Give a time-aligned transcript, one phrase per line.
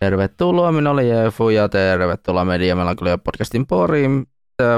[0.00, 4.26] Tervetuloa, minä olen Jefu ja tervetuloa Media Melankolia podcastin poriin.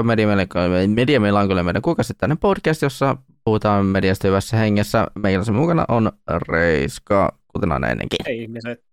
[0.03, 5.07] Media Melankolia, Media Melankolia meidän kuukausittainen podcast, jossa puhutaan mediasta hyvässä hengessä.
[5.15, 6.11] Meillä se mukana on
[6.49, 8.17] Reiska, kuten aina ennenkin.
[8.25, 8.83] Hei ihmiset.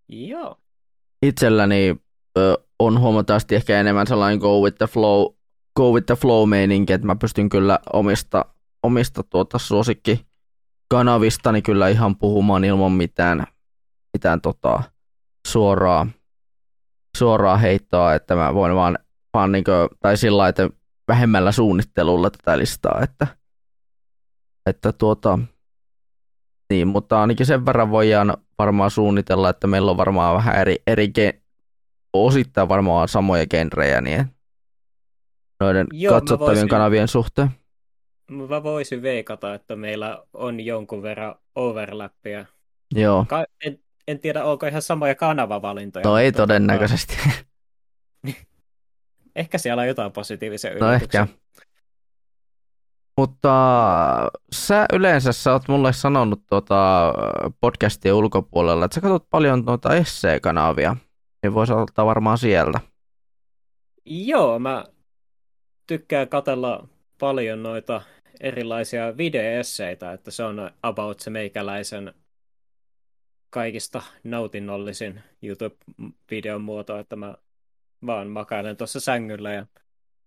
[0.09, 0.57] Joo.
[1.23, 1.97] Itselläni
[2.39, 5.35] ö, on huomattavasti ehkä enemmän sellainen go with the flow,
[5.77, 8.45] go with the flow meininki, että mä pystyn kyllä omista,
[8.83, 10.27] omista tuota suosikki
[10.89, 13.47] kanavistani kyllä ihan puhumaan ilman mitään,
[14.13, 14.83] mitään tota,
[15.49, 16.07] suoraa,
[17.17, 18.99] suoraa heittoa, että mä voin vaan,
[19.35, 20.71] vaan niin kuin, tai sillä että
[21.09, 23.27] vähemmällä suunnittelulla tätä listaa, että,
[24.67, 25.39] että tuota,
[26.71, 31.09] niin, mutta ainakin sen verran voidaan varmaan suunnitella, että meillä on varmaan vähän eri, eri
[31.09, 31.43] gen,
[32.13, 34.35] osittain varmaan samoja genrejä niin
[35.61, 37.51] noiden Joo, katsottavien voisin, kanavien suhteen.
[38.31, 42.47] Mä voisin veikata, että meillä on jonkun verran overlappia.
[42.95, 43.27] Joo.
[43.29, 43.79] Ka- en,
[44.09, 46.05] en tiedä, onko ihan samoja kanavavalintoja.
[46.05, 47.17] No ei tota, todennäköisesti.
[49.37, 51.27] ehkä siellä on jotain positiivisia No ehkä.
[53.17, 53.51] Mutta
[54.53, 57.13] sä yleensä sä oot mulle sanonut tuota
[57.61, 60.97] podcastien ulkopuolella, että sä katsot paljon tuota essee-kanavia,
[61.43, 62.81] niin voisi ottaa varmaan sieltä.
[64.05, 64.85] Joo, mä
[65.87, 66.89] tykkään katella
[67.21, 68.03] paljon noita
[68.41, 72.15] erilaisia videoesseitä, että se on about se meikäläisen
[73.51, 77.35] kaikista nautinnollisin YouTube-videon muoto, että mä
[78.07, 79.67] vaan makailen tuossa sängyllä ja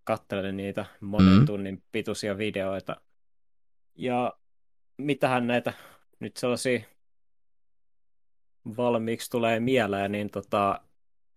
[0.03, 1.45] katselen niitä monen mm-hmm.
[1.45, 3.01] tunnin pituisia videoita.
[3.95, 4.33] Ja
[4.97, 5.73] mitähän näitä
[6.19, 6.81] nyt sellaisia
[8.77, 10.81] valmiiksi tulee mieleen, niin tota,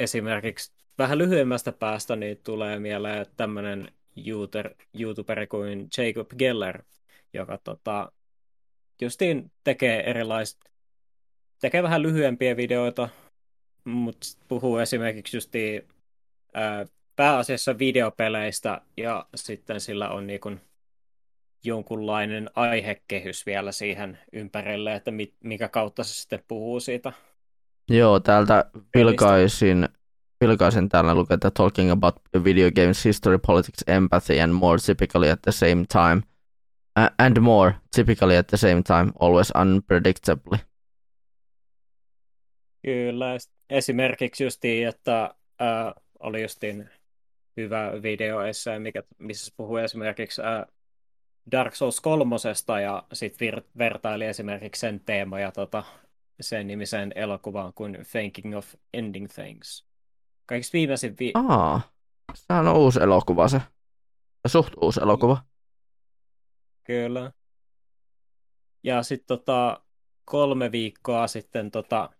[0.00, 3.92] esimerkiksi vähän lyhyemmästä päästä niin tulee mieleen tämmöinen
[4.98, 6.82] YouTuberi kuin Jacob Geller,
[7.32, 8.12] joka tota,
[9.00, 10.70] justiin tekee erilaiset
[11.60, 13.08] tekee vähän lyhyempiä videoita,
[13.84, 15.88] mutta puhuu esimerkiksi justi
[16.54, 20.60] ää, pääasiassa videopeleistä ja sitten sillä on niin kuin
[21.64, 27.12] jonkunlainen aihekehys vielä siihen ympärille, että mit, mikä kautta se sitten puhuu siitä.
[27.90, 29.88] Joo, täältä vilkaisin,
[30.40, 35.42] vilkaisin täällä lukee, että talking about video games history, politics, empathy and more typically at
[35.42, 36.22] the same time.
[36.98, 40.58] Uh, and more typically at the same time, always unpredictably.
[42.82, 43.26] Kyllä,
[43.70, 46.90] esimerkiksi justiin, että äh, oli justiin
[47.56, 50.66] hyvä video essä, mikä, missä se puhui esimerkiksi äh,
[51.52, 55.84] Dark Souls kolmosesta ja sitten vir- vertaili esimerkiksi sen teemoja tota,
[56.40, 59.86] sen nimisen elokuvaan kuin Thinking of Ending Things.
[60.46, 61.16] Kaikista viimeisin...
[61.20, 61.80] Vi- Aa,
[62.34, 63.60] sehän on uusi elokuva se.
[64.46, 65.44] Suht uusi elokuva.
[66.84, 67.32] Kyllä.
[68.82, 69.82] Ja sitten tota,
[70.24, 72.10] kolme viikkoa sitten tota,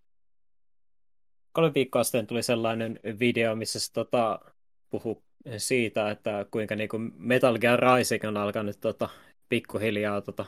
[1.53, 4.41] kolme viikkoa sitten tuli sellainen video, missä se tota,
[4.91, 5.23] puhuu
[5.57, 9.09] siitä, että kuinka niinku Metal Gear Rising on alkanut tota,
[9.49, 10.47] pikkuhiljaa tota,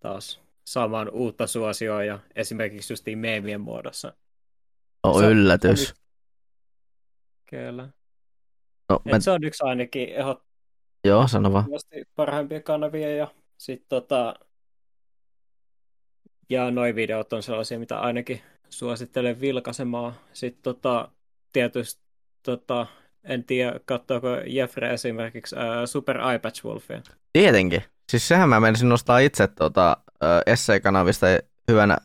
[0.00, 4.12] taas saamaan uutta suosioa ja esimerkiksi justiin meemien muodossa.
[5.02, 5.90] Oh, se, yllätys.
[5.90, 5.96] On,
[7.50, 7.88] kyllä.
[8.88, 9.20] No, mä...
[9.20, 10.42] Se on yksi ainakin ehdot...
[11.04, 11.64] Joo, sano vaan.
[12.14, 14.34] parhaimpia kanavia ja sitten tota...
[16.50, 20.12] Ja noi videot on sellaisia, mitä ainakin suosittelen vilkaisemaan.
[20.32, 21.08] Sitten tota,
[21.52, 22.02] tietysti
[22.42, 22.86] tota,
[23.24, 27.02] en tiedä, katsoako Jeffrey esimerkiksi ää, Super iPatch Wolfia.
[27.32, 27.82] Tietenkin.
[28.10, 29.96] Siis sehän mä menisin nostaa itse tota,
[30.46, 31.26] Essay-kanavista
[31.70, 31.96] hyvänä,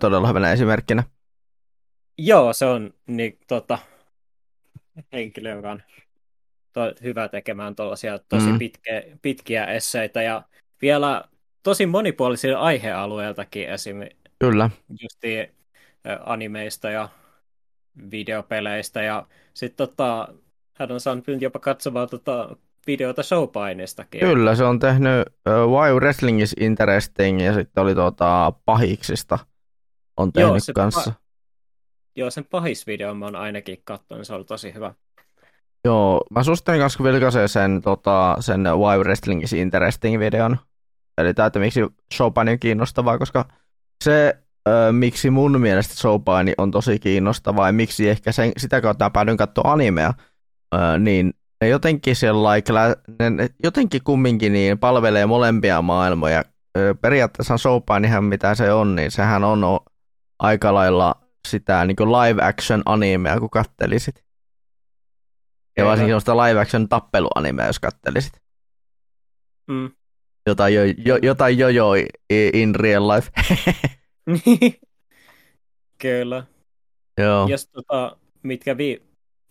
[0.00, 1.02] todella hyvänä esimerkkinä.
[2.18, 3.78] Joo, se on niin, tota,
[5.12, 5.82] henkilö, joka on
[6.72, 8.58] to, hyvä tekemään tuollaisia tosi mm.
[8.58, 10.42] pitkä, pitkiä esseitä ja
[10.82, 11.24] vielä
[11.62, 13.96] tosi monipuolisia aihealueiltakin esim.
[14.38, 14.70] Kyllä.
[14.88, 15.54] Justi
[16.24, 17.08] animeista ja
[18.10, 20.28] videopeleistä ja sitten tota,
[20.78, 22.56] hän on saanut jopa katsomaan tota,
[22.86, 24.20] videota showpainistakin.
[24.20, 29.38] Kyllä, se on tehnyt uh, Why Wrestling is Interesting ja sitten oli tuota, Pahiksista
[30.16, 31.10] on tehnyt Joo, se kanssa.
[31.10, 31.24] Pa-
[32.16, 34.94] Joo, sen pahisvideo mä oon ainakin katsonut, se oli tosi hyvä.
[35.84, 40.56] Joo, mä suosittelen kanssa vilkaisee sen, tota, sen Why Wrestling is Interesting videon.
[41.18, 41.80] Eli tämä, että miksi
[42.14, 43.44] showpaini on kiinnostavaa, koska
[44.04, 44.38] se,
[44.68, 49.36] ö, miksi mun mielestä showpaini on tosi kiinnostavaa ja miksi ehkä sen, sitä kautta päädyin
[49.36, 50.14] katsoa animea,
[50.98, 52.48] niin ne jotenkin siellä,
[53.30, 56.44] ne, jotenkin kumminkin niin palvelee molempia maailmoja.
[57.00, 59.80] Periaatteessa showpainihan mitä se on, niin sehän on
[60.38, 61.14] aika lailla
[61.48, 64.24] sitä niin live action animea, kun kattelisit.
[65.76, 68.32] Ja varsinkin sellaista live action tappeluanimea, jos kattelisit.
[69.68, 69.90] Mm.
[70.46, 71.92] Jotain, jo, jo, jotain jojo
[72.30, 73.30] in real life.
[75.98, 76.46] Kyllä.
[77.18, 77.48] Joo.
[77.48, 79.02] Ja tota, mitkä vi...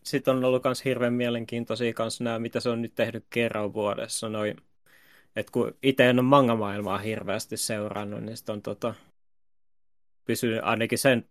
[0.03, 4.29] Sitten on ollut myös hirveän mielenkiintoisia kanssa nämä, mitä se on nyt tehnyt kerran vuodessa.
[4.29, 4.55] Noi...
[5.35, 8.93] Et kun itse en ole manga-maailmaa hirveästi seurannut, niin sitten on tota,
[10.25, 11.29] pysynyt ainakin sen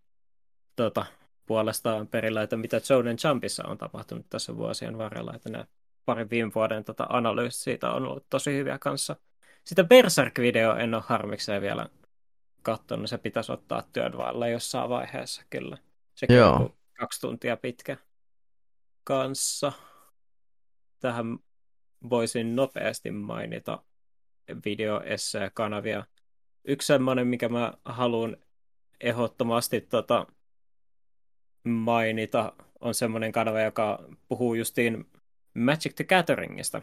[0.76, 1.06] tota,
[1.46, 5.64] puolestaan perillä, että mitä Joden Jumpissa on tapahtunut tässä vuosien varrella, että nämä
[6.04, 9.16] parin viime vuoden tota, analyysit siitä on ollut tosi hyviä kanssa.
[9.64, 11.88] Sitä Berserk-video en ole harmikseen vielä
[12.62, 15.78] katsonut, se pitäisi ottaa työn vailla jossain vaiheessa kyllä.
[16.14, 16.54] Sekin Joo.
[16.54, 17.96] on kaksi tuntia pitkä
[19.04, 19.72] kanssa.
[21.00, 21.38] Tähän
[22.10, 23.82] voisin nopeasti mainita
[24.64, 25.00] video
[25.54, 26.04] kanavia
[26.64, 28.36] Yksi semmoinen, mikä mä haluan
[29.00, 30.26] ehdottomasti tota,
[31.64, 35.10] mainita, on semmoinen kanava, joka puhuu justiin
[35.54, 36.82] Magic the Gatheringista.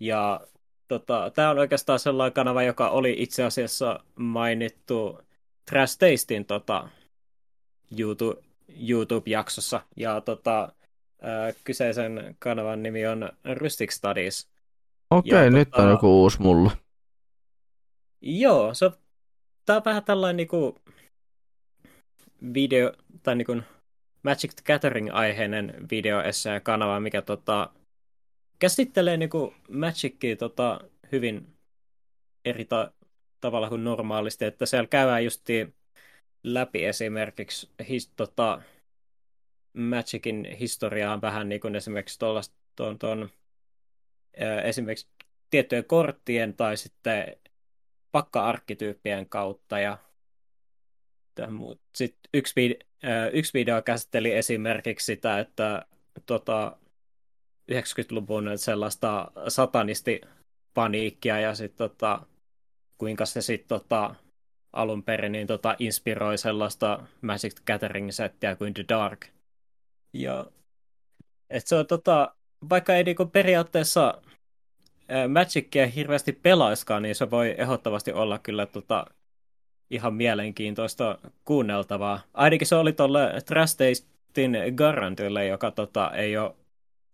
[0.00, 0.40] Ja
[0.88, 5.20] tota, tämä on oikeastaan sellainen kanava, joka oli itse asiassa mainittu
[5.70, 6.88] Trash Tastin tota,
[7.98, 9.80] YouTube, YouTube-jaksossa.
[9.96, 10.72] Ja tota,
[11.22, 14.48] ää, kyseisen kanavan nimi on Rustic Studies.
[15.10, 16.70] Okei, okay, nyt tota, on joku uusi mulla.
[18.20, 18.90] Joo, se,
[19.66, 20.78] tämä on vähän tällainen niinku
[22.54, 22.92] video,
[23.22, 23.56] tai niinku
[24.22, 26.18] Magic the Gathering-aiheinen video
[26.62, 27.70] kanava, mikä tota,
[28.58, 30.80] käsittelee niinku Magicia tota,
[31.12, 31.56] hyvin
[32.44, 32.92] eri ta-
[33.40, 35.46] tavalla kuin normaalisti, että siellä käydään just
[36.42, 38.62] läpi esimerkiksi his, tota,
[39.72, 42.18] Magicin historiaa vähän niin kuin esimerkiksi
[42.76, 43.30] tuon, tuon,
[44.64, 45.08] esimerkiksi
[45.50, 47.36] tiettyjen korttien tai sitten
[48.12, 49.98] pakka-arkkityyppien kautta ja
[51.94, 52.78] sitten yksi,
[53.32, 55.86] yksi video käsitteli esimerkiksi sitä, että
[56.26, 56.76] tota,
[57.72, 62.20] 90-luvun sellaista satanistipaniikkia ja sitten tota,
[62.98, 64.14] kuinka se sitten tota,
[64.72, 69.26] alun perin niin, tota, inspiroi sellaista Magic Gathering-settiä kuin The Dark.
[70.12, 70.46] Ja
[71.50, 72.34] et se on tota,
[72.70, 74.22] vaikka ei niinku periaatteessa
[75.28, 79.06] Magicia hirveästi pelaiskaan, niin se voi ehdottomasti olla kyllä tota,
[79.90, 82.20] ihan mielenkiintoista kuunneltavaa.
[82.34, 86.54] Ainakin se oli tuolle Trastastin Garantille, joka tota, ei ole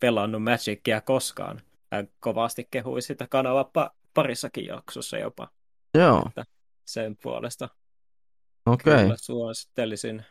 [0.01, 1.61] pelannut Magicia koskaan.
[1.93, 5.49] Hän kovasti kehui sitä kanavaa pa- parissakin jaksossa jopa.
[5.95, 6.23] Joo.
[6.29, 6.45] Että
[6.85, 7.69] sen puolesta.
[8.67, 8.93] Okei.
[8.93, 9.05] Okay.
[9.05, 10.25] Kyllä suosittelisin,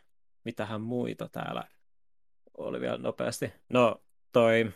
[0.43, 1.63] mitähän muita täällä
[2.57, 3.53] oli vielä nopeasti.
[3.69, 4.01] No,
[4.31, 4.71] toi,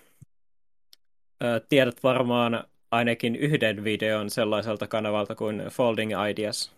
[1.43, 6.71] ö, tiedät varmaan ainakin yhden videon sellaiselta kanavalta kuin Folding Ideas.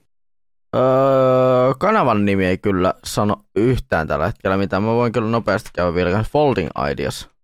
[0.76, 4.80] Öö, kanavan nimi ei kyllä sano yhtään tällä hetkellä mitä.
[4.80, 7.35] Mä voin kyllä nopeasti käydä vielä Folding Ideas.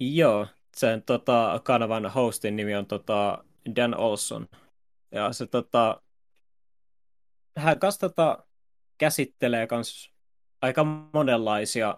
[0.00, 3.44] Joo, sen tota, kanavan hostin nimi on tota,
[3.76, 4.48] Dan Olson.
[5.12, 6.02] Ja se tota,
[7.56, 8.46] hän kanssa tota,
[8.98, 10.12] käsittelee kans
[10.62, 11.96] aika monenlaisia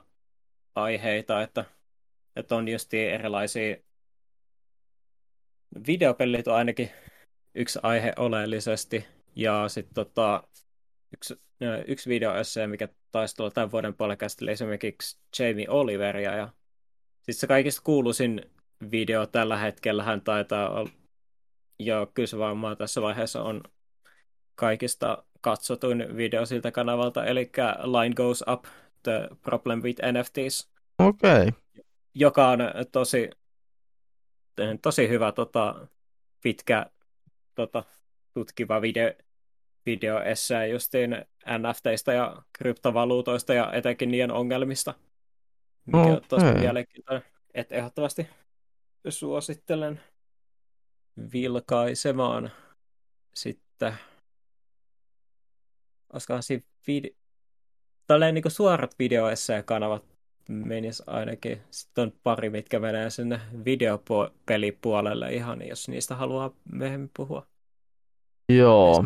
[0.75, 1.64] aiheita, että,
[2.37, 3.76] että on just erilaisia
[5.87, 6.90] videopelit on ainakin
[7.54, 9.04] yksi aihe oleellisesti,
[9.37, 10.42] ja sitten tota,
[11.14, 11.35] yksi,
[11.87, 16.37] yksi videoessee, mikä taisi tulla tämän vuoden käsitteli esimerkiksi Jamie Oliveria.
[16.37, 16.49] Ja
[17.20, 18.42] sitten se kaikista kuuluisin
[18.90, 20.90] video tällä hetkellä hän taitaa olla,
[21.78, 23.62] ja kyllä se varmaan tässä vaiheessa on
[24.54, 27.50] kaikista katsotuin video siltä kanavalta, eli
[27.84, 28.64] Line Goes Up,
[29.02, 30.70] The Problem with NFTs.
[30.98, 31.30] Okei.
[31.30, 31.50] Okay.
[32.14, 32.58] Joka on
[32.92, 33.30] tosi,
[34.82, 35.86] tosi hyvä tota,
[36.42, 36.86] pitkä
[37.54, 37.84] tota,
[38.34, 39.12] tutkiva video,
[39.86, 41.24] videoessää justiin
[41.58, 44.94] NFTistä ja kryptovaluutoista ja etenkin niiden ongelmista,
[45.87, 46.12] mikä okay.
[46.12, 47.25] on tosi mielenkiintoinen.
[47.54, 48.28] Että ehdottomasti
[49.08, 50.00] suosittelen
[51.32, 52.50] vilkaisemaan
[53.34, 53.94] sitten
[56.12, 57.14] olisikohan siinä vide-
[58.06, 60.04] Tälleen niin suorat videoesseen kanavat
[60.49, 61.62] menisi ainakin.
[61.70, 67.46] Sitten on pari, mitkä menee sinne videopelipuolelle ihan, jos niistä haluaa myöhemmin puhua.
[68.49, 69.04] Joo.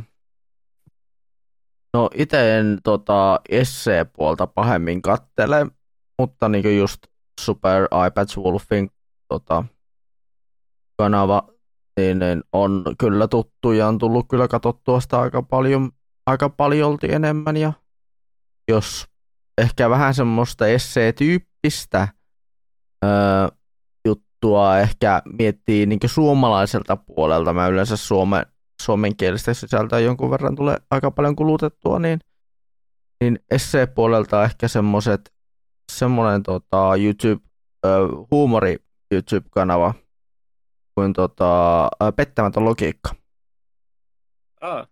[1.95, 5.67] No itse en tota, essee-puolta pahemmin kattele,
[6.19, 6.99] mutta niin just
[7.41, 8.91] Super iPads Wolfin
[9.29, 9.65] tota,
[10.97, 11.55] kanava
[12.01, 15.91] niin, niin on kyllä tuttu ja on tullut kyllä katsottua sitä aika paljon,
[16.27, 17.57] aika paljolti enemmän.
[17.57, 17.73] Ja
[18.69, 19.07] jos
[19.59, 22.09] ehkä vähän semmoista essee-tyyppistä
[23.05, 23.49] öö,
[24.05, 28.47] juttua ehkä miettii niin suomalaiselta puolelta, mä yleensä suomen,
[28.83, 32.19] suomenkielistä sisältöä jonkun verran tulee aika paljon kulutettua, niin,
[33.21, 35.34] niin essee-puolelta ehkä semmoiset
[35.93, 37.47] semmoinen tota, YouTube,
[37.87, 38.77] öö, huumori
[39.11, 39.95] YouTube-kanava
[40.95, 43.11] kuin tota, pettämätön logiikka.
[44.61, 44.89] Ah.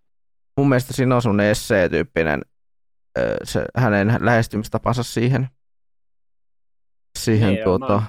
[0.57, 2.43] Mun mielestä siinä on semmoinen essee-tyyppinen
[3.45, 5.49] se, hänen lähestymistapansa siihen,
[7.19, 8.03] siihen niin, tuota,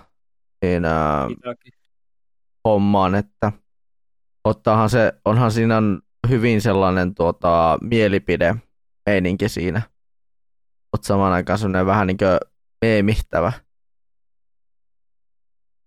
[0.62, 1.28] niin, ää,
[2.68, 3.52] hommaan, että
[4.44, 5.76] ottaahan se, onhan siinä
[6.30, 8.56] hyvin sellainen tuota, mielipide
[9.06, 9.82] meininki siinä.
[10.94, 12.53] Oot samaan aikaan sellainen vähän niin kuin
[12.84, 13.52] meemihtävä,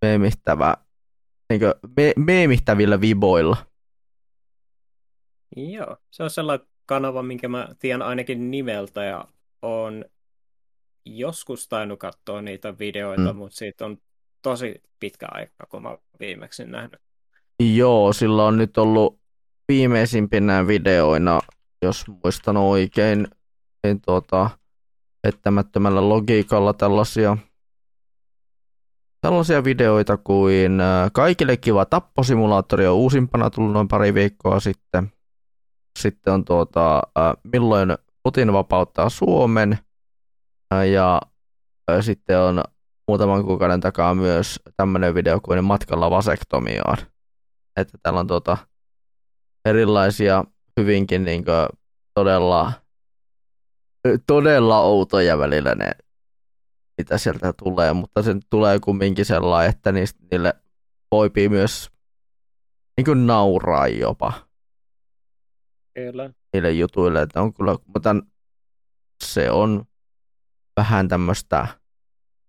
[0.02, 0.76] meemihtävä,
[1.50, 3.56] niin kuin me, meemihtävillä viboilla.
[5.56, 9.28] Joo, se on sellainen kanava, minkä mä tiedän ainakin nimeltä ja
[9.62, 10.04] on
[11.04, 13.38] joskus tainnut katsoa niitä videoita, mm.
[13.38, 13.98] mutta siitä on
[14.42, 17.00] tosi pitkä aika, kun mä viimeksi nähnyt.
[17.74, 19.20] Joo, sillä on nyt ollut
[19.68, 21.40] viimeisimpinä videoina,
[21.82, 23.28] jos muistan oikein,
[23.84, 24.50] niin tuota,
[25.26, 27.36] pettämättömällä logiikalla tällaisia,
[29.20, 30.78] tällaisia videoita kuin
[31.12, 35.12] Kaikille kiva tapposimulaattori on uusimpana tullut noin pari viikkoa sitten.
[35.98, 37.02] Sitten on tuota,
[37.52, 37.88] milloin
[38.22, 39.78] Putin vapauttaa Suomen.
[40.92, 41.20] Ja
[42.00, 42.62] sitten on
[43.08, 46.98] muutaman kuukauden takaa myös tämmöinen video kuin matkalla vasektomiaan.
[47.76, 48.56] Että täällä on tuota,
[49.64, 50.44] erilaisia
[50.80, 51.44] hyvinkin niin
[52.14, 52.72] todella,
[54.26, 55.92] todella outoja välillä ne,
[56.98, 60.54] mitä sieltä tulee, mutta se tulee kumminkin sellainen, että niistä, niille
[61.12, 61.90] voipii myös
[62.96, 64.32] niin kuin nauraa jopa.
[65.94, 66.30] Kyllä.
[66.52, 68.16] Niille jutuille, että on kyllä, mutta
[69.24, 69.84] se on
[70.76, 71.66] vähän tämmöistä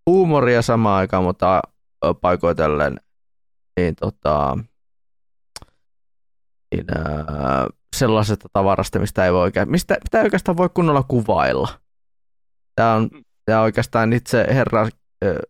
[0.06, 1.62] huumoria samaan aikaan, mutta
[2.22, 2.98] paikoitellen
[3.78, 4.58] niin tota,
[6.76, 11.70] niin, ää, sellaisesta tavarasta, mistä ei voi oikein, mistä, mitä ei oikeastaan voi kunnolla kuvailla.
[12.76, 13.10] Tämä on,
[13.46, 14.90] tämä oikeastaan itse herra,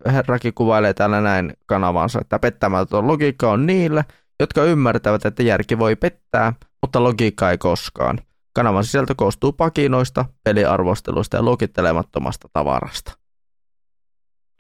[0.06, 4.06] herrakin kuvailee täällä näin kanavansa, että pettämätön logiikka on niille,
[4.39, 8.20] jotka ymmärtävät, että järki voi pettää, mutta logiikka ei koskaan.
[8.56, 13.18] Kanavan sisältö koostuu pakinoista, peliarvosteluista ja luokittelemattomasta tavarasta.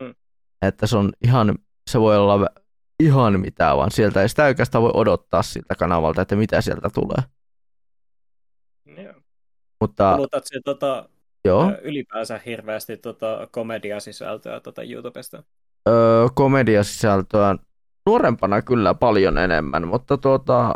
[0.01, 0.13] Mm.
[0.61, 1.55] Että se on ihan,
[1.89, 2.49] se voi olla
[2.99, 7.36] ihan mitään, vaan sieltä ei sitä oikeastaan voi odottaa siltä kanavalta, että mitä sieltä tulee.
[9.81, 10.13] Mutta...
[10.15, 11.09] Kulutatko se tota,
[11.45, 11.71] Joo.
[11.81, 15.43] ylipäänsä hirveästi tota komediasisältöä tota YouTubesta?
[15.89, 17.55] Öö, komediasisältöä
[18.05, 20.73] nuorempana kyllä paljon enemmän, mutta tuota,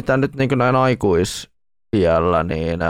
[0.00, 2.80] mitä nyt niin näin aikuisiällä, niin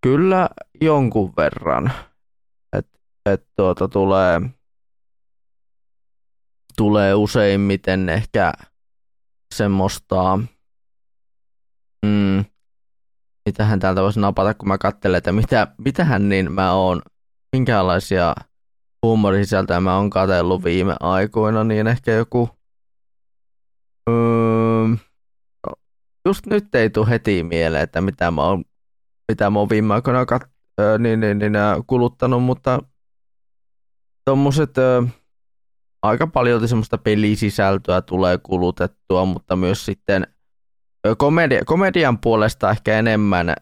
[0.00, 0.48] kyllä
[0.80, 1.92] jonkun verran.
[2.76, 4.40] Että et tuota tulee,
[6.76, 8.52] tulee useimmiten ehkä
[9.54, 10.38] semmoista,
[12.06, 12.44] mm,
[13.46, 17.02] mitähän täältä voisi napata, kun mä katselen, että mitä, mitähän niin mä oon,
[17.52, 18.34] minkälaisia
[19.06, 22.48] huumorisisältöjä mä oon katsellut viime aikoina, niin ehkä joku
[24.10, 24.88] öö,
[26.26, 28.64] just nyt ei tule heti mieleen, että mitä mä oon,
[29.32, 30.42] mitä mä oon viime aikoina kat,
[30.80, 31.52] öö, niin, niin, niin,
[31.86, 32.82] kuluttanut, mutta
[34.24, 35.02] tuommoiset öö,
[36.02, 40.26] aika paljon semmoista pelisisältöä tulee kulutettua, mutta myös sitten
[41.18, 43.54] komedia, komedian puolesta ehkä enemmän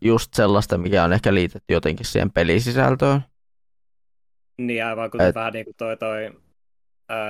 [0.00, 3.20] just sellaista, mikä on ehkä liitetty jotenkin siihen pelisisältöön.
[4.58, 5.34] Niin aivan kuten Et...
[5.34, 6.30] vähän niin kuin toi, toi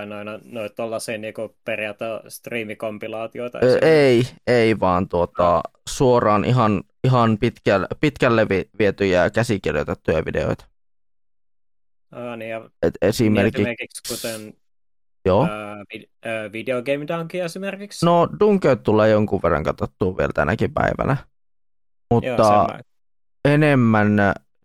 [0.06, 3.58] noin noin tuollaisia niinku periaatteessa striimikompilaatioita?
[3.82, 8.46] Ei, ei vaan tuota, suoraan ihan, ihan pitkälle, pitkälle
[8.78, 10.64] vietyjä käsikirjoitettuja videoita.
[12.10, 14.54] Ah, niin ja Et esimerkiksi, esimerkiksi kuten
[15.28, 15.48] Joo.
[16.24, 18.06] Ää, Video Game Donkey esimerkiksi?
[18.06, 21.16] No Dunkeut tulee jonkun verran katsottua vielä tänäkin päivänä.
[22.10, 22.78] Mutta Joo,
[23.44, 24.16] enemmän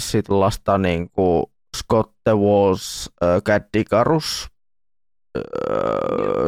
[0.01, 1.45] sitten lasta niin kuin
[1.77, 4.47] Scott the Walls, äh, Cat Icarus,
[5.37, 5.43] äh,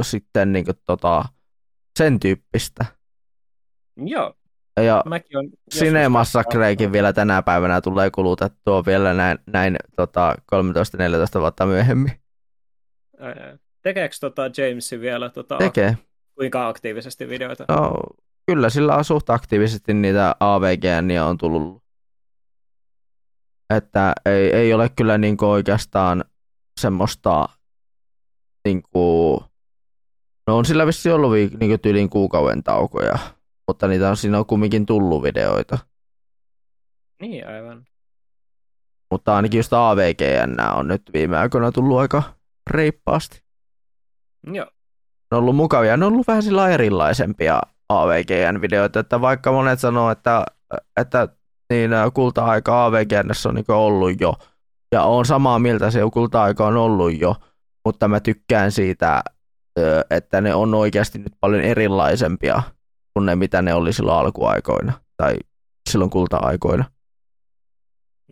[0.01, 1.25] sitten niin kuin, tota,
[1.99, 2.85] sen tyyppistä.
[3.97, 4.33] Joo.
[4.81, 6.43] Ja Mäkin on Cinemassa
[6.91, 10.35] vielä tänä päivänä tulee kulutettua vielä näin, näin tota,
[11.37, 12.11] 13-14 vuotta myöhemmin.
[13.19, 15.97] Ää, Tekeekö tota James vielä tota, Tekee.
[16.35, 17.65] kuinka aktiivisesti videoita?
[17.69, 17.93] No,
[18.47, 20.83] kyllä sillä on suht aktiivisesti niitä AVG
[21.27, 21.83] on tullut.
[23.69, 26.25] Että ei, ei ole kyllä niinku oikeastaan
[26.81, 27.49] semmoista
[28.65, 29.43] niinku,
[30.47, 33.17] no on sillä vissi ollut vi, niinku tyylin kuukauden taukoja,
[33.67, 35.77] mutta niitä on, siinä on kumminkin tullut videoita.
[37.21, 37.85] Niin, aivan.
[39.11, 42.23] Mutta ainakin just AVGN on nyt viime aikoina tullut aika
[42.69, 43.44] reippaasti.
[44.53, 44.65] Joo,
[45.31, 50.11] Ne on ollut mukavia, ne on ollut vähän sillä erilaisempia AVGN-videoita, että vaikka monet sanoo,
[50.11, 50.45] että,
[50.97, 51.27] että
[51.69, 54.33] niin kulta-aika AVGN on niin ollut jo,
[54.91, 57.35] ja on samaa mieltä, se kulta-aika on ollut jo,
[57.85, 59.23] mutta mä tykkään siitä,
[60.09, 62.61] että ne on oikeasti nyt paljon erilaisempia
[63.13, 65.35] kuin ne, mitä ne oli silloin alkuaikoina, tai
[65.89, 66.85] silloin kulta-aikoina.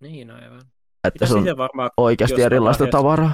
[0.01, 0.61] niin aivan.
[1.03, 3.33] Että Pitäisi se on varmaan, oikeasti erilaista vaiheessa- tavaraa.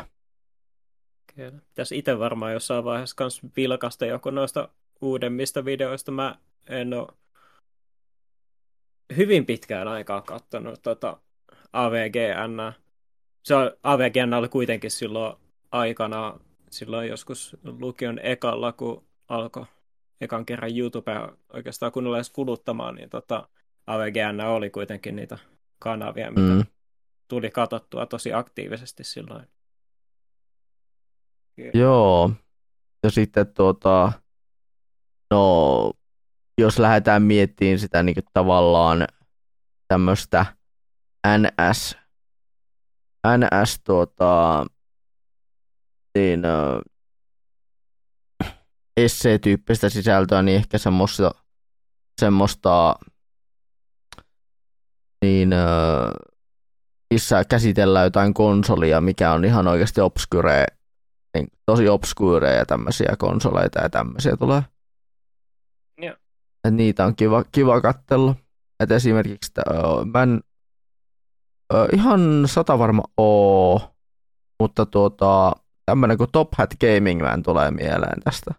[1.40, 1.62] Kyllä.
[1.70, 4.70] Pitäisi itse varmaan jossain vaiheessa kans vilkasta joku noista
[5.02, 6.12] uudemmista videoista.
[6.12, 6.36] Mä
[6.68, 7.08] en ole
[9.18, 11.18] hyvin pitkään aikaa kattonut tota
[11.74, 12.74] AVGN.
[13.44, 15.36] Se on, AVGN oli kuitenkin silloin
[15.72, 19.66] aikana, silloin joskus lukion ekalla, kun alkoi
[20.22, 23.50] ekan kerran YouTubea oikeastaan kunnolla edes kuluttamaan, niin tota,
[23.88, 25.38] AVGN oli kuitenkin niitä
[25.80, 26.66] kanavia, mitä Mm.
[27.28, 29.48] tuli katsottua tosi aktiivisesti silloin.
[31.74, 32.32] Joo.
[33.04, 34.12] Ja sitten tuota,
[35.32, 35.92] no,
[36.58, 39.08] jos lähdetään miettimään sitä niin tavallaan
[39.88, 40.46] tämmöistä
[41.38, 41.98] NS,
[43.38, 44.66] NS tuota,
[46.18, 46.42] niin,
[48.98, 51.32] essee-tyyppistä sisältöä, niin ehkä semmoista,
[52.22, 52.96] semmoista
[55.26, 55.50] niin,
[57.14, 60.66] missä käsitellään jotain konsolia, mikä on ihan oikeasti obscure
[61.34, 64.62] niin, tosi obskuureja tämmöisiä konsoleita ja tämmöisiä tulee.
[66.02, 66.16] Joo.
[66.64, 68.36] Et niitä on kiva, kiva katsella.
[68.80, 69.64] Et esimerkiksi tää,
[70.14, 70.42] mä en
[71.74, 73.96] ö, ihan sata varma oo,
[74.60, 75.52] mutta tuota,
[75.86, 78.54] tämmönen kuin Top Hat Gaming Man tulee mieleen tästä.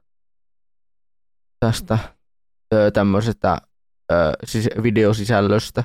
[1.61, 1.98] Tästä
[2.74, 3.59] ö, tämmöisestä
[4.12, 5.85] ö, siis videosisällöstä,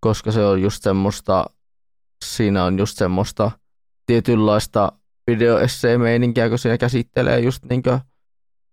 [0.00, 1.44] koska se on just semmoista,
[2.24, 3.50] siinä on just semmoista
[4.06, 4.92] tietynlaista
[5.38, 7.98] videoessee-meininkiä, kun siinä käsittelee just niinkö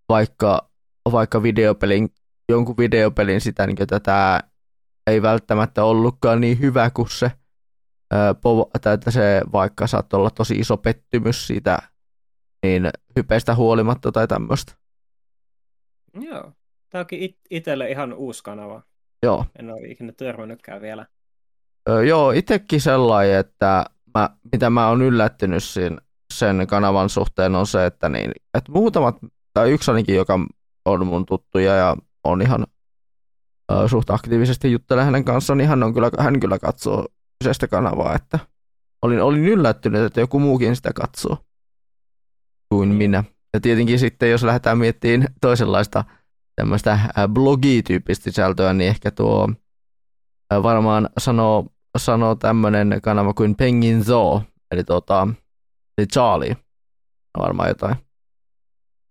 [0.09, 0.69] vaikka,
[1.11, 2.09] vaikka videopelin,
[2.49, 4.43] jonkun videopelin sitä, niinkö tätä
[5.07, 7.31] ei välttämättä ollutkaan niin hyvä kuin se,
[8.81, 11.79] tai että se vaikka saattoi olla tosi iso pettymys siitä
[12.63, 14.73] niin hypeistä huolimatta tai tämmöistä.
[16.19, 16.51] Joo.
[16.89, 18.83] Tämä onkin it- itselle ihan uusi kanava.
[19.23, 19.45] Joo.
[19.59, 21.05] En ole ikinä törmännytkään vielä.
[21.89, 23.85] Ö, joo, itsekin sellainen, että
[24.17, 25.97] mä, mitä mä oon yllättynyt siinä,
[26.39, 29.17] sen kanavan suhteen on se, että, niin, että muutamat,
[29.53, 30.39] tai yksi ainakin, joka
[30.85, 32.67] on mun tuttuja ja on ihan
[33.71, 37.07] ö, suht aktiivisesti juttelee hänen kanssaan, niin hän, on kyllä, hän kyllä katsoo
[37.39, 38.39] kyseistä kanavaa, että
[39.01, 41.37] olin, olin yllättynyt, että joku muukin sitä katsoo
[42.69, 43.23] kuin minä.
[43.53, 46.03] Ja tietenkin sitten, jos lähdetään miettimään toisenlaista
[46.55, 46.99] tämmöistä
[47.33, 49.49] blogityyppistä sisältöä, niin ehkä tuo
[50.63, 51.65] varmaan sanoo,
[51.97, 55.27] sanoo tämmöinen kanava kuin Penguin Zoo, eli tuota,
[55.99, 56.55] eli Charlie,
[57.37, 57.95] varmaan jotain.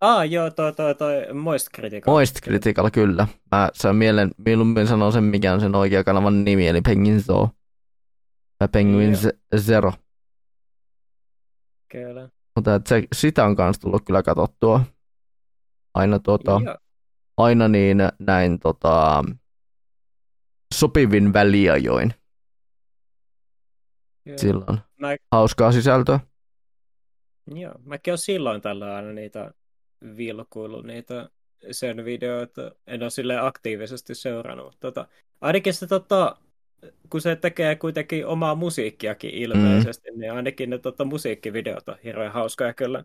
[0.00, 2.14] Ah, joo, toi, toi, toi Moist Critical.
[2.14, 3.26] Moist Critical, kyllä.
[3.50, 7.50] Mä saan mielen, mieluummin sanon sen, mikä on sen oikea kanavan nimi, eli Penguin Zoo.
[8.58, 9.16] Tai Penguin.
[9.16, 9.92] Z- Zero.
[11.88, 12.28] Kyllä.
[12.56, 14.80] Mutta se, sitä on kanssa tullut kyllä katsottua.
[15.94, 16.76] Aina, tuota, Joo.
[17.36, 19.24] aina niin näin tota,
[20.74, 22.14] sopivin väliajoin.
[24.24, 24.38] Kyllä.
[24.38, 26.20] Silloin Mä, hauskaa sisältöä.
[27.56, 27.74] Joo.
[27.84, 29.52] Mäkin olen silloin tällä aina niitä
[30.16, 31.30] vilkuillut niitä
[31.70, 32.72] sen videoita.
[32.86, 34.76] En ole silleen aktiivisesti seurannut.
[34.80, 35.08] Tota,
[35.40, 36.36] ainakin se tota,
[37.10, 40.20] kun se tekee kuitenkin omaa musiikkiakin ilmeisesti, mm.
[40.20, 43.04] niin ainakin ne tota, musiikkivideot on hirveän hauskoja kyllä.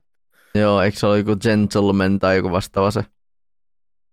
[0.56, 3.04] Joo, eikö se ole joku Gentleman tai joku vastaava se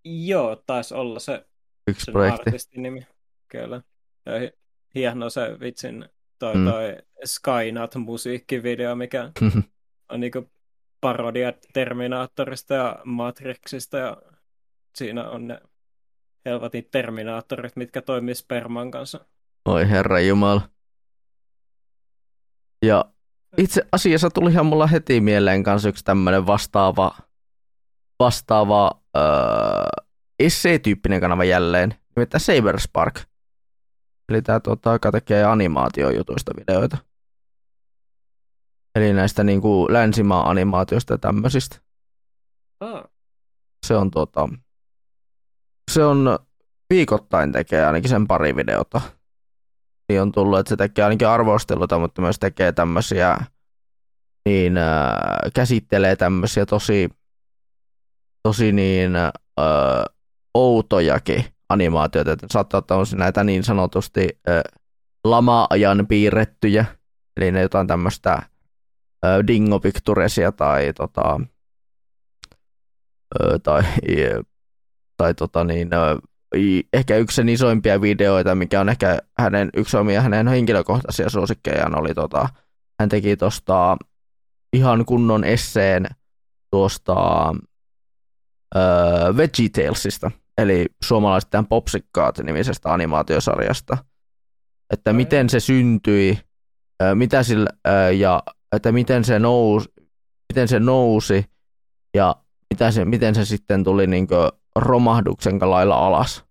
[0.04, 1.44] Joo, taisi olla se
[1.88, 2.42] yksi sen projekti?
[2.46, 3.06] artistin nimi.
[3.48, 3.82] Kyllä.
[4.26, 4.52] Ja hi-
[4.94, 6.64] hieno se vitsin toi, Mm.
[6.64, 9.30] toi Skynat musiikkivideo, mikä
[10.10, 10.50] on niinku
[11.00, 14.16] parodia Terminaattorista ja Matrixista ja
[14.94, 15.60] siinä on ne
[16.44, 19.24] helvatin Terminaattorit, mitkä toimii sperman kanssa.
[19.68, 20.62] Oi herra jumala.
[22.84, 23.04] Ja
[23.58, 27.16] itse asiassa tulihan mulla heti mieleen kanssa yksi tämmönen vastaava,
[28.18, 29.22] vastaava öö,
[30.38, 33.20] essee-tyyppinen kanava jälleen, nimittäin Saberspark.
[34.28, 34.60] Eli tämä
[34.92, 37.09] joka tekee animaatiojutuista videoita.
[38.94, 41.76] Eli näistä niin kuin länsimaan animaatioista ja tämmöisistä.
[42.80, 43.04] Ah,
[43.86, 44.48] Se on tota,
[45.90, 46.38] se on
[46.90, 49.00] viikoittain tekee ainakin sen pari videota.
[50.08, 53.36] Niin on tullut, että se tekee ainakin arvosteluita, mutta myös tekee tämmöisiä,
[54.46, 55.12] niin äh,
[55.54, 57.08] käsittelee tämmöisiä tosi,
[58.42, 59.32] tosi niin äh,
[60.54, 64.62] outojakin animaatioita, että saattaa ottaa näitä niin sanotusti äh,
[65.24, 66.84] lama-ajan piirrettyjä,
[67.36, 68.42] eli ne jotain tämmöistä
[69.46, 71.40] Dingo Picturesia tai tota,
[73.62, 73.82] tai,
[75.16, 75.88] tai tota niin,
[76.92, 82.14] ehkä yksi sen isoimpia videoita, mikä on ehkä hänen, yksi omia hänen henkilökohtaisia suosikkejaan oli
[82.14, 82.48] tota,
[83.00, 83.96] hän teki tosta
[84.72, 86.06] ihan kunnon esseen
[86.70, 87.14] tuosta
[88.76, 93.98] öö, VeggieTalesista, eli suomalaisten Popsikkaat nimisestä animaatiosarjasta,
[94.92, 96.38] että miten se syntyi,
[97.14, 97.70] mitä sillä,
[98.18, 98.42] ja
[98.76, 99.88] että miten se nousi,
[100.52, 101.44] miten se nousi
[102.14, 102.36] ja
[102.70, 104.28] mitä se, miten se sitten tuli niin
[104.76, 106.44] romahduksen lailla alas.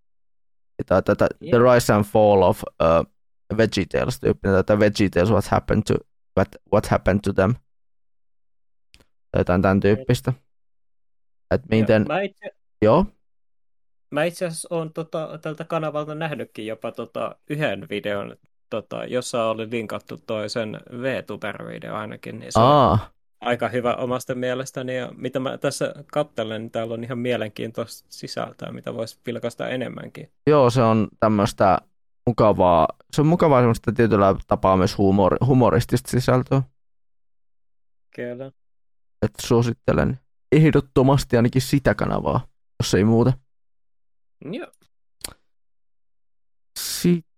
[0.86, 1.74] Tämä, tätä The Joo.
[1.74, 5.94] Rise and Fall of uh, VeggieTales tyyppinen, tätä VeggieTales What Happened to,
[6.38, 7.54] what, what happened to Them.
[9.32, 10.34] Tai jotain tämän tyyppistä.
[11.52, 12.52] Et miten, Mä itse,
[12.82, 13.06] joo,
[14.12, 18.36] mä itse asiassa olen tota, tältä kanavalta nähnytkin jopa tota, yhden videon,
[18.70, 23.10] tota, jossa oli linkattu toisen VTuber-video ainakin, niin se on aa,
[23.42, 24.98] aika hyvä omasta mielestäni.
[24.98, 30.32] Ja mitä mä tässä katselen, niin täällä on ihan mielenkiintoista sisältöä, mitä voisi vilkaista enemmänkin.
[30.48, 31.78] joo, se on tämmöistä
[32.28, 36.62] mukavaa, se on mukavaa semmoista tietyllä tapaa myös humor, humoristista sisältöä,
[38.16, 38.52] Kyllä.
[39.22, 40.20] että suosittelen
[40.52, 42.48] ehdottomasti ainakin sitä kanavaa,
[42.84, 43.34] jos ei muuta.
[44.52, 44.68] Joo.
[46.80, 47.29] Sitten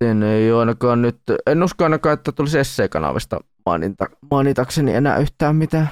[0.00, 5.88] ei ole ainakaan nyt, en usko ainakaan, että tulisi SC-kanavista mainita, mainitakseni enää yhtään mitään.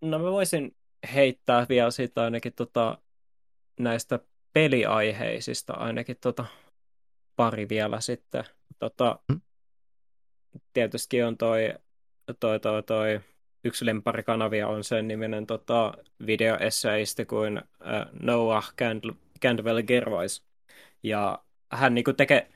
[0.00, 0.76] No mä voisin
[1.14, 2.98] heittää vielä siitä ainakin tota,
[3.80, 4.18] näistä
[4.52, 6.44] peliaiheisista ainakin tota,
[7.36, 8.44] pari vielä sitten.
[8.78, 9.40] Tota, Mm.
[10.72, 11.74] tietysti on toi,
[12.40, 13.20] toi, toi, toi
[13.64, 15.92] yksi lempparikanavia on sen niminen tota,
[16.26, 20.42] videoesseisti kuin äh, Noah Candl- Candwell Gervais.
[21.02, 21.38] Ja
[21.72, 22.50] hän niinku tekee,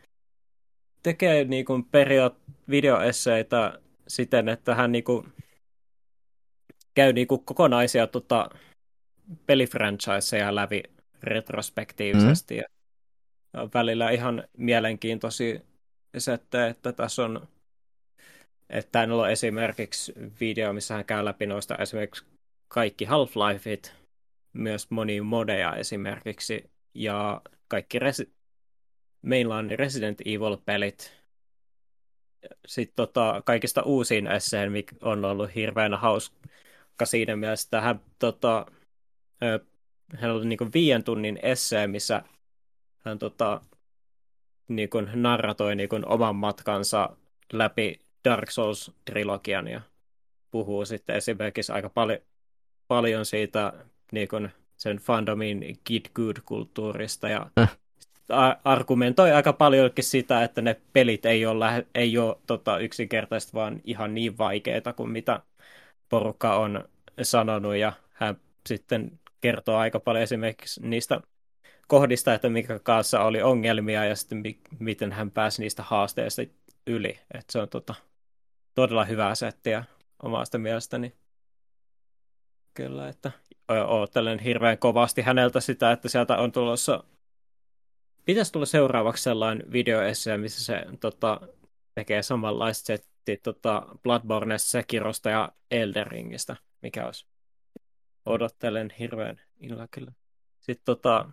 [1.07, 2.35] tekee niinku periaat
[2.71, 5.27] videoesseitä siten, että hän niinku
[6.95, 8.51] käy niinku kokonaisia tota,
[9.47, 10.83] pelifranchiseja läpi
[11.23, 12.55] retrospektiivisesti.
[12.55, 12.64] Mm.
[13.55, 15.61] Ja välillä ihan mielenkiintoisia
[16.19, 17.49] settejä, että tässä on
[18.71, 22.25] että täällä on esimerkiksi video, missä hän käy läpi noista esimerkiksi
[22.69, 23.92] kaikki Half-Lifeit,
[24.53, 28.33] myös monia modeja esimerkiksi, ja kaikki resi-
[29.27, 31.17] mainline Resident Evil-pelit.
[32.67, 38.67] Sitten tota, kaikista uusiin esseen, mikä on ollut hirveän hauska siinä mielessä, että hän, tota,
[40.17, 42.23] hän oli niin viiden tunnin essee, missä
[42.99, 43.61] hän tota,
[44.69, 47.17] niin kuin narratoi niin kuin oman matkansa
[47.53, 49.81] läpi Dark Souls-trilogian ja
[50.51, 52.19] puhuu sitten esimerkiksi aika paljon,
[52.89, 53.73] paljon siitä
[54.12, 57.79] niin kuin sen fandomin Kid Good-kulttuurista ja Äh.
[58.65, 64.15] Argumentoi aika paljonkin sitä, että ne pelit ei ole, ei ole tota, yksinkertaisesti vaan ihan
[64.15, 65.41] niin vaikeita kuin mitä
[66.09, 66.85] porukka on
[67.23, 68.37] sanonut ja hän
[68.69, 71.21] sitten kertoo aika paljon esimerkiksi niistä
[71.89, 76.43] kohdista, että mikä kanssa oli ongelmia ja sitten mi- miten hän pääsi niistä haasteista
[76.87, 77.19] yli.
[77.35, 77.95] että se on tota,
[78.75, 79.85] todella hyvää settiä
[80.23, 81.12] omasta mielestäni.
[82.75, 83.33] Kyllä, että
[83.87, 87.05] oottelen hirveän kovasti häneltä sitä, että sieltä on tulossa,
[88.27, 91.41] pitäisi tulla seuraavaksi sellainen videoessee, missä se tota,
[91.95, 97.27] tekee samanlaista settiä tota, Bloodborne, Sekirosta ja Elderingistä, mikä olisi.
[98.27, 100.12] Odottelen hirveän innolla kyllä.
[100.61, 101.31] Sitten tota,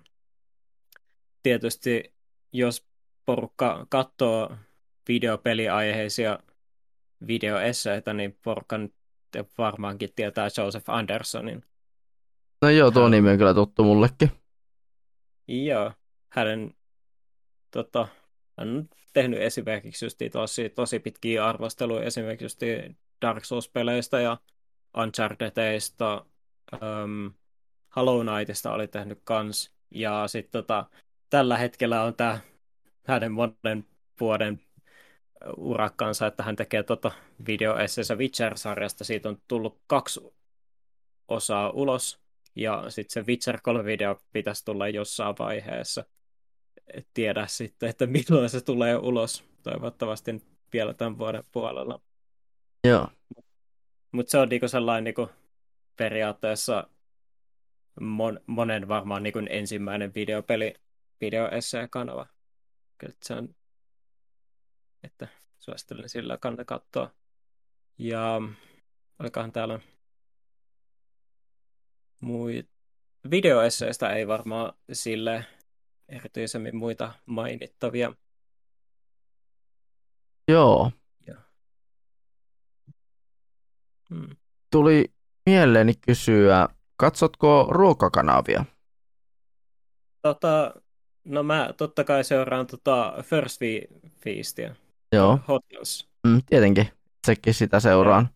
[1.44, 2.14] tietysti,
[2.52, 2.86] jos
[3.26, 4.56] porukka katsoo
[5.08, 6.40] videopeliaiheisia
[7.28, 8.96] videoesseitä, niin porukka nyt
[9.58, 11.64] varmaankin tietää Joseph Andersonin.
[12.62, 14.32] No joo, tuo Hän- nimi on kyllä tuttu mullekin.
[15.48, 15.92] Joo,
[16.30, 16.74] hänen
[17.74, 18.08] tota,
[18.58, 22.60] on tehnyt esimerkiksi just tosi, tosi pitkiä arvosteluja esimerkiksi just
[23.22, 24.38] Dark Souls-peleistä ja
[24.98, 26.26] Unchartedista,
[26.74, 27.34] um,
[27.96, 29.74] Hollow Knightista oli tehnyt kans.
[29.92, 30.86] Ja sitten tota,
[31.30, 32.40] tällä hetkellä on tämä
[33.08, 33.86] hänen monen
[34.20, 34.60] vuoden
[35.58, 37.12] urakkansa, että hän tekee tota
[37.48, 39.04] videoesseensä Witcher-sarjasta.
[39.04, 40.20] Siitä on tullut kaksi
[41.28, 42.20] osaa ulos,
[42.56, 46.06] ja sitten se Witcher 3 video pitäisi tulla jossain vaiheessa.
[47.14, 49.44] Tiedä sitten, että milloin se tulee ulos.
[49.64, 50.44] Toivottavasti
[50.74, 52.02] vielä tämän vuoden puolella.
[52.84, 53.08] Joo.
[54.12, 55.30] Mutta se on niinku sellainen niinku
[55.96, 56.88] periaatteessa
[58.02, 60.74] mon, monen varmaan niinku ensimmäinen videopeli,
[61.22, 62.28] videoessee-kanava.
[62.98, 63.56] Kyllä se on,
[65.04, 65.28] että
[65.60, 67.12] suosittelen sillä kannata katsoa.
[67.98, 68.42] Ja
[69.20, 69.80] olikohan täällä
[72.20, 72.70] muita
[73.32, 75.46] videoesseistä ei varmaan sille
[76.14, 78.14] erityisemmin muita mainittavia.
[80.48, 80.92] Joo.
[81.28, 81.36] Ja.
[84.10, 84.36] Hmm.
[84.72, 85.14] Tuli
[85.46, 88.66] mieleeni kysyä, katsotko ruokakanavia?
[90.22, 90.74] Tota,
[91.26, 93.62] no mä totta kai seuraan tota First
[94.24, 94.76] Feastia.
[95.12, 95.40] Joo.
[95.48, 96.10] Hotels.
[96.28, 96.88] Mm, tietenkin,
[97.28, 98.30] sekin sitä seuraan.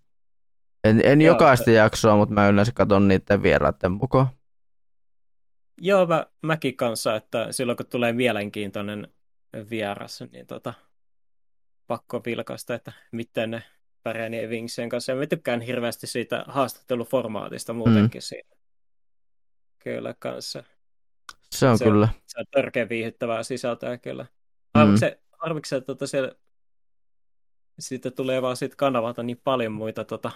[0.83, 4.36] En, en Joo, jokaista jaksoa, mutta mä yleensä katson niiden vieraiden mukaan.
[5.81, 9.07] Joo, mä, mäkin kanssa, että silloin kun tulee mielenkiintoinen
[9.69, 10.73] vieras, niin tota,
[11.87, 13.63] pakko vilkaista, että miten ne
[14.03, 15.11] pärjää niiden Wingsien kanssa.
[15.11, 18.23] Ja mä tykkään hirveästi siitä haastatteluformaatista muutenkin mm.
[18.23, 18.49] siinä.
[19.79, 20.63] Kyllä kanssa.
[21.51, 22.09] Se on se, kyllä.
[22.27, 24.25] Se on törkeä viihyttävää sisältöä kyllä.
[24.73, 25.15] Harviksi mm.
[25.31, 26.31] harviksi se tota, siellä,
[27.79, 30.31] siitä tulee vaan siitä kanavalta niin paljon muita tota,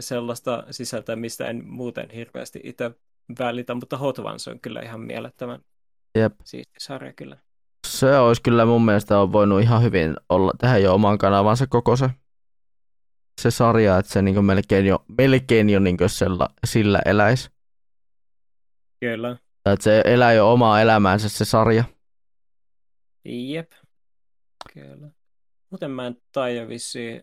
[0.00, 2.90] sellaista sisältöä, mistä en muuten hirveästi itse
[3.38, 5.60] välitä, mutta Hot Ones on kyllä ihan mielettömän
[6.18, 6.32] Jep.
[6.44, 7.38] siisti sarja kyllä.
[7.86, 11.96] Se olisi kyllä mun mielestä on voinut ihan hyvin olla, tehdä jo oman kanavansa koko
[11.96, 12.10] se,
[13.40, 17.50] se sarja, että se niin melkein jo, melkein jo niin sillä, sillä eläisi.
[19.00, 19.36] Kyllä.
[19.66, 21.84] Että se elää jo omaa elämäänsä se sarja.
[23.24, 23.72] Jep.
[24.74, 25.10] Kyllä.
[25.70, 27.22] Muuten mä en taida vissiin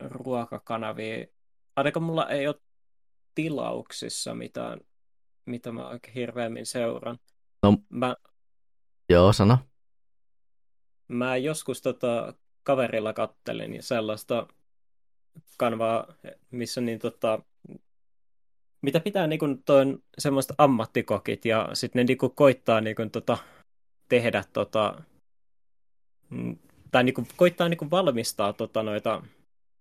[0.00, 1.26] ruokakanavia.
[1.76, 2.60] Ainakaan mulla ei ole
[3.34, 4.80] tilauksissa mitään
[5.48, 7.18] mitä mä oikein hirveämmin seuraan.
[7.62, 8.16] No, mä,
[9.08, 9.58] joo, sano.
[11.08, 14.46] Mä joskus tota, kaverilla kattelin sellaista
[15.58, 16.14] kanvaa,
[16.50, 17.42] missä niin tota,
[18.82, 23.10] mitä pitää niin kuin toin semmoista ammattikokit ja sitten ne niin kuin koittaa niin kuin
[23.10, 23.38] tota,
[24.08, 25.02] tehdä tota,
[26.30, 26.56] mm,
[26.90, 29.22] tai niin kuin, koittaa niin kuin valmistaa tota, noita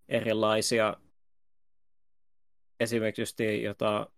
[0.10, 0.97] erilaisia
[2.80, 4.10] esimerkiksi just jota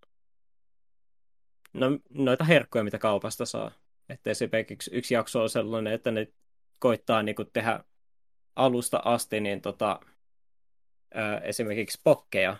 [1.73, 3.71] no, noita herkkuja, mitä kaupasta saa.
[4.09, 6.27] Että esimerkiksi yksi jakso on sellainen, että ne
[6.79, 7.83] koittaa niin kuin tehdä
[8.55, 9.99] alusta asti niin tota,
[11.13, 12.57] ää, esimerkiksi pokkeja,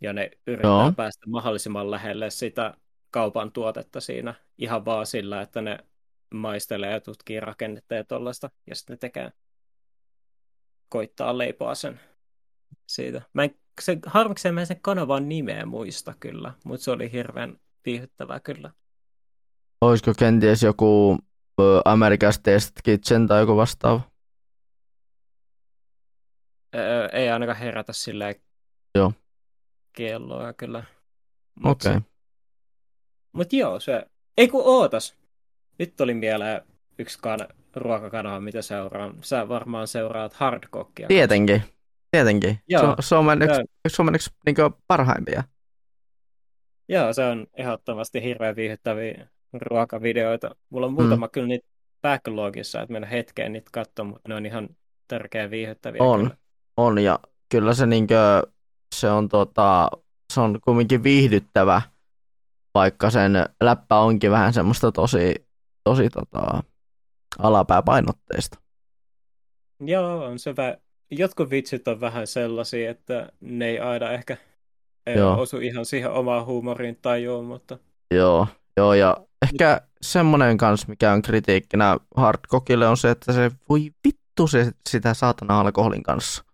[0.00, 0.92] ja ne yrittää Joo.
[0.96, 2.74] päästä mahdollisimman lähelle sitä
[3.10, 5.78] kaupan tuotetta siinä ihan vaan sillä, että ne
[6.34, 9.32] maistelee ja tutkii rakennetta ja tollaista, ja sitten ne tekee,
[10.88, 12.00] koittaa leipoa sen
[12.86, 13.22] siitä.
[13.32, 18.40] Mä en, se, harmikseen mä sen kanavan nimeä muista kyllä, mutta se oli hirveän viihdyttävää
[18.40, 18.70] kyllä.
[19.80, 21.18] Olisiko kenties joku
[21.84, 24.00] America's Test Kitchen tai joku vastaava?
[26.74, 28.34] Öö, ei ainakaan herätä silleen
[28.94, 29.12] joo.
[29.92, 30.84] kelloa kyllä.
[31.64, 31.90] Okei.
[31.90, 32.02] Okay.
[33.32, 34.06] Mutta joo, se...
[34.36, 35.14] Ei kun ootas.
[35.78, 36.62] Nyt tuli mieleen
[36.98, 39.14] yksi kan- ruokakanava, mitä seuraan.
[39.20, 41.08] Sä varmaan seuraat hardcockia.
[41.08, 41.62] Tietenkin.
[42.10, 42.60] Tietenkin.
[42.68, 42.82] Joo.
[42.82, 45.44] Se, se on yksi, Suomen yksi niin parhaimpia.
[46.88, 50.56] Joo, se on ehdottomasti hirveän viihdyttäviä ruokavideoita.
[50.70, 51.30] Mulla on muutama mm.
[51.30, 51.66] kyllä niitä
[52.02, 54.68] backlogissa, että mennä hetkeen niitä katsomaan, mutta ne on ihan
[55.08, 56.02] tärkeä viihdyttäviä.
[56.02, 56.36] On, kyllä.
[56.76, 57.18] on ja
[57.48, 58.42] kyllä se, niinkö,
[58.94, 59.90] se on, tota,
[60.32, 61.82] se on kumminkin viihdyttävä,
[62.74, 65.34] vaikka sen läppä onkin vähän semmoista tosi,
[65.84, 66.62] tosi tota,
[67.38, 68.58] alapääpainotteista.
[69.80, 70.76] Joo, on se vähän,
[71.10, 74.36] jotkut vitsit on vähän sellaisia, että ne ei aina ehkä
[75.06, 75.40] ei joo.
[75.40, 77.78] osu ihan siihen omaan huumoriin tajuun, mutta...
[78.14, 83.90] Joo, joo ja ehkä semmoinen kanssa, mikä on kritiikkinä Hardcockille on se, että se voi
[84.06, 86.44] vittu se, sitä saatana alkoholin kanssa.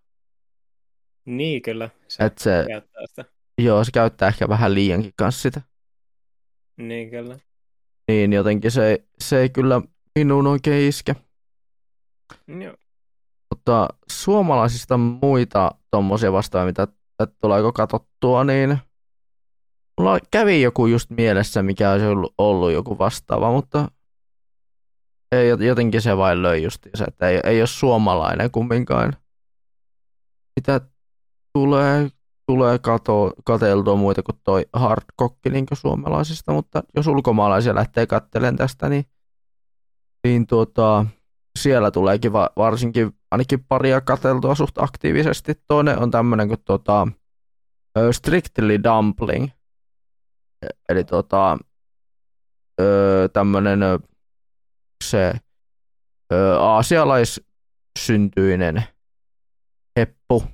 [1.24, 3.24] Niin kyllä, se, Et se käyttää sitä.
[3.58, 5.60] Joo, se käyttää ehkä vähän liiankin kanssa sitä.
[6.76, 7.38] Niin kyllä.
[8.08, 9.82] Niin, jotenkin se, se ei kyllä
[10.18, 11.16] minuun oikein iske.
[12.60, 12.74] Joo.
[13.54, 16.88] Mutta suomalaisista muita tuommoisia vastaavia, mitä
[17.22, 18.78] että tuleeko katsottua, niin
[20.00, 23.88] mulla kävi joku just mielessä, mikä olisi ollut, ollut joku vastaava, mutta
[25.32, 29.16] ei, jotenkin se vain löi just se, että ei, ei ole suomalainen kumminkaan.
[30.60, 30.80] Mitä
[31.52, 32.10] tulee,
[32.46, 38.88] tulee kato, kateltua muita kuin toi hardcocki niin suomalaisista, mutta jos ulkomaalaisia lähtee kattelemaan tästä,
[38.88, 39.04] niin,
[40.24, 41.06] niin tuota,
[41.62, 45.54] siellä tuleekin va- varsinkin ainakin paria katseltua suht aktiivisesti.
[45.68, 47.08] Toinen on tämmöinen kuin tota,
[48.12, 49.48] Strictly Dumpling.
[50.88, 51.58] Eli tota,
[53.32, 53.80] tämmöinen
[55.04, 55.32] se
[56.58, 58.84] aasialaissyntyinen
[59.98, 60.44] heppu.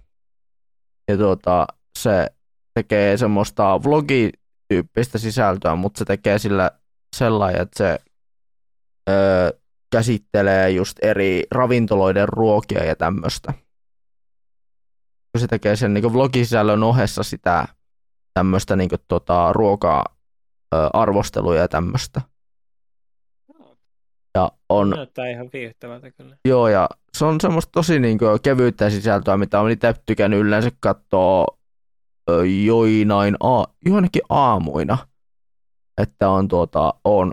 [1.09, 1.67] Ja tuota,
[1.99, 2.27] se
[2.75, 6.71] tekee semmoista vlogityyppistä sisältöä, mutta se tekee sillä
[7.17, 7.99] sellainen, että se
[9.11, 9.61] ö,
[9.97, 13.55] käsittelee just eri ravintoloiden ruokia ja tämmöistä.
[15.39, 17.69] Se tekee sen niin vlogisisällön ohessa sitä
[18.35, 22.21] tämmöistä niin tota, ruoka-arvosteluja ja tämmöistä.
[24.35, 26.37] Ja on, Näyttää ihan viihdyttävältä kyllä.
[26.45, 30.71] joo, ja se on semmoista tosi niin kuin, kevyyttä sisältöä, mitä on itse tykännyt yleensä
[30.81, 31.47] katsoa
[32.65, 34.99] joinain, a, joinakin aamuina.
[36.03, 37.33] Että on, tuota, on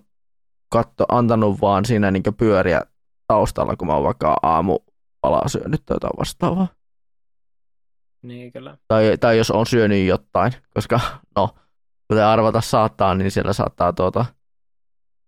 [0.73, 2.81] katto, antanut vaan siinä niin pyöriä
[3.27, 6.67] taustalla, kun mä oon vaikka aamupalaa syönyt tai jotain vastaavaa.
[8.21, 8.77] Niin kyllä.
[8.87, 10.99] Tai, tai jos on syönyt jotain, koska
[11.35, 11.49] no,
[12.07, 14.25] kuten arvata saattaa, niin siellä saattaa tuota,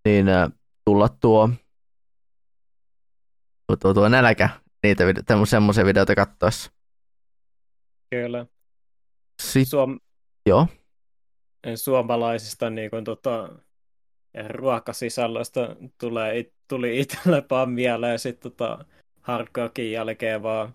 [0.05, 0.49] niin, äh,
[0.85, 1.49] tulla tuo,
[3.67, 4.49] tuo, tuo, tuo nälkä
[4.83, 6.71] niitä video, semmoisia videoita katsoessa.
[8.09, 8.45] Kyllä.
[9.41, 9.99] Sitten, Suom-
[10.45, 10.67] joo,
[11.75, 13.49] suomalaisista niin kuin, tota,
[14.47, 18.85] ruokasisällöstä tulee, tuli itselle vaan mieleen sitten tota,
[19.21, 20.73] hardcorekin jälkeen vaan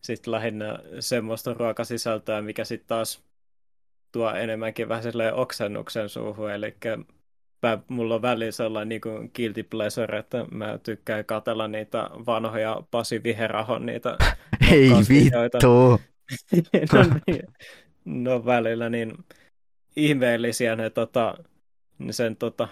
[0.00, 3.22] sit lähinnä semmoista ruokasisältöä, mikä sitten taas
[4.12, 6.76] tuo enemmänkin vähän silleen oksennuksen suuhun, eli
[7.62, 12.82] mä, mulla on väliin sellainen niin kuin guilty pleasure, että mä tykkään katella niitä vanhoja
[12.90, 14.16] Pasi Viherahon niitä
[14.72, 16.00] ei vittu.
[16.92, 17.42] no, niin,
[18.04, 19.14] no välillä niin
[19.96, 21.38] ihmeellisiä ne tota,
[22.10, 22.68] sen tota,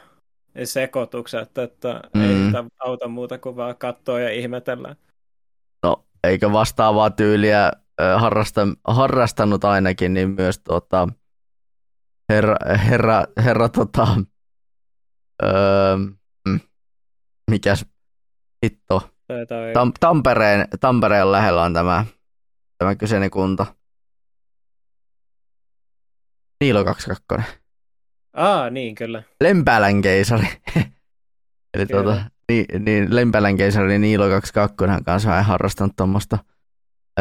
[0.64, 2.20] sekoitukset, että mm.
[2.20, 4.96] ei sitä auta muuta kuin vaan katsoa ja ihmetellä.
[5.82, 7.72] No, eikä vastaavaa tyyliä
[8.18, 11.08] harrasta, harrastanut ainakin, niin myös tuota,
[12.28, 12.56] herra,
[12.88, 14.06] herra, herra tota,
[15.42, 15.96] öö,
[17.50, 17.86] mikäs
[18.64, 19.12] hitto,
[19.72, 22.04] Tam, Tampereen, Tampereen lähellä on tämä,
[22.78, 23.66] tämä kyseinen kunta.
[26.60, 27.61] Niilo 22.
[28.32, 29.22] Aa, niin kyllä.
[29.40, 30.46] Lempäälän keisari.
[31.74, 32.02] Eli Kyllä.
[32.02, 36.38] tuota, niin, niin Lempäälän keisari Niilo 22 hän kanssa on harrastanut tuommoista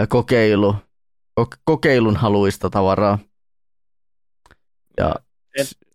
[0.10, 0.76] kokeilu,
[1.42, 3.20] ko- kokeilun haluista tavaraa.
[4.98, 5.16] Ja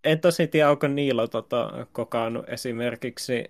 [0.05, 3.44] En tosi tiedä, onko Niilo tota, kokannut esimerkiksi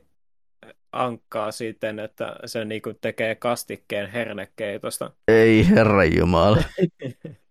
[0.93, 5.11] ankkaa siten, että se niinku tekee kastikkeen hernekeitosta.
[5.29, 6.63] ei herra jumala.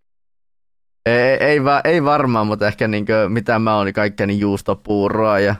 [1.05, 5.39] Ei, ei, va, ei varmaan, mutta ehkä niinkö, mitä mä oon, niin kaikkea niin juustopuuroa
[5.39, 5.55] ja,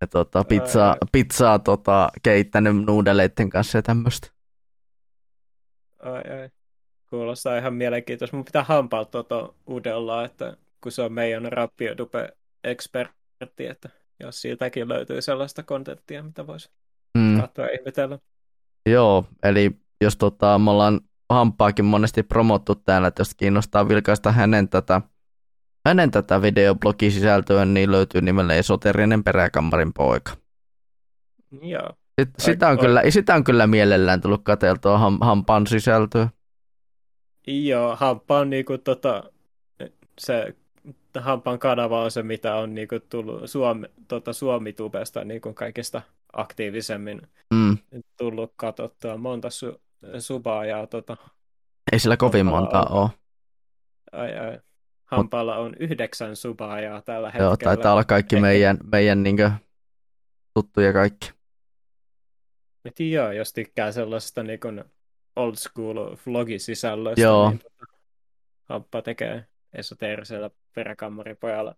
[0.00, 4.28] ja tota, pizzaa, pizzaa tota, keittänyt nuudeleiden kanssa ja tämmöistä.
[6.02, 6.48] Ai, ai.
[7.10, 8.36] Kuulostaa ihan mielenkiintoista.
[8.36, 13.88] Mun pitää hampaa tuota udella, että kun se on meidän rappiodupe-ekspertti, että
[14.20, 16.70] jos siltäkin löytyy sellaista kontenttia, mitä voisi
[17.18, 18.18] Mm, katsoa ja ihmetellä.
[18.86, 21.00] joo, eli jos tota, me ollaan
[21.30, 25.00] hampaakin monesti promottu täällä, että jos kiinnostaa vilkaista hänen tätä,
[25.86, 30.32] hänen tätä videoblogisisältöä, niin löytyy nimellä Esoterinen peräkammarin poika.
[31.62, 31.90] Joo.
[32.20, 36.28] Sit, sitä, on kyllä, sitä on kyllä mielellään tullut katseltua ham, hampaan sisältöä.
[37.46, 39.22] Joo, hamppa on niinku tota,
[40.18, 40.54] se
[41.18, 47.22] Hampan kanava on se, mitä on niinku tullut Suomi, tota, Suomi-tubesta niinku kaikista aktiivisemmin
[47.54, 47.78] Mm.
[48.18, 49.16] tullut katsottua.
[49.16, 49.80] Monta su,
[50.18, 51.16] subaa ja tota,
[51.92, 53.02] Ei sillä kovin Hampaalla monta on.
[53.02, 53.10] ole.
[54.12, 54.60] ai, ai,
[55.04, 57.46] Hampaalla on yhdeksän subaa ja tällä hetkellä.
[57.46, 59.50] Joo, taitaa olla kaikki Ehkä- meidän, meidän niinkö,
[60.54, 61.32] tuttuja kaikki.
[62.84, 64.84] Et joo, jos tykkää sellaisesta niin kuin
[65.36, 67.50] old school vlogisisällöstä, Joo.
[67.50, 67.92] niin tota,
[68.68, 71.74] Hamppa tekee esoteerisella peräkammaripojalla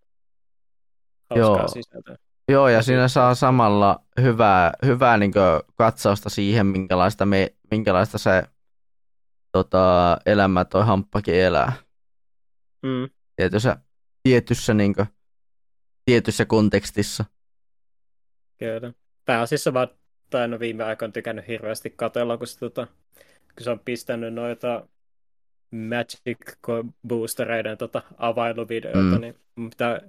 [1.31, 1.69] hauskaa Joo.
[1.69, 2.17] sisältöä.
[2.49, 5.33] Joo, ja siinä saa samalla hyvää, hyvää niin
[5.75, 8.43] katsausta siihen, minkälaista, me, minkälaista se
[9.53, 11.73] tota, elämä toi hamppakin elää.
[12.83, 13.11] Mm.
[13.37, 13.77] Tietyssä,
[14.23, 15.07] tietyssä, niin kuin,
[16.05, 17.25] tietyssä kontekstissa.
[18.59, 18.93] Kyllä.
[19.25, 19.89] Pääasiassa mä
[20.31, 22.87] tai no viime aikoina tykännyt hirveästi katella, kun se, tota,
[23.55, 24.87] kun se on pistänyt noita
[25.71, 26.59] Magic
[27.09, 29.21] Boostereiden tota, availuvideoita, Mm.
[29.21, 30.01] niin mun pitää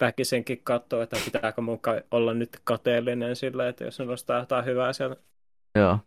[0.00, 1.80] väkisenkin katsoa, että pitääkö mun
[2.10, 5.16] olla nyt kateellinen sille, että jos se nostaa jotain hyvää siellä.
[5.74, 5.98] Joo.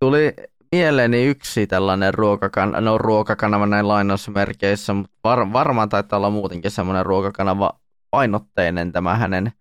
[0.00, 0.34] Tuli
[0.72, 7.06] mieleeni yksi tällainen ruokakan, no ruokakanava näin lainausmerkeissä, mutta var, varmaan taitaa olla muutenkin semmoinen
[7.06, 7.80] ruokakanava
[8.10, 9.52] painotteinen tämä hänen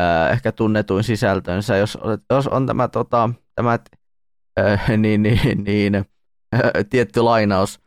[0.00, 1.98] äh, ehkä tunnetuin sisältönsä, jos,
[2.30, 3.78] jos on tämä, tota, tämä
[4.60, 6.04] äh, niin, niin, niin, äh,
[6.90, 7.80] tietty lainaus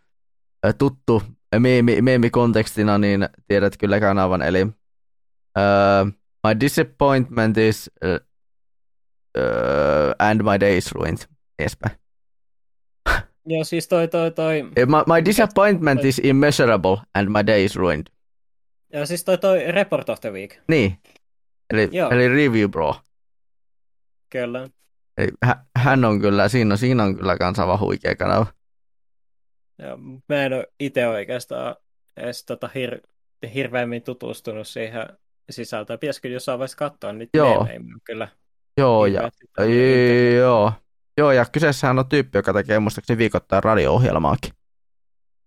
[0.66, 1.24] äh, tuttu
[1.60, 4.68] meemi, meemikontekstina, niin tiedät kyllä kanavan, eli
[5.58, 6.14] äh,
[6.47, 8.20] My disappointment is uh,
[9.38, 11.18] uh, And My Days Ruined,
[11.60, 11.95] edespäin.
[13.45, 14.64] Joo, siis toi, toi, toi...
[14.64, 16.10] My, my disappointment toi...
[16.10, 18.08] is immeasurable and my day is ruined.
[18.93, 20.60] Joo, siis toi, toi Report of the Week.
[20.68, 20.97] Niin,
[21.74, 22.12] eli, Joo.
[22.12, 22.95] eli Review Bro.
[24.30, 24.70] Kyllä.
[25.18, 25.32] Eli
[25.76, 28.45] hän on kyllä, siinä on, siinä on kyllä kans aivan huikea kanava.
[29.84, 29.98] Joo,
[30.30, 31.76] mä en ole itse oikeastaan
[32.18, 33.08] edes tota hir-
[33.54, 35.08] hirveämmin tutustunut siihen
[35.50, 36.00] sisältöön.
[36.00, 37.68] Pitäisikö jossain vaiheessa katsoa niitä Joo.
[38.04, 38.28] kyllä.
[38.78, 39.32] Joo, ja,
[40.38, 40.74] joo.
[41.18, 44.54] Joo, ja kyseessähän on tyyppi, joka tekee muistaakseni viikoittain radio-ohjelmaakin.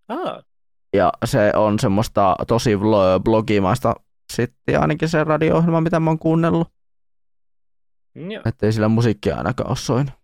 [0.09, 0.45] Ah.
[0.93, 2.71] Ja se on semmoista tosi
[3.25, 3.95] blogimaista
[4.33, 6.69] sitten ainakin se radio-ohjelma, mitä mä oon kuunnellut.
[8.15, 8.43] Joo.
[8.45, 10.15] Että ei sillä musiikkia ainakaan ole soinut.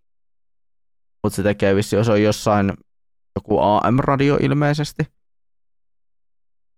[1.22, 2.72] Mutta se tekee vissi, jos on jossain
[3.36, 5.02] joku AM-radio ilmeisesti.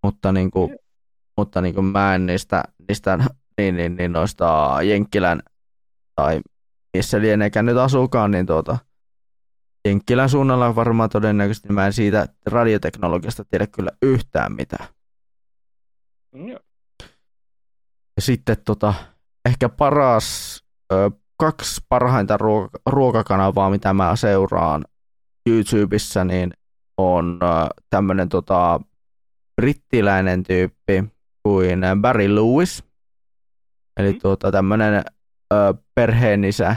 [0.02, 0.78] Mutta niinku, Joo.
[1.36, 3.18] mutta niinku mä en niistä, niistä
[3.58, 5.42] niin, niin, niin noista Jenkkilän
[6.14, 6.40] tai
[6.96, 8.78] missä lieneekään nyt asukaan, niin tuota,
[9.88, 14.88] Jenkkilän suunnalla varmaan todennäköisesti mä en siitä radioteknologiasta tiedä kyllä yhtään mitään.
[18.16, 18.94] Ja sitten tota,
[19.44, 20.60] ehkä paras,
[20.92, 24.84] ö, kaksi parhainta ruoka, ruokakanavaa, mitä mä seuraan
[25.46, 26.52] YouTubessa, niin
[26.96, 27.40] on
[27.90, 28.80] tämmöinen tota,
[29.56, 31.04] brittiläinen tyyppi
[31.42, 32.84] kuin Barry Lewis.
[33.96, 34.18] Eli mm.
[34.22, 35.04] tuota, tämmöinen
[35.94, 36.76] perheenisä,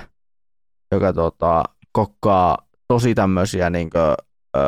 [0.92, 4.16] joka tota, kokkaa tosi tämmöisiä niin kuin,
[4.58, 4.62] ö,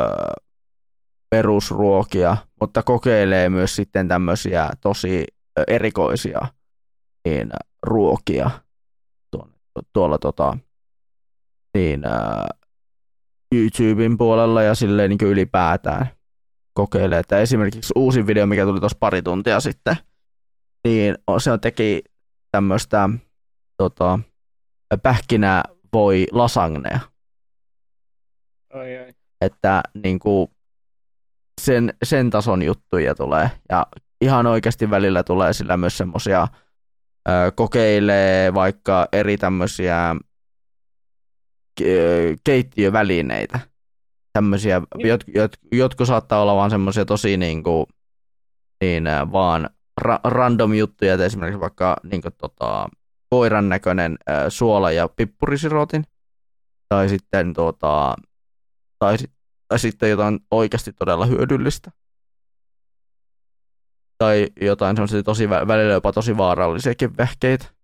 [1.30, 5.26] perusruokia, mutta kokeilee myös sitten tämmöisiä tosi
[5.66, 6.40] erikoisia
[7.24, 7.50] niin,
[7.82, 8.50] ruokia
[9.30, 9.52] tuolla,
[9.92, 10.58] tuolla tota,
[11.74, 12.46] niin, ä,
[13.54, 16.06] YouTuben puolella ja silleen niin ylipäätään
[16.74, 17.18] kokeilee.
[17.18, 19.96] Että esimerkiksi uusi video, mikä tuli tuossa pari tuntia sitten,
[20.84, 22.02] niin se on teki
[22.52, 23.08] tämmöistä
[23.76, 24.18] tota,
[25.02, 27.00] pähkinä voi lasagnea.
[28.74, 29.14] Ai, ai.
[29.40, 30.48] Että niin kuin,
[31.60, 33.50] sen, sen tason juttuja tulee.
[33.68, 33.86] Ja
[34.20, 36.48] ihan oikeasti välillä tulee sillä myös semmoisia,
[37.54, 40.16] kokeilee vaikka eri tämmöisiä
[42.44, 43.60] keittiövälineitä.
[44.32, 47.86] Tämmöisiä, jot, jot, jotkut saattaa olla vaan semmoisia tosi niin kuin,
[48.80, 49.70] niin, vaan
[50.04, 52.88] ra- random juttuja, että esimerkiksi vaikka niin kuin, tota,
[53.30, 56.04] koiran näköinen äh, suola- ja pippurisirotin,
[56.88, 58.16] tai sitten, tuota,
[58.98, 59.16] tai,
[59.68, 61.90] tai sitten jotain oikeasti todella hyödyllistä.
[64.18, 67.79] Tai jotain semmoisia tosi välillä jopa tosi vaarallisiakin vehkeitä.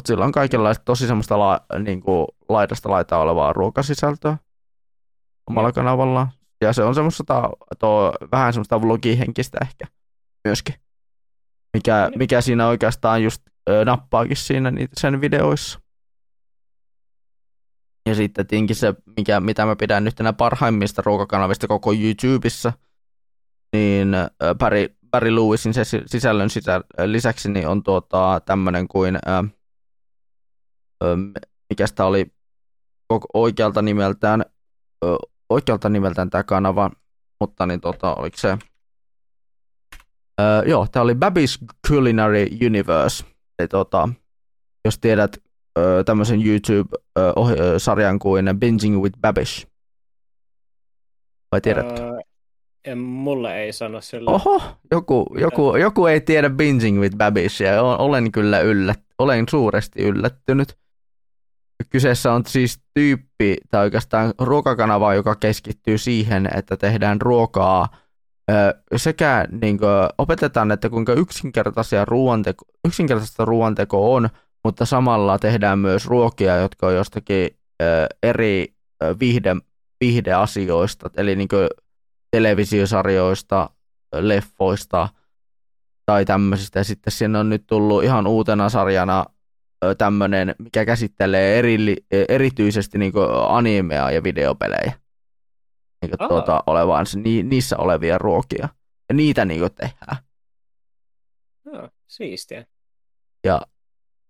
[0.00, 4.36] Mutta sillä on kaikenlaista tosi semmoista la, niin kuin laidasta laitaa olevaa ruokasisältöä
[5.50, 6.30] omalla kanavallaan.
[6.60, 9.86] Ja se on semmoista to, vähän semmoista vlogihenkistä ehkä
[10.44, 10.74] myöskin.
[11.76, 12.18] Mikä, niin.
[12.18, 15.80] mikä siinä oikeastaan just ö, nappaakin siinä niitä sen videoissa.
[18.08, 22.72] Ja sitten tinkin se, mikä, mitä mä pidän yhtenä parhaimmista ruokakanavista koko YouTubessa,
[23.72, 24.08] niin
[24.58, 29.44] Barry, Barry Lewisin se sisällön sisä, lisäksi niin on tuota, tämmöinen kuin, ää,
[31.70, 32.26] mikä sitä oli
[33.34, 34.44] oikealta nimeltään,
[35.50, 36.90] oikealta nimeltään tämä kanava,
[37.40, 38.58] mutta niin tota, oliko se,
[40.66, 43.24] joo, tämä oli Baby's Culinary Universe,
[43.60, 44.08] Eli tota,
[44.84, 45.36] jos tiedät
[45.78, 49.66] ö, tämmöisen YouTube-sarjan kuin Binging with Babish.
[51.52, 52.02] Vai tiedätkö?
[52.02, 52.20] Öö,
[52.84, 54.30] en, mulle ei sano sillä.
[54.30, 57.16] Oho, joku, joku, joku ei tiedä Binging with
[57.64, 60.78] ja Olen kyllä yllät, olen suuresti yllättynyt.
[61.88, 67.88] Kyseessä on siis tyyppi, tai oikeastaan ruokakanava, joka keskittyy siihen, että tehdään ruokaa–
[68.96, 74.28] sekä niin kuin, opetetaan, että kuinka yksinkertaisia ruoanteko, yksinkertaista ruoanteko on,
[74.64, 77.50] mutta samalla tehdään myös ruokia, jotka on jostakin
[78.22, 78.74] eri
[79.20, 79.56] viihde,
[80.00, 81.68] viihdeasioista, eli niin kuin
[82.30, 83.70] televisiosarjoista,
[84.14, 85.08] leffoista
[86.06, 86.80] tai tämmöisistä.
[86.80, 89.26] Ja sitten siinä on nyt tullut ihan uutena sarjana
[89.98, 91.96] tämmöinen, mikä käsittelee eri,
[92.28, 93.12] erityisesti niin
[93.48, 94.92] animea ja videopelejä
[96.02, 98.68] niin kuin, tuota, olevaan, ni, niissä olevia ruokia.
[99.08, 100.16] Ja niitä niin kuin, tehdään.
[101.66, 102.66] Joo, siistiä.
[103.44, 103.60] Ja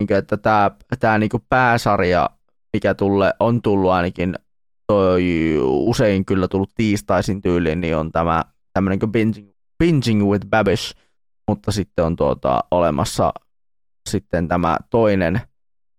[0.00, 0.70] niin kuin, että tämä,
[1.00, 2.30] tämä niin kuin pääsarja,
[2.72, 4.34] mikä tulle, on tullut ainakin
[4.86, 5.24] toi,
[5.62, 10.94] usein kyllä tullut tiistaisin tyyliin, niin on tämä tämmöinen kuin binging, binging with Babish,
[11.48, 13.32] mutta sitten on tuota, olemassa
[14.08, 15.40] sitten tämä toinen,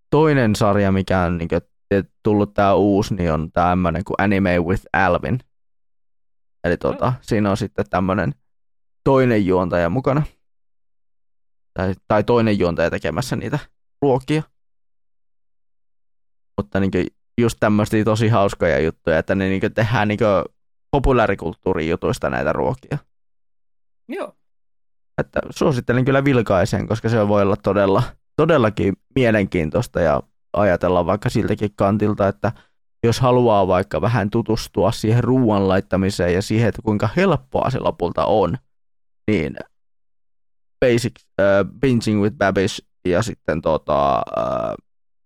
[0.09, 1.61] toinen sarja, mikä on niin kuin,
[2.23, 5.39] tullut tämä uusi, niin on tämmöinen kuin Anime with Alvin,
[6.63, 7.15] Eli tuota, mm.
[7.21, 8.35] siinä on sitten tämmöinen
[9.03, 10.23] toinen juontaja mukana.
[11.73, 13.59] Tai, tai toinen juontaja tekemässä niitä
[14.01, 14.43] ruokia.
[16.57, 17.07] mutta niin kuin
[17.41, 20.55] just tämmöisiä tosi hauskoja juttuja, että ne niin kuin tehdään niin kuin
[20.91, 22.97] populaarikulttuurin jutuista näitä ruokia.
[24.07, 24.33] Joo.
[25.21, 28.03] Että suosittelen kyllä vilkaiseen, koska se voi olla todella,
[28.35, 32.51] todellakin mielenkiintoista ja ajatella vaikka siltäkin kantilta, että
[33.03, 38.25] jos haluaa vaikka vähän tutustua siihen ruoan laittamiseen ja siihen, että kuinka helppoa se lopulta
[38.25, 38.57] on,
[39.27, 39.55] niin
[40.79, 44.75] Basic uh, Binging with Babish ja sitten tota, uh,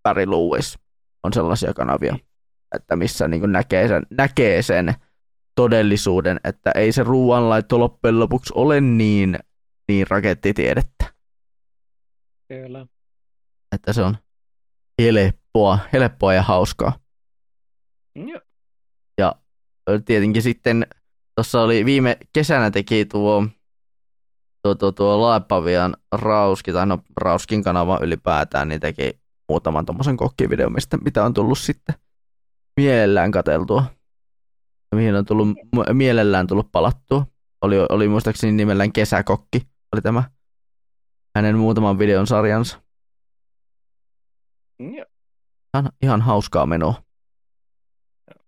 [0.03, 0.79] Barry Lewis
[1.23, 2.17] on sellaisia kanavia,
[2.75, 4.93] että missä niin näkee, sen, näkee sen
[5.55, 9.39] todellisuuden, että ei se ruoanlaitto loppujen lopuksi ole niin,
[9.87, 11.13] niin rakettitiedettä.
[12.47, 12.85] Kyllä.
[13.71, 14.17] Että se on
[15.01, 16.99] helppoa, helppoa ja hauskaa.
[18.15, 18.41] Joo.
[19.17, 19.35] Ja
[20.05, 20.87] tietenkin sitten
[21.35, 23.47] tuossa oli viime kesänä teki tuo,
[24.63, 29.19] tuo, tuo, tuo Laepavian Rauski, tai no Rauskin kanava ylipäätään, niin teki
[29.49, 31.95] muutaman tuommoisen kokkivideon, mistä, mitä on tullut sitten
[32.77, 33.85] mielellään kateltua.
[34.95, 35.47] Mihin on tullut
[35.93, 37.25] mielellään tullut palattua.
[37.61, 40.23] Oli, oli muistaakseni nimellään Kesäkokki, oli tämä
[41.35, 42.81] hänen muutaman videon sarjansa.
[44.79, 45.05] Joo.
[45.73, 47.03] Ihan, ihan hauskaa menoa.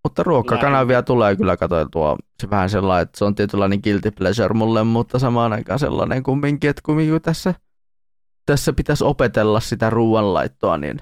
[0.03, 2.17] Mutta ruokakanavia tulee kyllä katsoiltua.
[2.41, 6.69] Se vähän sellainen, että se on tietynlainen guilty pleasure mulle, mutta samaan aikaan sellainen kumminkin,
[6.69, 7.53] että kumminkin tässä,
[8.45, 10.99] tässä pitäisi opetella sitä ruoanlaittoa, niin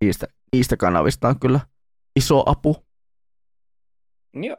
[0.00, 1.60] niistä, niistä kanavista on kyllä
[2.16, 2.86] iso apu.
[4.34, 4.56] Joo.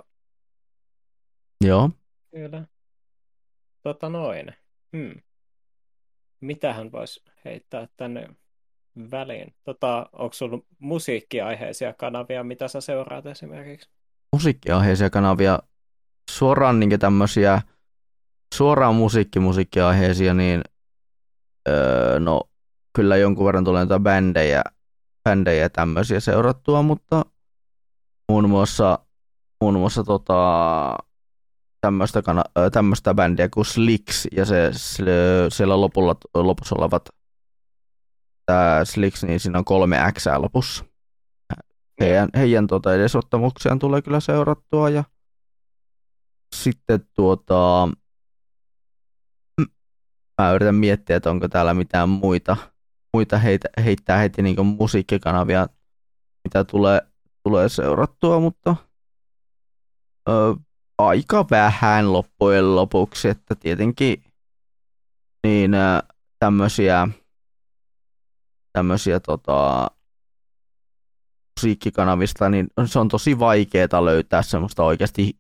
[1.66, 1.90] Joo.
[2.32, 2.68] Kyllä.
[3.84, 4.63] Tota noin.
[4.98, 5.22] Hmm.
[6.42, 8.30] Mitähän voisi heittää tänne
[9.12, 9.54] väliin?
[9.64, 13.90] Tota, onko sulla musiikkiaiheisia kanavia, mitä sä seuraat esimerkiksi?
[14.34, 15.60] Musiikkiaiheisia kanavia,
[16.32, 17.62] suoraan niin tämmöisiä,
[18.56, 20.62] suoraan musiikki musiikkiaiheisia, niin
[21.70, 22.42] öö, no
[22.96, 24.64] kyllä jonkun verran tulee noita bändejä,
[25.24, 27.26] bändejä tämmöisiä seurattua, mutta
[28.30, 29.00] muun muassa,
[29.62, 30.98] muun muassa tota,
[31.84, 34.72] tämmöistä, kana, tämmöistä bändiä kuin Slicks ja se,
[35.50, 37.10] siellä lopulla, lopussa olevat
[38.46, 40.86] tämä Slicks, niin siinä on kolme X lopussa.
[42.00, 45.04] Heidän, heidän tuota edesottamuksiaan tulee kyllä seurattua ja
[46.56, 47.90] sitten tuota,
[50.42, 52.58] mä yritän miettiä, että onko täällä mitään muita,
[53.14, 55.68] muita heitä, heittää heti niin musiikkikanavia,
[56.44, 57.02] mitä tulee,
[57.44, 58.76] tulee seurattua, mutta
[60.30, 60.56] ö,
[60.98, 64.24] aika vähän loppujen lopuksi, että tietenkin
[65.44, 65.72] niin
[66.40, 67.08] tämmöisiä
[68.74, 69.88] tämmöisiä tota,
[71.60, 75.40] musiikkikanavista, niin se on tosi vaikeaa löytää semmoista oikeasti,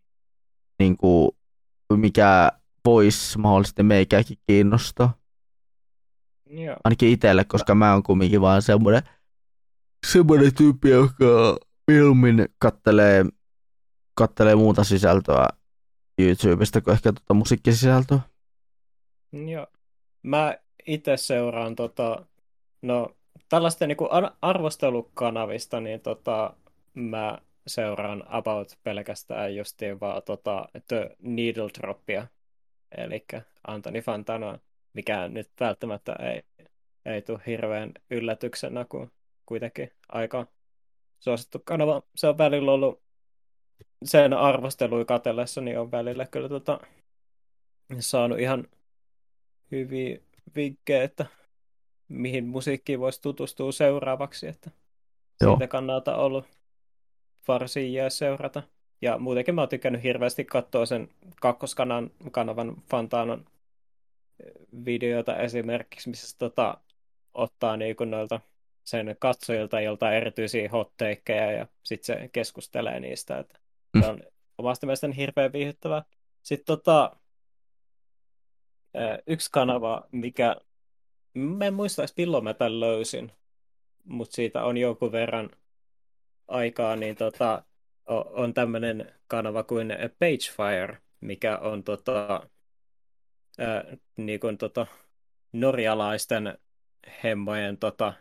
[0.80, 1.32] niin kuin,
[1.96, 2.52] mikä
[2.86, 5.18] voisi mahdollisesti meikäkin kiinnostaa.
[6.50, 6.76] Joo.
[6.84, 9.02] Ainakin itselle, koska mä oon kumminkin vaan semmoinen,
[10.08, 13.26] semmoinen tyyppi, joka mieluummin kattelee,
[14.14, 15.48] kattelee muuta sisältöä
[16.20, 18.20] YouTubesta kuin ehkä tuota musiikkisisältöä.
[19.48, 19.68] Joo.
[20.24, 22.26] Mä itse seuraan tota,
[22.82, 23.16] no
[23.50, 23.98] tällaisten niin
[24.42, 26.54] arvostelukanavista, niin tota,
[26.94, 27.38] mä
[27.68, 32.28] seuraan about pelkästään justiin vaan tota, The Needle Droppia,
[32.98, 33.26] eli
[33.68, 34.60] Antoni Fantanoa,
[34.94, 36.44] mikä nyt välttämättä ei,
[37.06, 39.12] ei tule hirveän yllätyksenä, kun
[39.46, 40.48] kuitenkin aika
[41.20, 42.02] suosittu kanava.
[42.16, 43.02] Se on välillä ollut
[44.04, 46.80] sen arvostelui katellessa, niin on välillä kyllä tota,
[48.00, 48.68] saanut ihan
[49.72, 50.20] hyviä
[50.56, 51.26] vinkkejä, että
[52.08, 54.72] mihin musiikkiin voisi tutustua seuraavaksi, että
[55.42, 55.52] Joo.
[55.52, 56.46] siitä kannalta ollut
[57.48, 58.64] varsin jää seurata.
[59.02, 61.10] Ja muutenkin mä oon tykännyt hirveästi katsoa sen
[61.42, 63.46] kakkoskanavan kanavan Fantanon
[64.40, 64.52] eh,
[64.86, 66.78] videoita esimerkiksi, missä tota,
[67.34, 68.40] ottaa niinku noilta
[68.84, 73.40] sen katsojilta jolta erityisiä hotteikkeja ja sitten se keskustelee niistä.
[73.40, 73.63] Että.
[74.00, 74.24] Se on
[74.58, 76.04] omasta mielestäni hirveän viihdyttävää.
[76.42, 77.16] Sitten tota,
[79.28, 80.56] yksi kanava, mikä
[81.34, 83.32] Mä en muista, milloin mä tämän löysin,
[84.04, 85.50] mutta siitä on jonkun verran
[86.48, 87.64] aikaa, niin tota,
[88.08, 92.50] on tämmöinen kanava kuin Pagefire, mikä on tota,
[94.18, 94.88] niin kuin tota,
[95.54, 96.58] norjalaisten
[97.24, 98.14] hemmojen tota,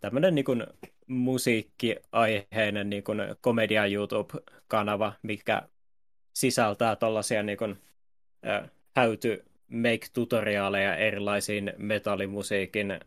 [0.00, 0.66] tämmöinen niin kuin
[1.12, 5.62] musiikkiaiheinen niin kuin komedia YouTube-kanava, mikä
[6.32, 7.78] sisältää tällaisia niin kuin,
[8.42, 13.00] ää, häyty make-tutoriaaleja erilaisiin metallimusiikin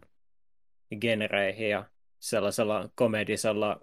[1.02, 1.86] genereihin ja
[2.20, 3.82] sellaisella komedisella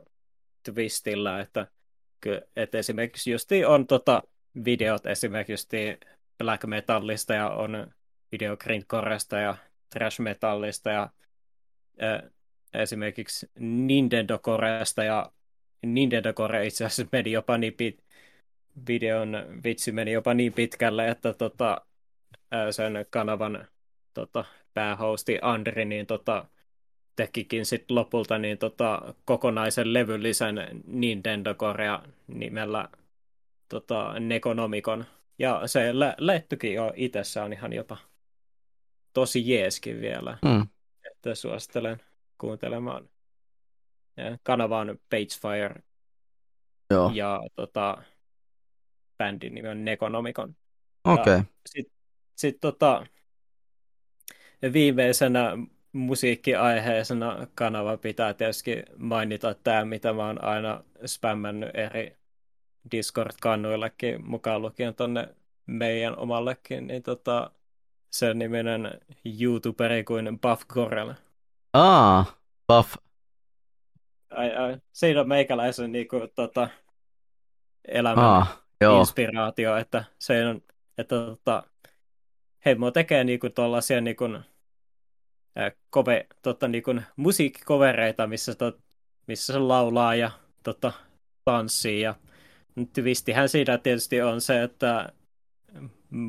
[0.62, 1.66] twistillä, että,
[2.56, 4.22] että esimerkiksi justi on tota
[4.64, 5.68] videot esimerkiksi
[6.38, 7.92] black metallista ja on
[8.32, 9.56] video grindcoresta ja
[9.90, 11.08] trash metallista ja
[12.74, 15.32] esimerkiksi Nintendo Koresta ja
[15.86, 18.04] Nintendo Core itse asiassa meni jopa niin pit,
[18.88, 21.86] videon vitsi meni jopa niin pitkälle, että tota,
[22.70, 23.68] sen kanavan
[24.14, 24.44] tota,
[24.74, 26.46] päähosti Andri niin tota,
[27.16, 32.88] tekikin sit lopulta niin tota, kokonaisen levyllisen Nintendo Korea nimellä
[33.68, 35.04] tota, Nekonomikon.
[35.38, 37.96] Ja se lä- lähettykin jo itsessään ihan jopa
[39.12, 40.38] tosi jeeskin vielä.
[40.42, 40.66] Mm.
[41.10, 42.00] Että suosittelen
[42.42, 43.08] kuuntelemaan.
[44.16, 45.82] Ja kanava on Pagefire.
[46.90, 47.10] Joo.
[47.14, 48.02] Ja tota,
[49.18, 50.56] bändin nimi on Nekonomikon.
[51.04, 51.22] Okei.
[51.22, 51.42] Okay.
[51.66, 51.96] Sitten
[52.36, 53.06] sit, tota,
[54.72, 55.58] viimeisenä
[55.92, 62.16] musiikkiaiheisena kanava pitää tietysti mainita tämä, mitä mä oon aina spämmännyt eri
[62.90, 65.28] Discord-kannuillekin, mukaan lukien tonne
[65.66, 67.50] meidän omallekin, niin tota,
[68.10, 69.00] sen niminen
[69.40, 71.14] YouTuberi kuin Buff Gorel.
[71.72, 72.24] Aa,
[72.68, 72.94] Buff.
[74.30, 74.76] Ai, ai.
[74.92, 76.68] Siinä on meikäläisen niin kuin, tota,
[77.88, 78.46] elämän Aa,
[78.80, 79.00] joo.
[79.00, 80.62] inspiraatio, että se on,
[80.98, 81.62] että tota,
[82.64, 84.38] Heimo tekee niin kuin, tuollaisia niin kuin,
[85.90, 88.72] kove, tota, niin kuin, musiikkikovereita, missä, to,
[89.26, 90.30] missä se laulaa ja
[90.62, 90.92] tota,
[91.44, 92.00] tanssii.
[92.00, 92.14] Ja
[92.92, 95.12] twistihän siinä tietysti on se, että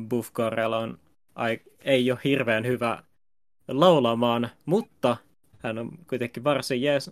[0.08, 0.98] Buff Correll on,
[1.34, 3.02] ai, ei ole hirveän hyvä
[3.68, 5.16] laulamaan, mutta
[5.64, 7.10] hän on kuitenkin varsin jees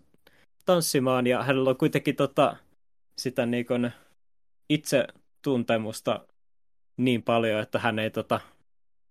[0.64, 2.56] tanssimaan ja hänellä on kuitenkin tota,
[3.16, 3.92] sitä niin kuin
[4.68, 5.06] itse
[5.42, 6.26] tuntemusta
[6.96, 8.40] niin paljon, että hän ei tota,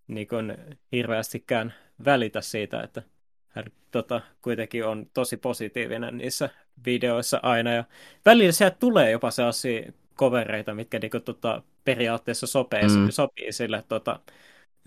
[0.07, 0.57] niin kuin
[0.91, 1.73] hirveästikään
[2.05, 3.03] välitä siitä, että
[3.49, 6.49] hän tota, kuitenkin on tosi positiivinen niissä
[6.85, 7.73] videoissa aina.
[7.73, 7.83] Ja
[8.25, 13.09] välillä sieltä tulee jopa sellaisia kovereita, mitkä niinku, tota, periaatteessa sopii, mm.
[13.09, 14.19] sopii sille tota,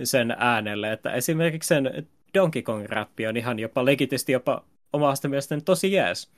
[0.05, 0.93] sen äänelle.
[0.93, 6.33] Että esimerkiksi sen Donkey Kong-räppi on ihan jopa legitisti jopa omasta mielestäni tosi jees.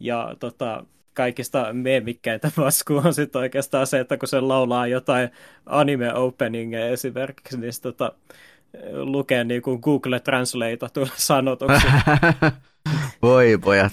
[0.00, 0.84] Ja tota,
[1.14, 5.30] kaikista meemikkäitä maskua on sitten oikeastaan se, että kun se laulaa jotain
[5.66, 8.12] anime openingia esimerkiksi, niin se, tota,
[8.92, 10.78] lukee niin kuin Google Translate
[11.16, 11.86] sanotuksi.
[13.22, 13.92] Voi pojat.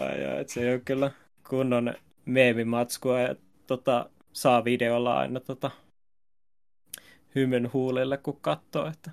[0.00, 1.10] Ai, ai, se on kyllä
[1.48, 3.34] kunnon meemimatskua ja
[3.66, 5.70] tota, saa videolla aina tota,
[7.34, 9.10] hymyn huulille, kun katsoo, että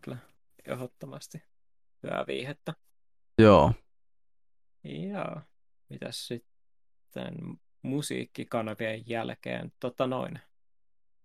[0.00, 0.16] kyllä
[0.66, 1.42] ehdottomasti
[2.02, 2.74] hyvää viihettä.
[3.38, 3.72] Joo.
[4.84, 5.42] Ja
[5.88, 7.34] mitäs sitten
[7.82, 10.40] musiikkikanavien jälkeen, tota noin.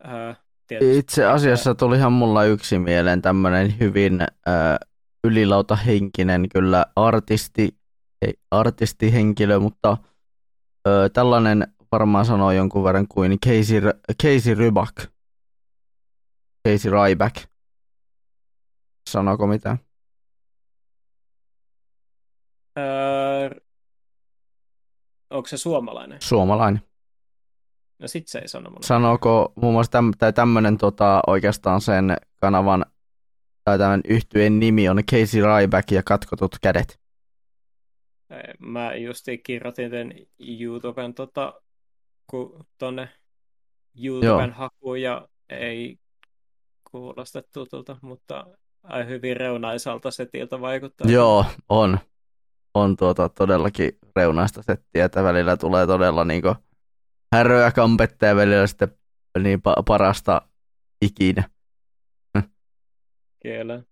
[0.05, 0.33] Öö,
[0.81, 4.29] Itse asiassa tulihan mulla yksi mieleen tämmöinen hyvin äh,
[5.23, 7.77] ylilautahenkinen kyllä artisti,
[8.21, 13.81] ei artistihenkilö, mutta äh, tällainen varmaan sanoo jonkun verran kuin Casey,
[14.23, 14.95] Casey Rybak.
[16.67, 17.50] Casey Ryback.
[19.09, 19.77] Sanooko mitään?
[22.77, 23.49] Öö,
[25.29, 26.17] onko se suomalainen?
[26.21, 26.81] Suomalainen.
[27.99, 28.85] No sit se ei sano mulle.
[28.85, 32.85] Sanooko muun muassa täm, tai tämmönen tota, oikeastaan sen kanavan
[33.63, 37.01] tai tämän yhtyeen nimi on Casey Ryback ja katkotut kädet.
[38.59, 41.61] Mä justiin kirjoitin tämän YouTuben tota,
[42.27, 43.09] ku, tonne
[44.03, 44.57] YouTuben Joo.
[44.57, 45.99] hakuun ja ei
[46.91, 48.47] kuulosta tutulta, mutta
[48.83, 51.11] ai hyvin reunaisalta setiltä vaikuttaa.
[51.11, 51.99] Joo, on.
[52.73, 56.55] On tuota todellakin reunaista settiä, että välillä tulee todella niinku
[57.35, 58.97] häröä kampetta ja välillä sitten
[59.39, 60.41] niin pa- parasta
[61.01, 61.43] ikinä.
[63.43, 63.83] Kyllä.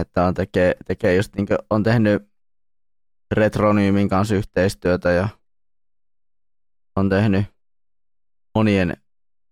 [0.00, 2.28] Että on tekee, tekee just niin on tehnyt
[3.34, 5.28] Retronyymin kanssa yhteistyötä ja
[6.96, 7.46] on tehnyt
[8.54, 8.96] monien,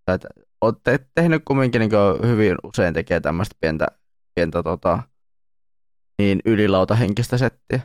[0.05, 0.19] tai
[0.61, 1.91] olette tehnyt kumminkin niin
[2.27, 3.87] hyvin usein tekee tämmöistä pientä,
[4.37, 5.03] pientä tota,
[6.18, 7.80] niin ylilautahenkistä settiä.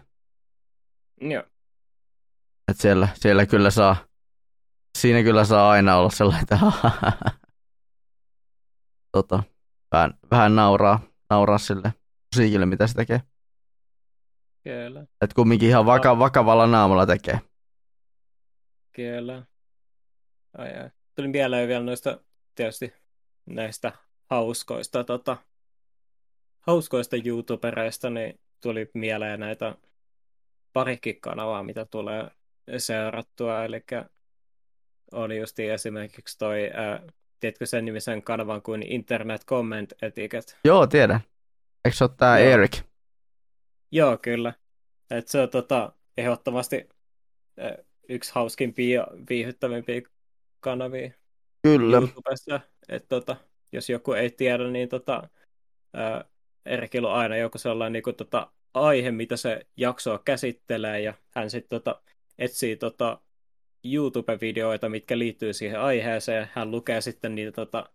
[1.21, 1.43] Joo.
[2.71, 3.95] Et siellä, siellä kyllä saa,
[4.97, 6.59] siinä kyllä saa aina olla sellainen, että
[9.17, 9.43] tota,
[9.91, 10.99] vähän, vähän nauraa,
[11.29, 11.93] nauraa sille
[12.35, 13.21] musiikille, mitä se tekee.
[14.63, 15.01] Kyllä.
[15.01, 17.41] Että kumminkin ihan vaka, vakavalla naamalla tekee.
[18.95, 19.45] Kyllä.
[20.57, 20.89] Ai, ai.
[21.15, 22.19] Tuli mieleen vielä noista
[22.55, 22.93] tietysti
[23.45, 23.91] näistä
[24.29, 25.37] hauskoista, tota,
[26.61, 29.75] hauskoista YouTubereista, niin tuli mieleen näitä
[30.73, 32.31] parikin kanavaa, mitä tulee
[32.77, 33.81] seurattua, eli
[35.11, 37.03] on just esimerkiksi toi, ää,
[37.39, 40.53] tiedätkö sen nimisen kanavan kuin Internet Comment Etiquette?
[40.65, 41.19] Joo, tiedän.
[41.85, 42.49] Eikö se ole tää Joo.
[42.49, 42.81] Eric?
[43.91, 44.53] Joo, kyllä.
[45.09, 46.89] Et se on tota, ehdottomasti
[47.57, 47.77] ää,
[48.09, 50.01] yksi hauskimpia ja viihyttävimpiä
[50.59, 51.11] kanavia
[51.63, 51.97] Kyllä.
[51.97, 52.59] YouTubessa.
[52.89, 53.35] Et, tota,
[53.71, 55.29] jos joku ei tiedä, niin tota,
[55.93, 56.25] ää,
[56.65, 61.49] Erkillä on aina joku sellainen niin kuin, tota, aihe, mitä se jaksoa käsittelee, ja hän
[61.49, 62.01] sitten tota,
[62.37, 63.21] etsii tota,
[63.83, 66.49] YouTube-videoita, mitkä liittyy siihen aiheeseen.
[66.53, 67.89] Hän lukee sitten niitä, tota,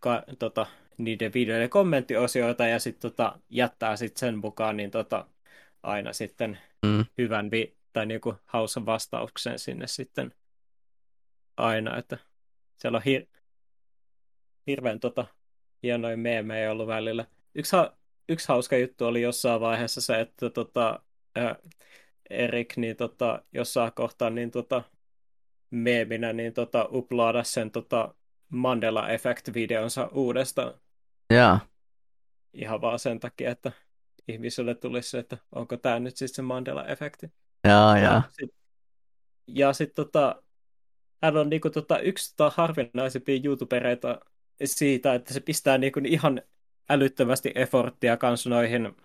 [0.00, 0.66] ka, tota,
[0.98, 5.26] niiden videoiden kommenttiosioita ja sitten tota, jättää sitten sen mukaan niin tota,
[5.82, 7.04] aina sitten mm.
[7.18, 10.34] hyvän vi- tai niinku hausan vastauksen sinne sitten
[11.56, 12.18] aina, että
[12.76, 13.40] siellä on hir-
[14.66, 15.26] hirveän tota,
[15.82, 17.26] hienoja meemejä ollut välillä.
[17.54, 17.96] Yksi, ha-
[18.28, 21.02] yksi hauska juttu oli jossain vaiheessa se, että tota,
[21.36, 21.56] ää,
[22.30, 24.82] Erik niin tota, jossain kohtaa niin tota,
[25.70, 28.14] meeminä niin tota, uploada sen tota,
[28.48, 30.74] Mandela Effect-videonsa uudestaan.
[31.30, 31.58] Joo.
[32.52, 33.72] Ihan vaan sen takia, että
[34.28, 37.32] ihmiselle tulisi se, että onko tämä nyt siis se Mandela-efekti.
[37.68, 38.22] Joo, joo.
[39.46, 40.42] Ja sitten tota,
[41.22, 44.20] hän on niinku tota, yksi tota harvinaisempia YouTubereita
[44.64, 46.42] siitä, että se pistää niinku ihan
[46.90, 48.96] älyttömästi efforttia kans noihin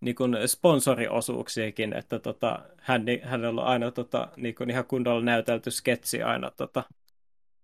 [0.00, 6.50] niinku sponsoriosuuksiakin, että tota, hän, hän on aina tota, niinku ihan kunnolla näytelty sketsi aina
[6.50, 6.84] tota,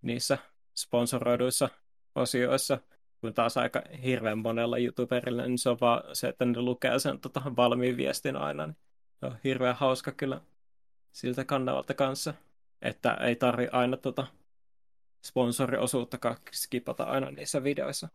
[0.03, 0.39] niissä
[0.75, 1.69] sponsoroiduissa
[2.15, 2.79] osioissa,
[3.21, 7.21] kun taas aika hirveän monella YouTuberilla, niin se on vaan se, että ne lukee sen
[7.21, 8.67] tota, valmiin viestin aina.
[8.67, 8.77] Niin
[9.21, 10.41] se on hirveän hauska kyllä
[11.13, 12.35] siltä kanavalta kanssa,
[12.83, 14.27] että ei tarvi aina tota,
[15.25, 18.09] sponsoriosuutta skipata aina niissä videoissa.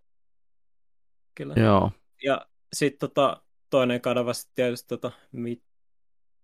[1.39, 1.53] Kyllä.
[1.57, 1.91] Joo.
[2.23, 5.11] Ja sitten tota, toinen kanava sitten tietysti, tota,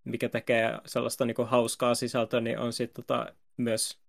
[0.04, 4.00] mikä tekee sellaista niinku hauskaa sisältöä, niin on sitten tota, myös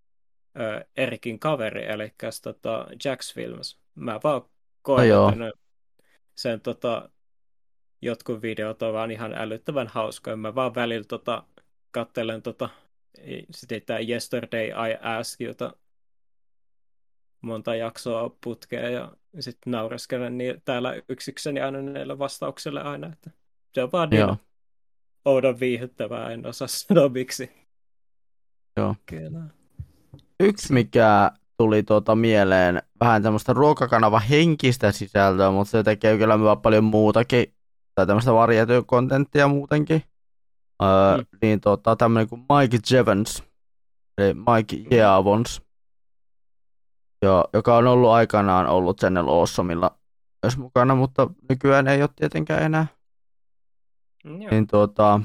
[0.60, 2.14] ö, Erikin kaveri, eli
[2.44, 3.80] tota, Jack's Films.
[3.96, 4.42] Mä vaan
[4.82, 5.10] koen,
[5.40, 5.60] no että
[6.36, 7.10] sen tota,
[8.02, 10.36] jotkut videot on vaan ihan älyttävän hauskoja.
[10.36, 11.44] Mä vaan välillä tota,
[11.92, 12.70] kattelen tota,
[13.52, 15.74] sitä Yesterday I Ask, jota
[17.42, 23.32] monta jaksoa putkea ja sitten naureskelen niin täällä yksikseni aina näille vastauksille aina, että
[23.74, 24.38] se on vaan niin
[25.26, 27.52] oudon viihyttävää, en osaa sanoa miksi.
[28.78, 28.96] Joo.
[29.06, 29.42] Kyllä.
[30.40, 36.84] Yksi, mikä tuli tuota mieleen, vähän tämmöistä ruokakanava henkistä sisältöä, mutta se tekee kyllä paljon
[36.84, 37.54] muutakin,
[37.96, 40.04] tai tämmöistä varjetyökontenttia muutenkin.
[40.84, 41.26] Öö, mm.
[41.42, 43.44] Niin tota, tämmöinen kuin Mike Jevons,
[44.18, 45.62] eli Mike Jeavons,
[47.22, 49.98] jo, joka on ollut aikanaan ollut Channel Awesomella
[50.44, 52.88] myös mukana, mutta nykyään ei ole tietenkään enää.
[54.26, 55.22] Mm, niin, tuota,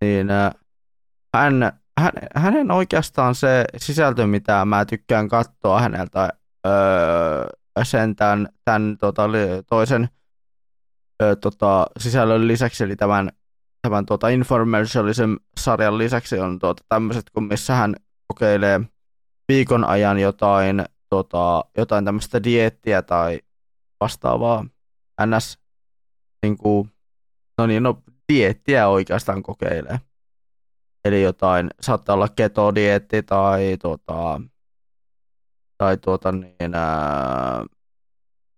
[0.00, 0.52] niin äh,
[1.36, 6.28] hän, hän, hänen oikeastaan se sisältö, mitä mä tykkään katsoa häneltä
[6.66, 7.44] öö,
[7.82, 9.22] sen tämän, tämän tota,
[9.68, 10.08] toisen
[11.22, 13.30] öö, tota, sisällön lisäksi, eli tämän,
[13.82, 17.94] tämän tuota, Informationalism-sarjan lisäksi on tuota, tämmöiset, kun missä hän
[18.26, 18.80] kokeilee
[19.48, 23.40] viikon ajan jotain tota, jotain tämmöistä diettiä tai
[24.00, 24.66] vastaavaa
[25.26, 25.58] ns.
[26.42, 26.90] Niin kuin,
[27.58, 28.02] no niin, no
[28.32, 30.00] diettiä oikeastaan kokeilee.
[31.04, 34.40] Eli jotain, saattaa olla ketodietti tai tota,
[35.78, 37.64] tai tuota niin, ää,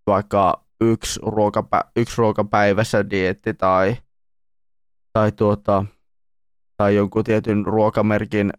[0.07, 3.97] vaikka yksi, ruokapä, yksi ruokapäivässä dietti tai,
[5.13, 5.85] tai, tuota,
[6.77, 8.53] tai jonkun tietyn ruokamerkin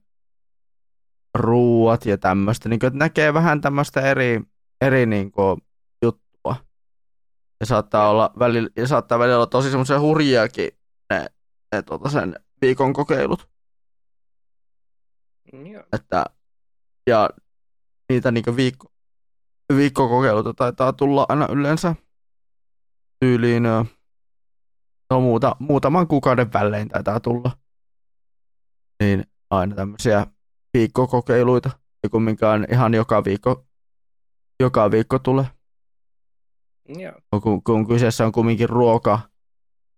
[1.35, 4.41] ruuat ja tämmöistä, niin kuin, että näkee vähän tämmöistä eri,
[4.81, 5.61] eri niin kuin,
[6.01, 6.55] juttua.
[7.59, 10.69] Ja saattaa, olla välillä, ja saattaa välillä olla tosi semmoisia hurjiakin
[11.09, 11.25] ne,
[11.75, 13.49] ne tuota sen viikon kokeilut.
[15.73, 15.83] Ja.
[15.93, 16.25] Että,
[17.07, 17.29] ja
[18.09, 18.91] niitä niin viikko,
[19.75, 21.95] viikkokokeiluita taitaa tulla aina yleensä
[23.19, 23.63] tyyliin
[25.09, 27.51] no, muuta, muutaman kuukauden välein taitaa tulla.
[29.03, 30.27] Niin aina tämmöisiä
[30.73, 31.69] viikkokokeiluita,
[32.03, 33.65] ei kumminkaan ihan joka viikko,
[34.59, 35.45] joka viikko tulee.
[36.87, 37.41] Joo.
[37.43, 39.19] Kun, kun kyseessä on kumminkin ruoka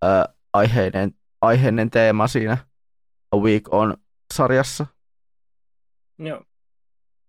[0.01, 1.11] ää, aiheinen,
[1.41, 2.57] aiheinen teema siinä
[3.31, 3.97] A Week on
[4.33, 4.85] sarjassa.
[6.19, 6.43] Joo.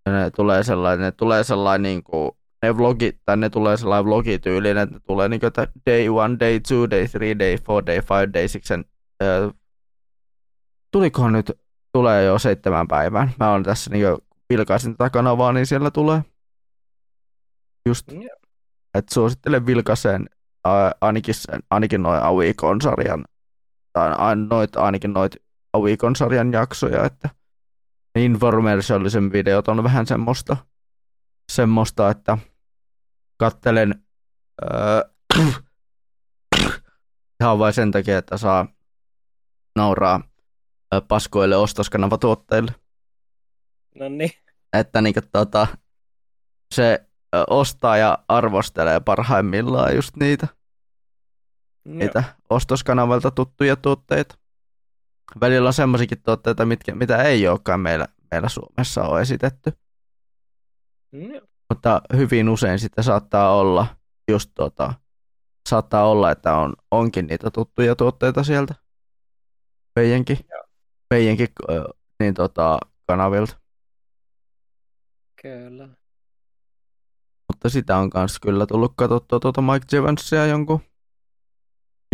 [0.07, 2.31] Ja ne tulee sellainen, ne tulee sellainen niin kuin,
[2.63, 6.37] ne vlogit, tai ne tulee sellainen vlogityylinen, että ne tulee niin kuin, että day one,
[6.41, 8.85] day two, day three, day four, day five, day six, and,
[9.21, 9.51] ää,
[10.91, 11.64] tulikohan nyt
[11.95, 13.33] tulee jo seitsemän päivään.
[13.41, 14.07] Mä oon tässä niin
[14.51, 16.23] vilkaisin tätä kanavaa, niin siellä tulee
[17.87, 18.25] just, yeah.
[18.95, 20.29] että suosittelen vilkaiseen
[21.01, 23.25] ainakin, sen, ainakin noin Awikon sarjan,
[23.93, 25.37] tai noit, ainakin noit
[25.73, 27.31] Awikon sarjan jaksoja, että
[28.19, 30.57] infomercialisen videot on vähän semmoista,
[31.53, 32.39] semmoista että
[33.37, 34.05] kattelen
[34.63, 35.03] öö,
[37.41, 38.67] ihan vain sen takia, että saa
[39.77, 40.34] nauraa
[41.01, 42.73] paskoille ostoskanavatuotteille.
[43.95, 44.31] No niin.
[44.73, 45.67] Että niinku tota,
[46.75, 47.07] se
[47.51, 50.49] ostaa ja arvostelee parhaimmillaan just niitä,
[51.85, 51.95] no.
[51.95, 54.35] niitä ostoskanavalta tuttuja tuotteita.
[55.41, 59.73] välillä on semmoisikin tuotteita, mitkä, mitä ei olekaan meillä, meillä Suomessa ole esitetty.
[61.13, 63.87] Mm, Mutta hyvin usein sitten saattaa olla
[64.31, 64.95] just tota,
[65.69, 68.75] saattaa olla, että on, onkin niitä tuttuja tuotteita sieltä
[69.97, 70.39] meidänkin,
[71.11, 71.49] meidänkin
[72.21, 73.57] niin tota, kanavilta.
[75.43, 75.89] Kyllä.
[77.53, 80.81] Mutta sitä on kanssa kyllä tullut katsottua tuota Mike Evansia jonkun,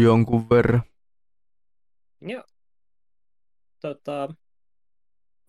[0.03, 0.83] jonkun verran.
[2.21, 2.45] Joo.
[3.81, 4.29] Tota,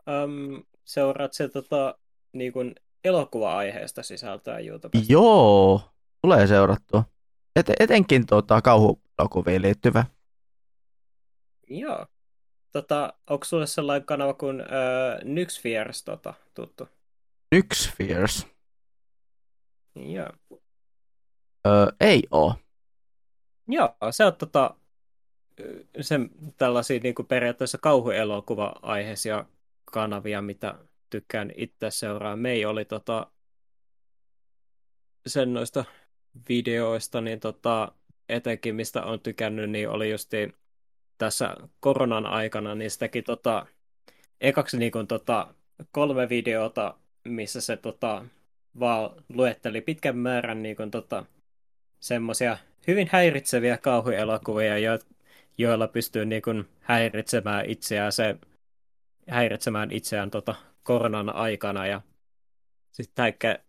[0.07, 1.97] um, seuraat se tota,
[2.33, 5.13] niin kuin elokuva-aiheesta sisältöä YouTubesta?
[5.13, 5.81] Joo,
[6.21, 7.03] tulee seurattua.
[7.55, 10.05] Et, etenkin tuota, kauhuelokuviin liittyvä.
[11.67, 12.05] Joo.
[12.71, 14.67] Tota, onko sulle sellainen kanava kuin äh,
[15.23, 16.87] Nyxfears tota, tuttu?
[17.51, 18.47] Nyxfears.
[19.95, 20.29] Joo.
[21.67, 22.55] Öö, ei oo.
[23.67, 24.75] Joo, se on tota,
[26.01, 29.45] sen tällaisia niin kuin periaatteessa kauhuelokuva-aiheisia
[29.85, 30.75] kanavia, mitä
[31.09, 32.35] tykkään itse seuraa.
[32.35, 33.31] Mei oli tota,
[35.27, 35.85] sen noista
[36.49, 37.91] videoista, niin tota,
[38.29, 40.53] etenkin mistä on tykännyt, niin oli justiin
[41.21, 43.65] tässä koronan aikana, niin se teki tota,
[44.41, 45.53] ekaksi niin kuin, tota,
[45.91, 48.25] kolme videota, missä se tota,
[48.79, 51.25] vaan luetteli pitkän määrän niin kuin, tota,
[51.99, 52.57] semmoisia
[52.87, 54.99] hyvin häiritseviä kauhuelokuvia, jo,
[55.57, 58.35] joilla pystyy niin kuin, häiritsemään itseään, se,
[59.29, 61.87] häiritsemään itseään tota, koronan aikana.
[61.87, 62.01] Ja
[62.91, 63.59] sitten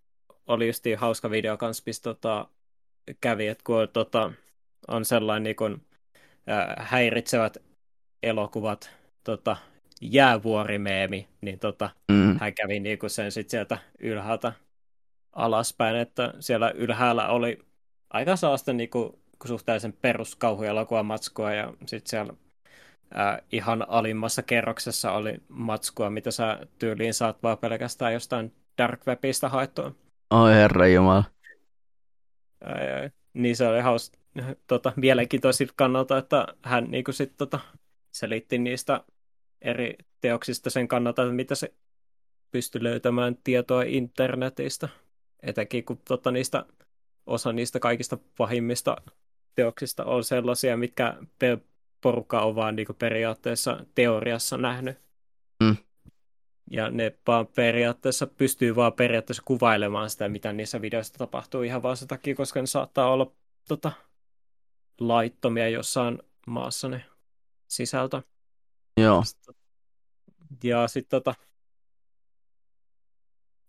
[0.47, 2.49] oli just hauska video kanssa, missä tota,
[3.21, 4.33] kävi, että kun tota,
[4.89, 5.87] on sellainen niin kuin,
[6.79, 7.57] häiritsevät
[8.23, 8.91] elokuvat,
[9.25, 9.57] tota,
[10.01, 12.37] jäävuorimeemi, niin tota, Mm.
[12.41, 14.53] hän kävi niin kuin sen sit sieltä ylhäältä
[15.33, 17.59] alaspäin, että siellä ylhäällä oli
[18.11, 19.13] aika sellaista niin kuin,
[19.47, 22.35] suhteellisen peruskauhuelokuvan matskua ja sitten siellä
[23.15, 29.49] ää, ihan alimmassa kerroksessa oli matskua, mitä sä tyyliin saat vaan pelkästään jostain Dark Webistä
[29.49, 29.95] haettua.
[30.31, 31.25] Oi herra jumala.
[32.65, 33.11] Ai, ai.
[33.35, 34.13] Niin se oli haus,
[34.67, 37.61] tota, mielenkiintoisilta kannalta, että hän niin kuin sit, tota,
[38.13, 39.05] selitti niistä
[39.61, 41.75] eri teoksista sen kannalta, että mitä se
[42.51, 44.89] pystyi löytämään tietoa internetistä.
[45.43, 46.67] Etenkin kun tota, niistä,
[47.27, 48.97] osa niistä kaikista pahimmista
[49.55, 51.17] teoksista on sellaisia, mitkä
[52.01, 54.99] porukka on vaan niin kuin periaatteessa teoriassa nähnyt.
[55.63, 55.77] Mm.
[56.71, 61.97] Ja ne vaan periaatteessa pystyy vaan periaatteessa kuvailemaan sitä, mitä niissä videoissa tapahtuu ihan vaan
[61.97, 63.33] sen takia, koska ne saattaa olla
[63.69, 63.93] tota,
[65.01, 67.05] laittomia jossain maassa ne
[67.69, 68.23] sisältö.
[69.01, 69.23] Joo.
[70.65, 71.35] Ja sitten tota,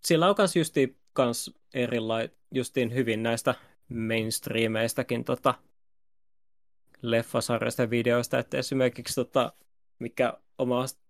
[0.05, 3.55] sillä on kans justiin kans erilai, justiin hyvin näistä
[3.89, 5.53] mainstreameistäkin tota,
[7.01, 9.53] leffasarjoista ja videoista, että esimerkiksi tota,
[9.99, 11.03] mikä omasta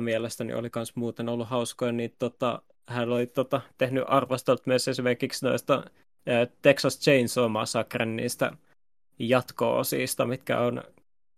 [0.00, 5.46] mielestäni oli kans muuten ollut hauskoja, niin tota, hän oli tota, tehnyt arvostelut myös esimerkiksi
[5.46, 5.84] noista
[6.26, 8.52] ää, Texas Chainsaw Massacren niistä
[9.20, 10.82] jatko-osista, mitkä on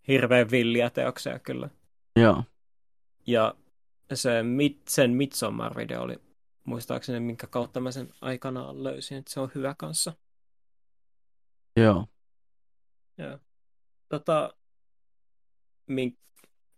[0.08, 1.70] hirveän villiä teoksia kyllä.
[2.16, 2.44] Joo.
[3.26, 3.54] Ja
[4.14, 4.44] se,
[4.88, 6.18] sen Midsommar-video oli
[6.64, 10.12] muistaakseni, minkä kautta mä sen aikanaan löysin, että se on hyvä kanssa.
[11.76, 12.06] Joo.
[13.18, 13.38] Joo.
[14.08, 14.54] Tota,
[15.86, 16.18] min,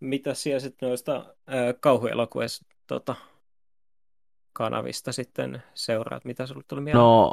[0.01, 1.35] mitä siellä sitten noista
[1.81, 3.15] kauhuelokuvista tota,
[4.55, 6.25] kanavista sitten seuraat?
[6.25, 7.03] Mitä sulle tuli mieleen?
[7.03, 7.33] No,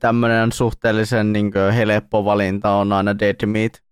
[0.00, 3.82] tämmöinen suhteellisen niin kuin, helppo valinta on aina Dead Meat.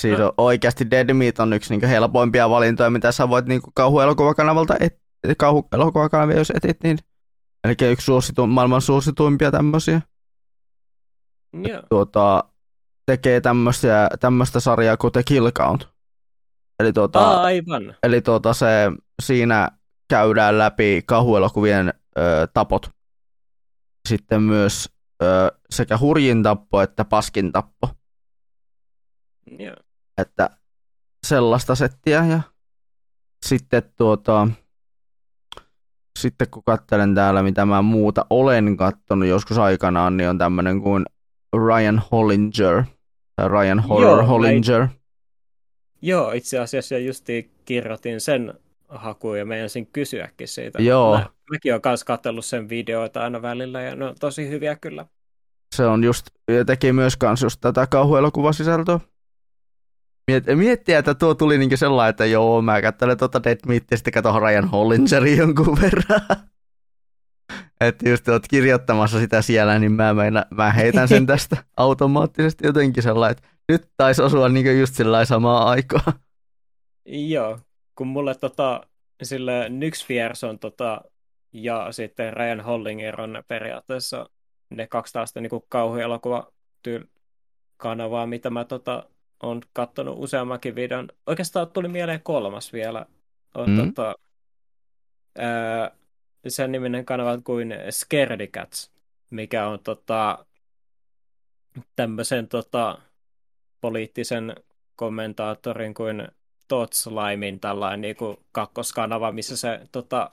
[0.00, 0.34] Siis no.
[0.36, 4.76] oikeasti Dead Meat on yksi niin kuin, helpoimpia valintoja, mitä sä voit niin kuin, kauhuelokuvakanavalta
[4.80, 5.00] et,
[5.38, 6.98] kauhuelokuvakanavia, jos etit, niin
[7.64, 10.00] eli yksi suositu, maailman suosituimpia tämmöisiä.
[11.52, 11.82] Joo.
[11.88, 12.44] Tuota,
[13.06, 13.40] tekee
[14.20, 15.88] tämmöistä sarjaa kuin The Kill Count.
[16.80, 17.94] Eli, tuota, aivan.
[18.02, 18.66] eli tuota, se,
[19.22, 19.70] siinä
[20.10, 22.90] käydään läpi kauhuelokuvien ö, tapot.
[24.08, 24.88] Sitten myös
[25.22, 25.26] ö,
[25.70, 27.88] sekä hurjin tappo että paskin tappo.
[29.58, 29.76] Joo.
[30.18, 30.50] Että
[31.26, 32.40] sellaista settiä ja
[33.46, 34.48] sitten tuota,
[36.18, 41.04] sitten kun katselen täällä, mitä mä muuta olen kattonut joskus aikanaan, niin on tämmöinen kuin
[41.66, 42.84] Ryan Hollinger.
[43.36, 44.80] Tai Ryan Horror Joo, Hollinger.
[44.80, 44.88] Mä...
[46.02, 48.54] Joo, itse asiassa justiin kirjoitin sen
[48.90, 50.82] hakuun ja meinasin kysyäkin siitä.
[50.82, 51.18] Joo.
[51.18, 55.06] Mä, mäkin olen kanssa katsellut sen videoita aina välillä ja ne on tosi hyviä kyllä.
[55.76, 59.00] Se on just, ja teki myös kans just tätä kauhuelokuvasisältöä.
[60.30, 63.96] Miet, miettiä, että tuo tuli niinku sellainen, että joo, mä katselen tuota Dead Meat ja
[63.96, 66.20] sitten katon Ryan Hollingerin jonkun verran.
[67.80, 73.02] että just oot kirjoittamassa sitä siellä, niin mä, meina, mä heitän sen tästä automaattisesti jotenkin
[73.02, 76.12] sellainen, että nyt taisi osua niinku just sellainen samaa aikaa.
[77.06, 77.58] Joo,
[78.00, 78.86] kun mulle tota,
[79.22, 80.06] sille Nyx
[80.48, 81.00] on tota,
[81.52, 84.30] ja sitten Ryan Hollinger on periaatteessa
[84.70, 86.52] ne kaksi tällaista niin kauhuelokuva
[87.76, 89.08] kanavaa, mitä mä tota,
[89.42, 91.08] on katsonut useammankin videon.
[91.26, 93.06] Oikeastaan tuli mieleen kolmas vielä.
[93.54, 93.76] On, mm.
[93.76, 94.14] tota,
[95.38, 95.90] ää,
[96.48, 98.90] sen niminen kanava kuin Scaredy Cats,
[99.30, 100.46] mikä on tota,
[101.96, 102.98] tämmöisen tota,
[103.80, 104.54] poliittisen
[104.96, 106.28] kommentaattorin kuin
[106.70, 110.30] Todd Slimin tällainen niin kuin kakkoskanava, missä se tota,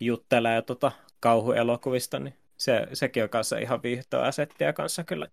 [0.00, 5.28] juttelee tota, kauhuelokuvista, niin se, sekin on kanssa ihan viihtoa settiä kanssa kyllä.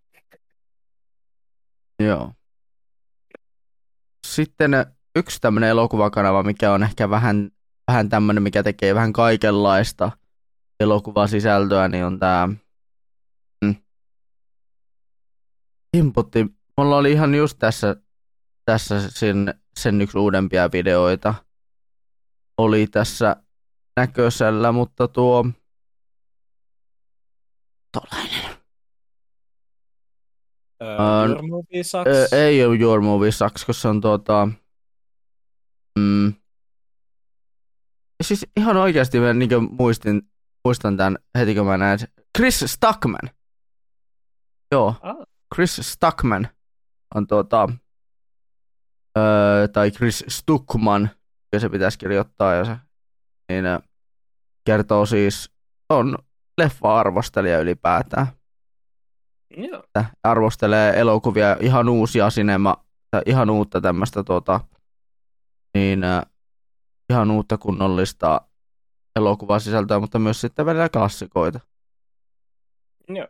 [2.04, 2.34] Joo.
[4.28, 4.72] Sitten
[5.16, 7.52] yksi tämmöinen elokuvakanava, mikä on ehkä vähän,
[7.88, 10.12] vähän tämmöinen, mikä tekee vähän kaikenlaista
[10.80, 12.50] elokuvasisältöä, niin on tämä
[13.66, 13.76] mm.
[16.78, 17.96] Mulla oli ihan just tässä,
[18.66, 21.34] tässä sen, sen yksi uudempia videoita.
[22.58, 23.36] Oli tässä
[23.98, 25.46] näköisellä, mutta tuo
[27.92, 28.60] tolainen.
[30.84, 32.34] Uh, your movie sucks?
[32.34, 34.48] ei ole Your Movie Sucks, koska se on tuota...
[36.00, 36.34] Mm,
[38.24, 39.50] siis ihan oikeasti mä niin
[39.80, 40.22] muistin,
[40.66, 42.00] muistan tämän heti kun mä näin.
[42.38, 43.30] Chris Stuckman.
[44.72, 45.16] Joo, ah.
[45.56, 46.48] Chris Stuckman
[47.16, 47.70] on tuota...
[49.18, 51.10] Öö, tai Chris Stuckman,
[51.54, 52.78] jos se pitäisi kirjoittaa, ja se,
[53.50, 53.66] niin
[54.66, 55.52] kertoo siis,
[55.90, 56.18] on
[56.62, 58.28] leffa-arvostelija ylipäätään.
[59.58, 59.84] Joo.
[60.24, 62.86] Arvostelee elokuvia, ihan uusia sinema,
[63.26, 64.60] ihan uutta tämmöistä tota,
[65.74, 66.02] niin
[67.10, 68.42] ihan uutta kunnollista
[69.16, 71.60] elokuvasisältöä, mutta myös sitten välillä klassikoita.
[73.08, 73.28] Joo.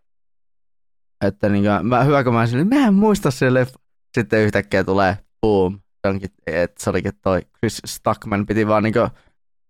[1.25, 3.79] Että niin kuin, mä, hyvä kun mä sanoin, mä en muista se leffa.
[4.17, 5.79] Sitten yhtäkkiä tulee boom.
[6.07, 9.09] Onkin, että se olikin toi Chris Stuckman, piti vaan niin kuin,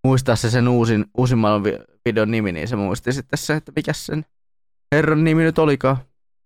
[0.04, 1.64] muistaa se sen uusin, uusimman
[2.06, 4.26] videon nimi, niin se muisti sitten se, että mikä sen
[4.96, 5.98] herran nimi nyt olikaan.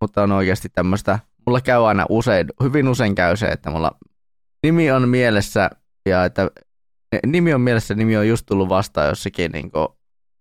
[0.01, 3.91] Mutta on oikeasti tämmöistä, mulla käy aina usein, hyvin usein käy se, että mulla
[4.63, 5.69] nimi on mielessä
[6.05, 6.51] ja että
[7.26, 9.88] nimi on mielessä, nimi on just tullut vastaan jossakin niin kuin,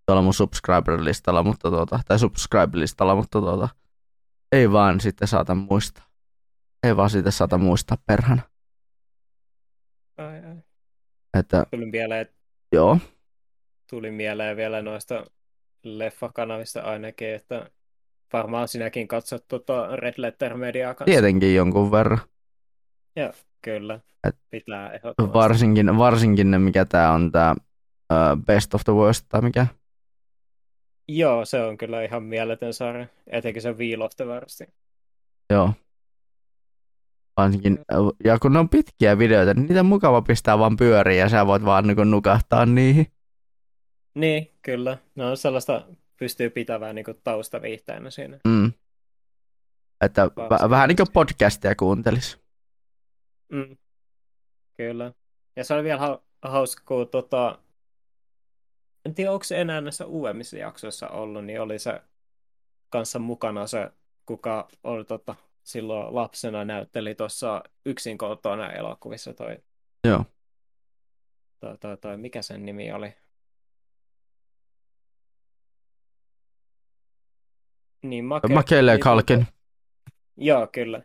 [0.06, 3.68] tuolla mun subscriber-listalla, mutta tuota, tai subscribe-listalla, mutta tuota,
[4.52, 6.04] ei vaan sitten saata muistaa.
[6.82, 8.42] Ei vaan siitä saata muistaa perhana.
[11.38, 12.26] Että, Tuli mieleen,
[12.72, 12.98] joo.
[13.90, 15.24] Tuli mieleen vielä noista
[15.82, 17.70] leffakanavista ainakin, että
[18.32, 21.12] varmaan sinäkin katsot tuota Red Letter Mediaa kanssa.
[21.12, 22.18] Tietenkin jonkun verran.
[23.16, 24.00] Joo, kyllä.
[24.28, 25.34] Et Pitää ehdottomasti.
[25.38, 29.66] Varsinkin, varsinkin ne, mikä tämä on tämä uh, Best of the Worst tai mikä.
[31.08, 34.60] Joo, se on kyllä ihan mieletön sarja, etenkin se Wheel of the Worst.
[35.50, 35.72] Joo.
[37.36, 37.78] Varsinkin,
[38.24, 41.46] ja kun ne on pitkiä videoita, niin niitä on mukava pistää vaan pyöriin ja sä
[41.46, 43.06] voit vaan niin nukahtaa niihin.
[44.14, 44.98] Niin, kyllä.
[45.14, 48.38] No sellaista pystyy pitämään niin taustaviihteenä siinä.
[48.48, 48.72] Mm.
[50.00, 52.38] Että v- vähän niin kuin podcastia kuuntelis.
[53.52, 53.76] Mm.
[54.76, 55.12] Kyllä.
[55.56, 57.58] Ja se oli vielä ha- hauska, kun tota...
[59.04, 62.02] en tiedä, onko se enää näissä uudemmissa jaksoissa ollut, niin oli se
[62.88, 63.90] kanssa mukana se,
[64.26, 69.58] kuka oli tota, silloin lapsena näytteli tuossa yksin kotona elokuvissa toi.
[70.04, 70.24] Joo.
[71.60, 73.14] Toi, toi, toi, mikä sen nimi oli?
[78.02, 78.48] Niin, Make...
[78.48, 79.46] Makele Kalkin.
[80.36, 81.02] Joo, kyllä.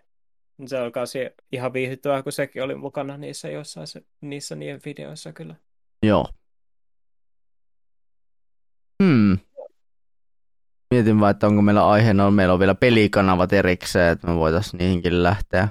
[0.65, 1.19] Se oli kanssa
[1.51, 3.87] ihan viihdyttävää, kun sekin oli mukana niissä jossain
[4.21, 5.55] niissä niiden videoissa kyllä.
[6.03, 6.27] Joo.
[9.03, 9.37] Hmm.
[10.93, 14.77] Mietin vaan, että onko meillä aiheena, on, meillä on vielä pelikanavat erikseen, että me voitaisiin
[14.77, 15.67] niihinkin lähteä.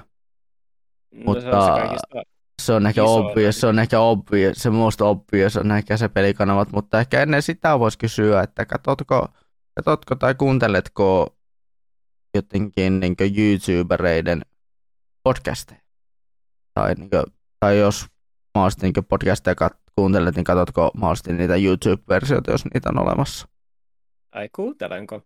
[1.13, 2.23] No, Mutta se on, se
[2.61, 6.71] se on ehkä obvious, se on ehkä obvious, se most obvious on ehkä se pelikanavat,
[6.71, 9.27] mutta ehkä ennen sitä voisi kysyä, että katsotko,
[9.75, 11.35] katsotko tai kuunteletko
[12.35, 14.41] jotenkin niin YouTubereiden
[15.23, 15.81] podcasteja?
[16.73, 17.23] Tai, niin kuin,
[17.59, 18.05] tai jos
[18.55, 23.47] mahdollisesti niin podcasteja kat- kuuntelet, niin katsotko mahdollisesti niitä YouTube-versioita, jos niitä on olemassa?
[24.31, 25.21] Ai kuuntelenko?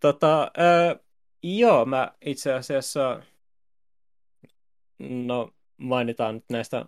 [0.00, 1.00] Tota, äh,
[1.42, 3.22] joo, mä itse asiassa,
[4.98, 6.86] no mainitaan nyt näistä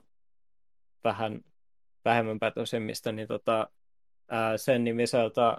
[1.05, 1.45] vähän
[2.05, 3.69] vähemmän pätöisemmistä, niin tota,
[4.33, 5.59] äh, sen nimiseltä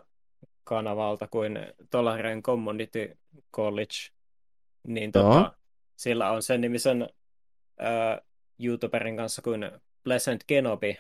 [0.64, 3.18] kanavalta kuin Tolarian Community
[3.54, 3.96] College,
[4.88, 5.54] niin tota,
[5.96, 7.10] sillä on sen nimisen
[7.82, 8.26] äh,
[8.60, 9.72] YouTuberin kanssa kuin
[10.04, 10.98] Pleasant Kenobi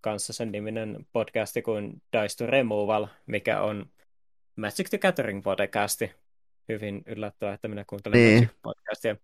[0.00, 3.91] kanssa sen niminen podcasti kuin Dice to Removal, mikä on
[4.56, 6.12] Magic the Gathering podcasti.
[6.68, 8.34] Hyvin yllättävää, että minä kuuntelen niin.
[8.34, 9.16] Magic podcastia.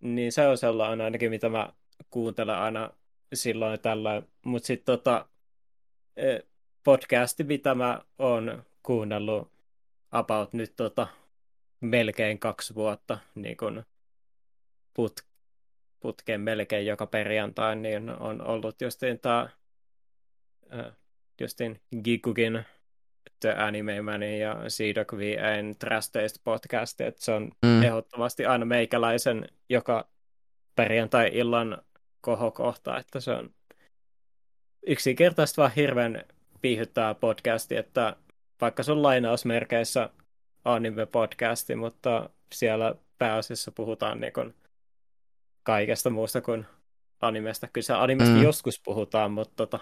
[0.00, 1.72] Niin se on sellainen ainakin, mitä mä
[2.10, 2.90] kuuntelen aina
[3.34, 4.22] silloin tällä.
[4.44, 5.28] Mutta sitten tota,
[6.84, 9.52] podcasti, mitä mä oon kuunnellut
[10.10, 11.06] about nyt tota,
[11.80, 13.84] melkein kaksi vuotta niin kun
[14.94, 15.20] put,
[16.00, 19.48] putkeen melkein joka perjantai, niin on ollut justiin tämä
[21.40, 22.64] justin Gigugin
[23.42, 27.82] The Anime Manin ja Seedog VN Trash Taste podcast, että se on mm.
[27.82, 30.08] ehdottomasti aina meikäläisen joka
[30.76, 31.78] perjantai-illan
[32.20, 33.50] kohokohta, että se on
[34.86, 36.24] yksinkertaisesti vaan hirveän
[36.62, 38.16] viihyttää podcasti, että
[38.60, 40.10] vaikka se on lainausmerkeissä
[40.64, 44.54] anime-podcasti, mutta siellä pääasiassa puhutaan niin kuin
[45.62, 46.66] kaikesta muusta kuin
[47.20, 47.68] animesta.
[47.68, 48.42] Kyllä se animesta mm.
[48.42, 49.78] joskus puhutaan, mutta tota,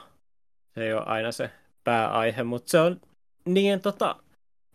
[0.75, 1.51] se ei ole aina se
[1.85, 3.01] pääaihe, mutta se on
[3.45, 4.17] niin tota,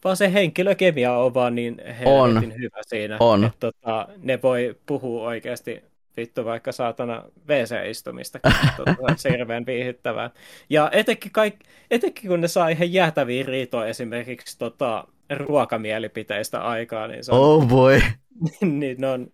[0.03, 3.43] vaan se henkilökemia on vaan niin helvetin hyvä siinä, on.
[3.43, 5.83] että tota, ne voi puhua oikeasti
[6.17, 8.39] vittu vaikka saatana WC-istumista,
[8.77, 10.29] tota, se hirveän viihyttävää.
[10.69, 11.55] Ja etenkin, kaik,
[11.91, 17.67] etenkin kun ne saa ihan jäätäviä riitoja esimerkiksi tota, ruokamielipiteistä aikaa, niin se on, oh
[17.67, 18.01] boy.
[18.79, 19.27] niin ne on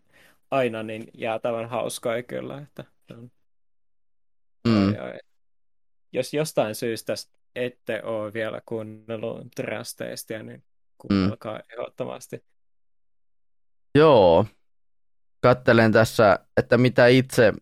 [0.51, 2.57] aina niin jäätävän hauskoja kyllä.
[2.57, 3.31] Että on...
[4.67, 4.87] mm.
[4.87, 5.19] oi, oi.
[6.13, 7.13] Jos jostain syystä
[7.55, 10.63] ette ole vielä kuunnellut trasteistia, niin
[10.97, 11.63] kuunnelkaa mm.
[11.73, 12.45] ehdottomasti.
[13.95, 14.45] Joo.
[15.41, 17.53] Kattelen tässä, että mitä itse,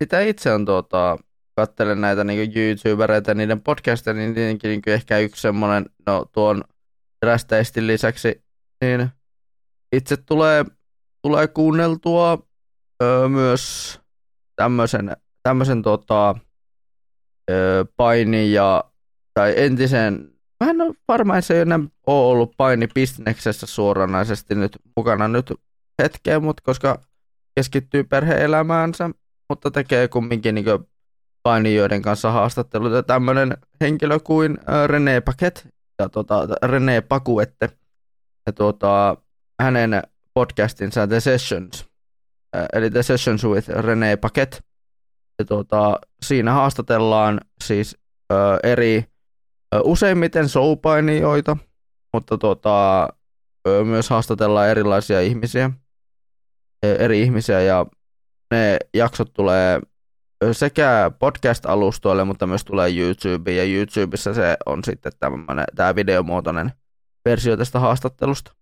[0.00, 1.18] mitä itse on tuota,
[1.56, 6.64] kattelen näitä niin YouTubereita niiden podcasteja, niin tietenkin niin ehkä yksi semmoinen, no tuon
[7.20, 8.44] trasteistin lisäksi,
[8.80, 9.08] niin
[9.92, 10.64] itse tulee,
[11.22, 12.46] tulee kuunneltua
[13.02, 14.00] öö, myös
[14.56, 16.34] tämmöisen, tämmöisen tota,
[17.50, 18.84] öö, paini ja
[19.36, 20.30] tai entisen,
[20.64, 25.52] mä en ole varma, että se ei enää ole ollut painibisneksessä suoranaisesti nyt mukana nyt
[26.02, 27.00] hetkeen, mutta koska
[27.54, 29.10] keskittyy perheelämäänsä,
[29.48, 30.66] mutta tekee kumminkin niin
[31.42, 33.02] painijoiden kanssa haastatteluita.
[33.02, 35.68] Tämmöinen henkilö kuin René Paket
[35.98, 37.70] ja tota, René Pakuette
[38.46, 39.16] ja tuota,
[39.62, 40.02] hänen
[40.34, 41.86] podcastinsa The Sessions,
[42.72, 44.64] eli The Sessions with René Paket.
[45.38, 47.96] Ja tuota, siinä haastatellaan siis
[48.32, 49.04] ö, eri
[49.84, 51.56] useimmiten showpainijoita,
[52.12, 53.08] mutta tuota,
[53.84, 55.70] myös haastatellaan erilaisia ihmisiä,
[56.82, 57.86] eri ihmisiä ja
[58.50, 59.80] ne jaksot tulee
[60.52, 65.12] sekä podcast-alustoille, mutta myös tulee YouTubeen ja YouTubessa se on sitten
[65.74, 66.72] tämä videomuotoinen
[67.24, 68.52] versio tästä haastattelusta.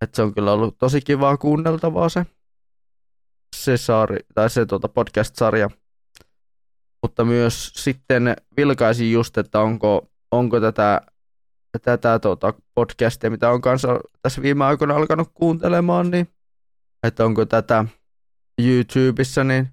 [0.00, 2.26] Et se on kyllä ollut tosi kivaa kuunneltavaa se,
[3.56, 5.70] se, saari, tai se tuota podcast-sarja
[7.02, 11.00] mutta myös sitten vilkaisin just, että onko, onko tätä,
[11.82, 16.28] tätä tuota podcastia, mitä on kanssa tässä viime aikoina alkanut kuuntelemaan, niin
[17.02, 17.84] että onko tätä
[18.58, 19.68] YouTubessa, niin,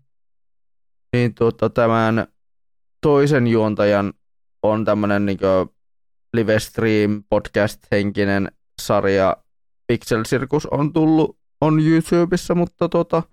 [1.13, 2.27] niin tuota, tämän
[3.01, 4.13] toisen juontajan
[4.63, 5.39] on tämmöinen niin
[6.33, 8.51] live stream podcast henkinen
[8.81, 9.37] sarja.
[9.87, 13.23] Pixel Circus on tullut on YouTubessa, mutta, tuota,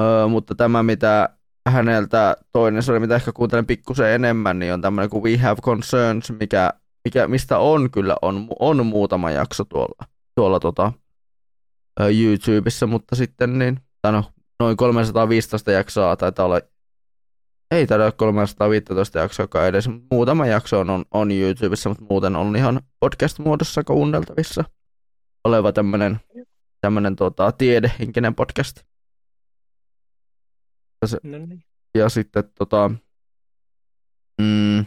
[0.00, 1.28] ö, mutta tämä mitä
[1.70, 6.32] häneltä toinen sarja, mitä ehkä kuuntelen pikkusen enemmän, niin on tämmöinen kuin We Have Concerns,
[6.40, 6.72] mikä,
[7.04, 10.92] mikä, mistä on kyllä on, on muutama jakso tuolla, tuolla tota,
[12.00, 14.24] YouTubessa, mutta sitten niin, tai no,
[14.60, 16.60] noin 315 jaksoa taitaa olla,
[17.70, 22.56] ei taida olla 315 jaksoa edes, muutama jakso on, on, on YouTubessa, mutta muuten on
[22.56, 24.64] ihan podcast-muodossa kuunneltavissa
[25.44, 26.20] oleva tämmöinen
[26.84, 28.76] tämmönen, tota, tiedehenkinen podcast.
[31.06, 31.64] Se, no niin.
[31.94, 32.90] Ja sitten tota,
[34.40, 34.84] mm,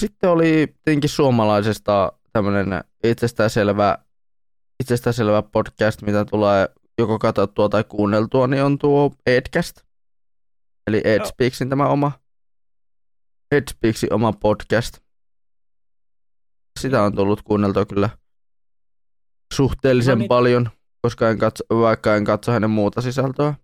[0.00, 3.98] sitten oli tietenkin suomalaisesta tämmöinen itsestäänselvä,
[4.82, 9.80] itsestäänselvä podcast, mitä tulee joko katsottua tai kuunneltua, niin on tuo Edcast.
[10.86, 12.12] Eli Ed Speaksin tämä oma,
[13.52, 14.98] Ed Speaksin oma podcast.
[16.80, 18.10] Sitä on tullut kuunneltua kyllä
[19.54, 20.28] suhteellisen no niin.
[20.28, 20.70] paljon,
[21.02, 23.54] koska en katso, vaikka en katso hänen muuta sisältöä.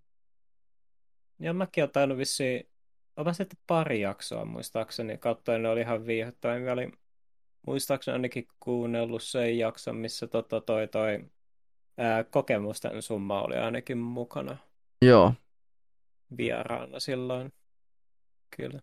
[1.42, 2.68] Ja mäkin olen tainnut vissiin,
[3.16, 6.60] olen sitten pari jaksoa muistaakseni, katsoin, ne oli ihan viihottavia.
[6.60, 6.92] Mä olin
[7.66, 11.24] muistaakseni ainakin kuunnellut sen jakson, missä tota toi, toi
[11.98, 14.56] ää, kokemusten summa oli ainakin mukana.
[15.02, 15.34] Joo.
[16.36, 17.52] Vieraana silloin.
[18.56, 18.80] Kyllä.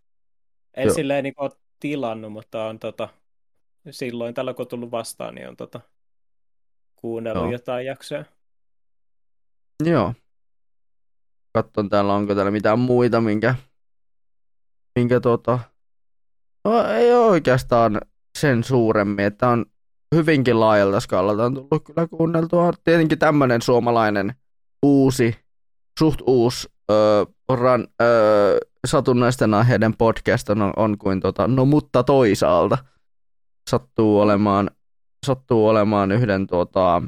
[0.74, 0.94] En Joo.
[0.94, 1.50] silleen niin ole
[1.80, 3.08] tilannut, mutta on tota,
[3.90, 5.80] silloin tällä kun on tullut vastaan, niin on tota,
[6.96, 7.52] kuunnellut Joo.
[7.52, 8.24] jotain jaksoja.
[9.84, 10.14] Joo
[11.52, 13.54] katson täällä, onko täällä mitään muita, minkä,
[14.98, 15.58] minkä tota,
[16.64, 18.00] no, ei oikeastaan
[18.38, 19.66] sen suuremmin, että on
[20.14, 22.72] hyvinkin laajalta skalalta on tullut kyllä kuunneltua.
[22.84, 24.34] Tietenkin tämmöinen suomalainen
[24.82, 25.36] uusi
[25.98, 32.78] suht uusi ö, ran, ö, satunnaisten aiheiden podcast on, on kuin tota, no mutta toisaalta
[33.70, 34.70] sattuu olemaan,
[35.26, 37.02] sattuu olemaan yhden tuota,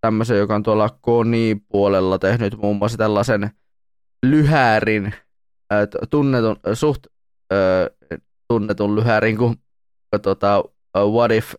[0.00, 3.50] tämmöisen, joka on tuolla Koni-puolella tehnyt muun muassa tällaisen
[4.26, 5.14] lyhäärin,
[6.10, 7.06] tunnetun, suht
[8.48, 9.56] tunnetun lyhäärin kuin
[10.22, 10.64] tuota,
[10.96, 11.54] What If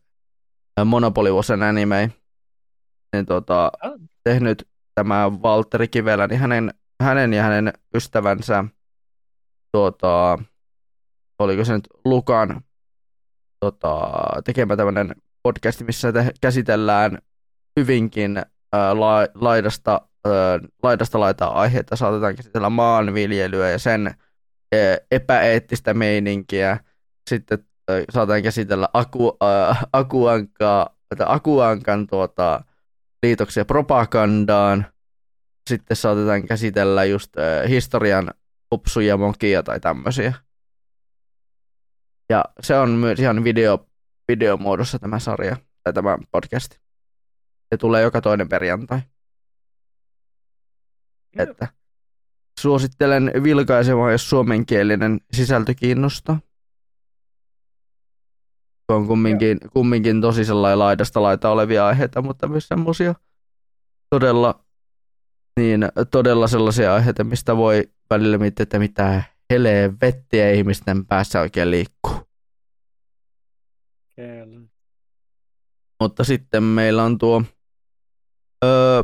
[0.85, 2.11] Monopoly was an anime.
[3.13, 3.91] Niin, tuota, oh.
[4.23, 6.73] tehnyt tämä Valtteri Kivelä, niin hänen,
[7.03, 8.65] hänen ja hänen ystävänsä,
[9.71, 10.39] tuota,
[11.39, 12.61] oliko se nyt Lukan
[13.59, 14.11] tota,
[14.45, 17.17] tekemä tämmöinen podcast, missä te, käsitellään
[17.79, 18.37] hyvinkin
[18.73, 20.01] ää, la, laidasta,
[20.83, 24.13] laidasta laitaa aiheita, saatetaan käsitellä maanviljelyä ja sen
[25.11, 26.79] epäeettistä meininkiä,
[27.29, 27.65] sitten
[28.09, 30.95] saatetaan käsitellä aku, ää, akuankaa,
[31.25, 32.63] akuankan tuota,
[33.23, 34.85] liitoksia propagandaan,
[35.69, 38.31] sitten saatetaan käsitellä just ää, historian
[38.73, 40.33] upsuja, mokia tai tämmöisiä.
[42.29, 43.85] Ja se on myös ihan video,
[44.27, 46.71] videomuodossa tämä sarja tai tämä podcast.
[47.73, 49.01] Se tulee joka toinen perjantai.
[51.37, 51.67] Että
[52.59, 56.39] suosittelen vilkaisemaan, jos suomenkielinen sisältö kiinnostaa.
[58.89, 63.15] On kumminkin, kumminkin tosi sellainen laidasta laita olevia aiheita, mutta myös semmoisia
[64.09, 64.65] todella,
[65.59, 69.23] niin, todella sellaisia aiheita, mistä voi välillä miettiä, että mitä
[70.01, 72.15] vettiä ihmisten päässä oikein liikkuu.
[74.15, 74.61] Kyllä.
[76.01, 77.43] Mutta sitten meillä on tuo
[78.65, 79.03] öö,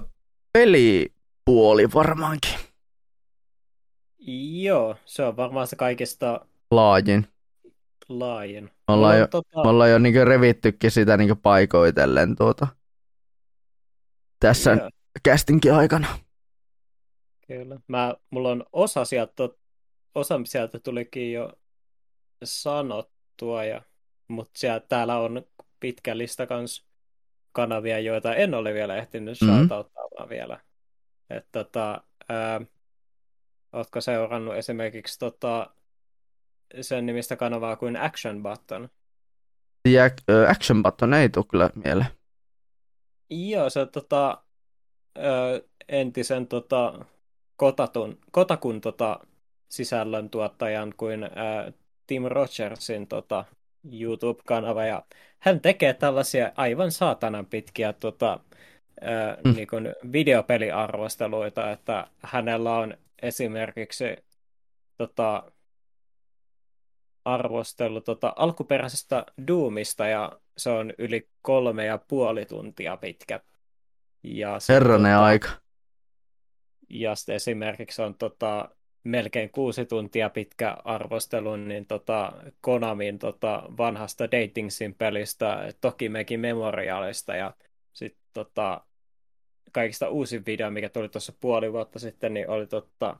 [1.49, 2.51] pelipuoli varmaankin.
[4.61, 7.27] Joo, se on varmaan se kaikista laajin.
[8.09, 8.63] Laajin.
[8.63, 9.63] Me ollaan jo, tota...
[9.63, 12.67] me ollaan jo niin revittykin sitä niin paikoitellen tuota,
[14.39, 14.89] tässä Joo.
[15.23, 16.19] kästinkin aikana.
[17.47, 17.79] Kyllä.
[17.87, 19.49] Mä, mulla on osa sieltä,
[20.15, 21.53] osa sieltä tulikin jo
[22.43, 23.81] sanottua, ja,
[24.27, 25.43] mutta siellä, täällä on
[25.79, 26.85] pitkä lista kans
[27.51, 29.57] kanavia, joita en ole vielä ehtinyt mm-hmm.
[29.57, 30.59] shoutouttaamaan vielä.
[31.29, 32.61] Että tota, ää,
[33.73, 35.69] ootko seurannut esimerkiksi tota,
[36.81, 38.89] sen nimistä kanavaa kuin Action Button?
[39.87, 40.03] Ja,
[40.49, 42.09] Action Button ei tule kyllä mieleen.
[43.29, 44.43] Joo, se tota,
[45.17, 47.05] uh, entisen tota,
[47.55, 49.19] Kotatun, Kotakun tota,
[49.69, 51.73] sisällöntuottajan kuin uh,
[52.07, 53.45] Tim Rogersin tota,
[54.01, 55.03] YouTube-kanava ja
[55.39, 58.39] hän tekee tällaisia aivan saatanan pitkiä tota,
[59.01, 59.53] ää, mm.
[59.53, 64.05] niin kuin videopeliarvosteluita, että hänellä on esimerkiksi
[64.97, 65.51] tota,
[67.25, 73.39] arvostelu tota, alkuperäisestä Doomista ja se on yli kolme ja puoli tuntia pitkä.
[74.23, 75.49] Ja Herranen tota, aika.
[76.89, 78.69] Ja sitten esimerkiksi on tota,
[79.03, 87.53] melkein kuusi tuntia pitkä arvostelu niin tota, Konamin tota, vanhasta Dating Sim-pelistä, Tokimekin Memorialista ja
[87.93, 88.81] sitten tota,
[89.71, 93.17] kaikista uusin video, mikä tuli tuossa puoli vuotta sitten, niin oli totta,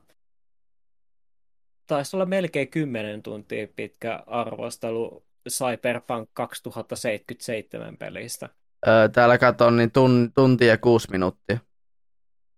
[1.86, 8.48] taisi olla melkein 10 tuntia pitkä arvostelu Cyberpunk 2077 pelistä.
[8.88, 11.58] Öö, täällä katson niin tun, tunti ja kuusi minuuttia.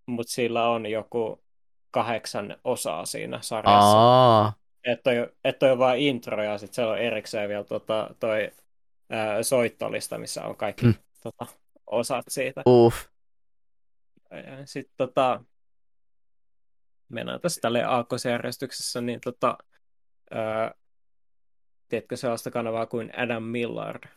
[0.07, 1.45] Mutta sillä on joku
[1.91, 4.53] kahdeksan osaa siinä sarjassa.
[4.85, 8.51] Että on, et on vain intro ja sitten siellä on erikseen vielä tota, toi
[9.11, 10.95] ää, soittolista, missä on kaikki mm.
[11.23, 11.47] tota,
[11.87, 12.63] osat siitä.
[12.69, 13.12] Uff.
[14.65, 15.45] Sitten tota,
[17.09, 19.59] mennään tässä tälle aakkosjärjestyksessä, niin tota,
[20.31, 20.75] ää,
[21.89, 24.09] tiedätkö sellaista kanavaa kuin Adam Millard,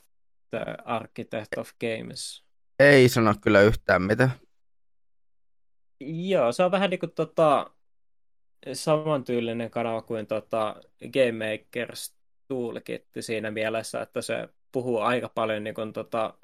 [0.50, 2.46] The Architect of Games?
[2.80, 4.32] Ei sano kyllä yhtään mitään.
[6.00, 7.72] Joo, se on vähän niin kuin tota,
[8.74, 10.76] samantyylinen kanava kuin tota,
[11.14, 12.16] Game Makers
[12.48, 16.38] Toolkit siinä mielessä, että se puhuu aika paljon niin kuin, tota,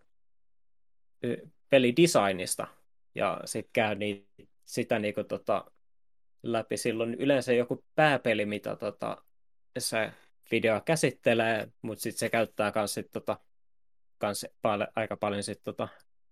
[1.70, 2.68] pelidesignista
[3.16, 4.28] ja sitten käy niin,
[4.66, 5.72] sitä niin kuin, tota,
[6.44, 6.78] läpi.
[6.78, 9.24] Silloin yleensä joku pääpeli, mitä tota,
[9.80, 10.12] se
[10.52, 13.40] video käsittelee, mutta sitten se käyttää myös sit, tota,
[14.18, 15.88] kans pal- aika paljon sit, tota,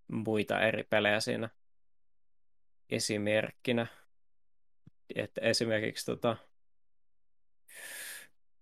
[0.07, 1.49] muita eri pelejä siinä
[2.89, 3.88] esimerkkinä.
[5.15, 6.38] Että esimerkiksi tota,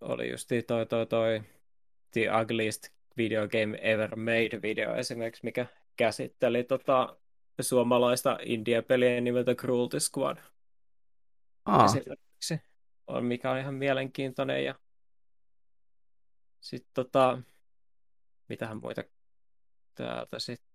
[0.02, 1.42] oli just toi, toi, toi
[2.12, 5.66] The Ugliest Video Game Ever Made video esimerkiksi, mikä
[5.96, 7.18] käsitteli tota,
[7.64, 10.38] suomalaista indie-peliä nimeltä Cruelty Squad.
[11.66, 11.86] Aa.
[11.86, 12.62] Esimerkiksi
[13.08, 14.66] on, mikä on ihan mielenkiintoinen.
[14.66, 14.76] Ja
[16.60, 17.42] sitten tota,
[18.50, 19.04] mitähän muita
[19.96, 20.68] täältä sitten.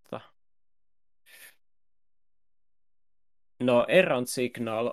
[3.61, 4.93] No, Errant Signal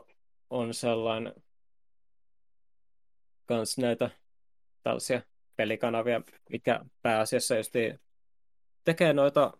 [0.49, 1.33] on sellainen
[3.45, 4.09] kans näitä
[4.83, 5.21] tällaisia
[5.55, 7.73] pelikanavia, mikä pääasiassa just
[8.83, 9.53] tekee noita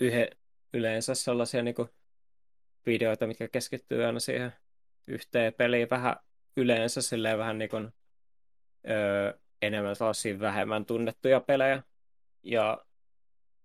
[0.00, 0.30] yhe,
[0.74, 1.74] yleensä sellaisia niin
[2.86, 4.52] videoita, mitkä keskittyy aina siihen
[5.08, 6.16] yhteen peliin vähän
[6.56, 7.92] yleensä silleen vähän niin kuin,
[8.90, 11.82] öö, enemmän sellaisia vähemmän tunnettuja pelejä.
[12.42, 12.84] Ja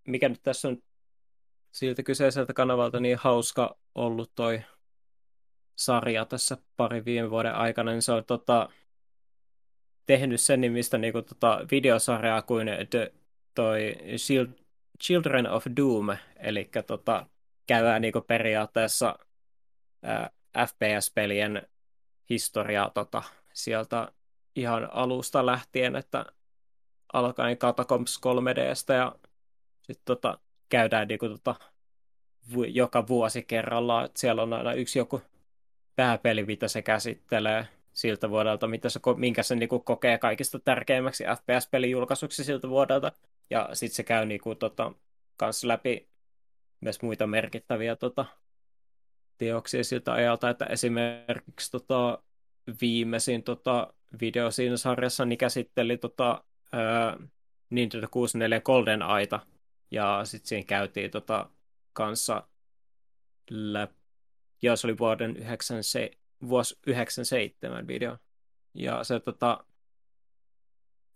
[0.08, 0.78] mikä nyt tässä on
[1.72, 4.62] siltä kyseiseltä kanavalta niin hauska ollut toi
[5.76, 8.70] sarja tässä pari viime vuoden aikana, niin se on tota,
[10.06, 13.14] tehnyt sen nimistä niin kuin, tota, videosarjaa kuin the,
[13.54, 14.48] toi Shield,
[15.04, 17.26] Children of Doom, eli tota,
[17.68, 19.20] käydään niin kuin, periaatteessa
[20.04, 20.30] ää,
[20.68, 21.68] FPS-pelien
[22.30, 24.12] historiaa tota, sieltä
[24.56, 26.26] ihan alusta lähtien, että
[27.14, 29.16] alkaen Catacombs 3Dstä ja
[29.82, 31.56] sitten tota, käydään niin kuin, tota,
[32.68, 35.22] joka vuosi kerrallaan, että siellä on aina yksi joku
[35.96, 41.92] pääpeli, mitä se käsittelee siltä vuodelta, mitä se, minkä se niin kokee kaikista tärkeimmäksi FPS-pelin
[41.92, 43.12] julkaisuksi siltä vuodelta.
[43.50, 44.94] Ja sitten se käy niin kuin, tota,
[45.38, 46.10] kanssa läpi
[46.82, 48.26] myös muita merkittäviä tota,
[49.38, 52.24] teoksia siltä ajalta, että esimerkiksi tota,
[52.82, 57.18] viimeisin tota, video siinä sarjassa niin käsitteli tota, ää,
[57.70, 59.40] Nintendo 64 Golden Aita,
[59.92, 61.50] ja sitten siinä käytiin tota,
[61.94, 62.48] kanssa
[63.50, 63.98] läpi,
[64.62, 66.18] ja se oli vuoden 97,
[66.50, 68.18] vuosi 97 video.
[68.74, 69.66] Ja se tota,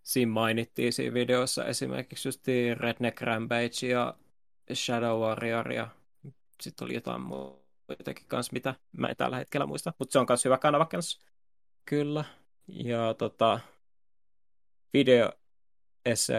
[0.03, 2.47] siinä mainittiin siinä videossa esimerkiksi just
[2.77, 4.15] Redneck Rampage ja
[4.73, 5.87] Shadow Warrior ja
[6.61, 10.45] sitten oli jotain muitakin kanssa, mitä mä en tällä hetkellä muista, mutta se on myös
[10.45, 11.21] hyvä kanava kanssa.
[11.85, 12.25] Kyllä.
[12.67, 13.59] Ja tota,
[14.93, 15.31] video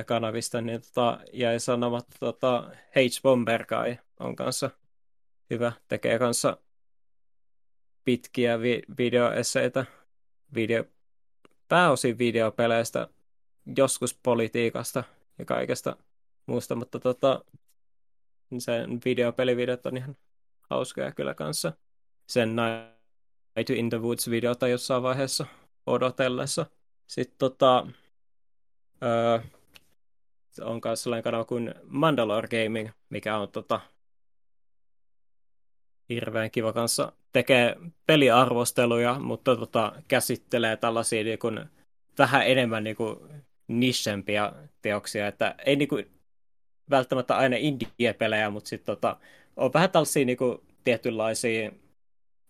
[0.07, 3.23] kanavista niin tota, jäi sanomatta tota, H.
[3.23, 4.71] Bomberkai on kanssa
[5.51, 6.57] hyvä, tekee kanssa
[8.05, 9.87] pitkiä vi- videoesseitä,
[10.55, 10.85] video,
[11.69, 13.09] pääosin videopeleistä,
[13.77, 15.05] joskus politiikasta
[15.39, 15.97] ja kaikesta
[16.47, 17.45] muusta, mutta tota,
[18.59, 20.17] sen videopelivideot on ihan
[20.71, 21.73] hauskoja kyllä kanssa.
[22.27, 25.47] Sen Night in the Woods-videota jossain vaiheessa
[25.87, 26.67] odotellessa.
[27.07, 27.87] Sitten tota,
[29.03, 29.39] öö,
[30.61, 33.81] on myös sellainen kanava kuin Mandalore Gaming, mikä on tota,
[36.09, 37.13] hirveän kiva kanssa.
[37.33, 37.77] Tekee
[38.07, 41.71] peliarvosteluja, mutta tota, käsittelee tällaisia niin kuin,
[42.19, 43.19] vähän enemmän niin kuin,
[43.69, 44.53] nishempia
[44.83, 46.11] teoksia, että ei niin kuin,
[46.91, 49.17] välttämättä aina indie-pelejä, mutta sitten tota,
[49.57, 51.73] on vähän tällaisia niin kuin, tietynlaisia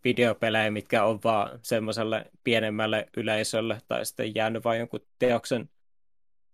[0.04, 5.68] videopelejä, mitkä on vaan semmoiselle pienemmälle yleisölle tai sitten jäänyt vain jonkun teoksen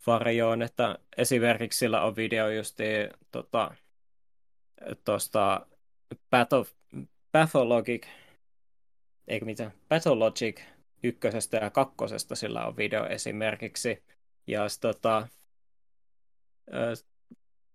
[0.07, 2.79] varjoon, että esimerkiksi sillä on video just
[5.05, 5.67] tuosta tota,
[6.31, 6.65] Battle,
[7.33, 8.07] Pathologic,
[9.29, 10.61] eikö mitään, Pathologic
[11.03, 14.03] ykkösestä ja kakkosesta sillä on video esimerkiksi.
[14.49, 15.29] Ja sit, tota,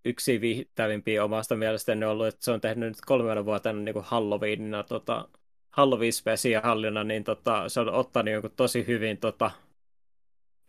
[0.06, 4.06] yksi viihdyttävimpiä omasta mielestäni on ollut, että se on tehnyt nyt kolmena vuotena niin kuin
[4.06, 5.28] Halloweenina tota,
[5.72, 9.52] Halloween niin tota, se on ottanut joku tosi hyvin, tota,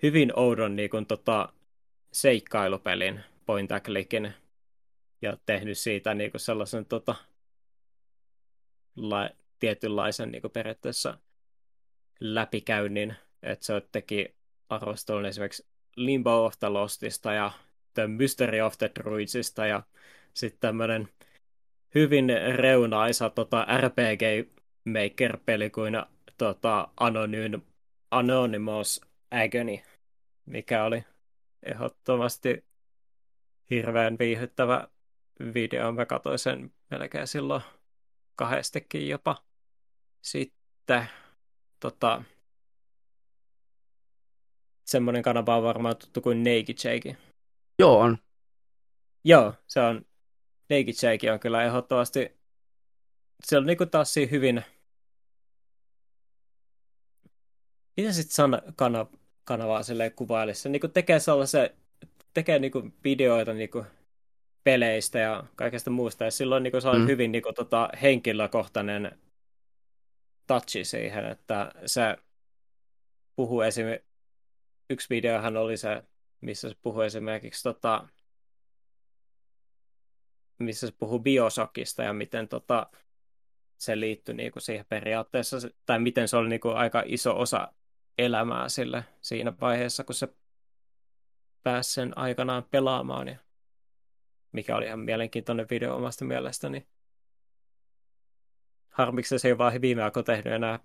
[0.02, 1.52] hyvin oudon niin kuin, tota,
[2.12, 4.32] seikkailupelin point clickin
[5.22, 7.14] ja tehnyt siitä niin kuin sellaisen tota,
[8.96, 11.18] la, tietynlaisen niin kuin periaatteessa
[12.20, 14.34] läpikäynnin, että se teki
[14.68, 17.50] arvostelun esimerkiksi Limbo of the Lostista ja
[17.94, 19.82] The Mystery of the Druidsista ja
[20.34, 21.08] sitten tämmöinen
[21.94, 24.50] hyvin reunaisa tota, RPG
[24.84, 25.94] Maker-peli kuin
[26.38, 27.60] tota, Anonym,
[28.10, 29.00] Anonymous
[29.30, 29.78] Agony,
[30.46, 31.04] mikä oli
[31.62, 32.64] ehdottomasti
[33.70, 34.88] hirveän viihyttävä
[35.54, 35.92] video.
[35.92, 37.62] Mä katsoin sen melkein silloin
[38.36, 39.44] kahdestikin jopa.
[40.22, 41.08] Sitten
[41.80, 42.22] tota,
[44.84, 47.16] semmoinen kanava on varmaan tuttu kuin Naked Shake.
[47.78, 48.18] Joo, on.
[49.24, 50.06] Joo, se on,
[50.70, 52.32] Naked Shake on kyllä ehdottomasti,
[53.44, 54.64] se on niinku taas hyvin,
[57.96, 59.06] miten sitten sana, kana,
[59.44, 60.60] kanavaa silleen kuvailisi?
[60.60, 61.70] Se niinku tekee sellaisen,
[62.34, 63.84] tekee niinku videoita niinku
[64.64, 67.06] peleistä ja kaikesta muusta, ja silloin niinku se on mm.
[67.06, 69.18] hyvin niinku tota henkilökohtainen
[70.46, 72.16] touchi siihen, että se
[73.36, 74.13] puhuu esimerkiksi,
[74.90, 76.02] yksi videohan oli se,
[76.40, 78.08] missä se puhuu esimerkiksi tota,
[80.58, 82.90] missä se puhuu biosokista ja miten tota,
[83.78, 85.56] se liittyy niinku siihen periaatteessa,
[85.86, 87.72] tai miten se oli niinku aika iso osa
[88.18, 90.28] elämää sille siinä vaiheessa, kun se
[91.62, 93.36] pääsi sen aikanaan pelaamaan, ja
[94.52, 96.86] mikä oli ihan mielenkiintoinen video omasta mielestäni.
[98.88, 100.78] Harmiksi se ei vaan viime aikoina tehnyt enää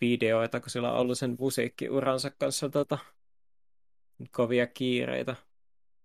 [0.00, 2.98] videoita, kun sillä on ollut sen musiikkiuransa kanssa tota,
[4.30, 5.36] kovia kiireitä.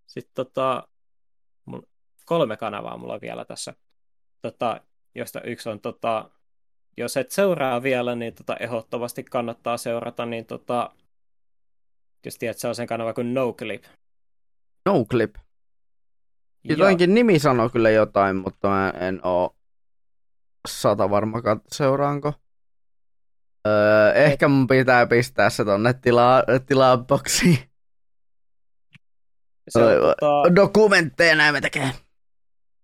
[0.06, 0.88] Sitten tota,
[2.24, 3.74] kolme kanavaa mulla on vielä tässä,
[4.42, 4.80] tota,
[5.14, 6.30] josta yksi on, tota,
[6.96, 10.90] jos et seuraa vielä, niin tota, ehdottomasti kannattaa seurata, niin tota,
[12.24, 13.84] jos tiedät, se on sen kanava kuin NoClip.
[14.86, 15.34] NoClip?
[16.64, 19.56] Jotenkin nimi sanoo kyllä jotain, mutta mä en oo
[20.68, 22.32] sata varmakaan seuraanko.
[23.66, 27.58] Öö, ehkä mun pitää pistää se tonne tilaa, tilaboksiin.
[29.68, 30.54] Se on, tota...
[30.56, 31.92] Dokumentteja näin me tekee.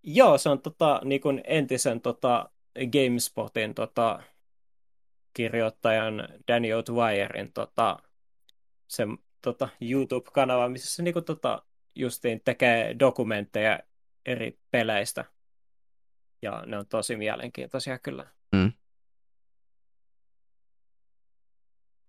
[0.02, 2.50] Joo, se on tota, niin kuin entisen tota,
[2.92, 4.22] GameSpotin tota,
[5.34, 7.98] kirjoittajan Danny O'Dwyerin tota,
[8.88, 9.06] se,
[9.42, 11.62] tota, YouTube-kanava, missä se niin kuin, tota,
[11.94, 13.78] justiin tekee dokumentteja
[14.26, 15.24] eri peleistä.
[16.42, 18.26] Ja ne on tosi mielenkiintoisia kyllä.
[18.52, 18.72] Mm.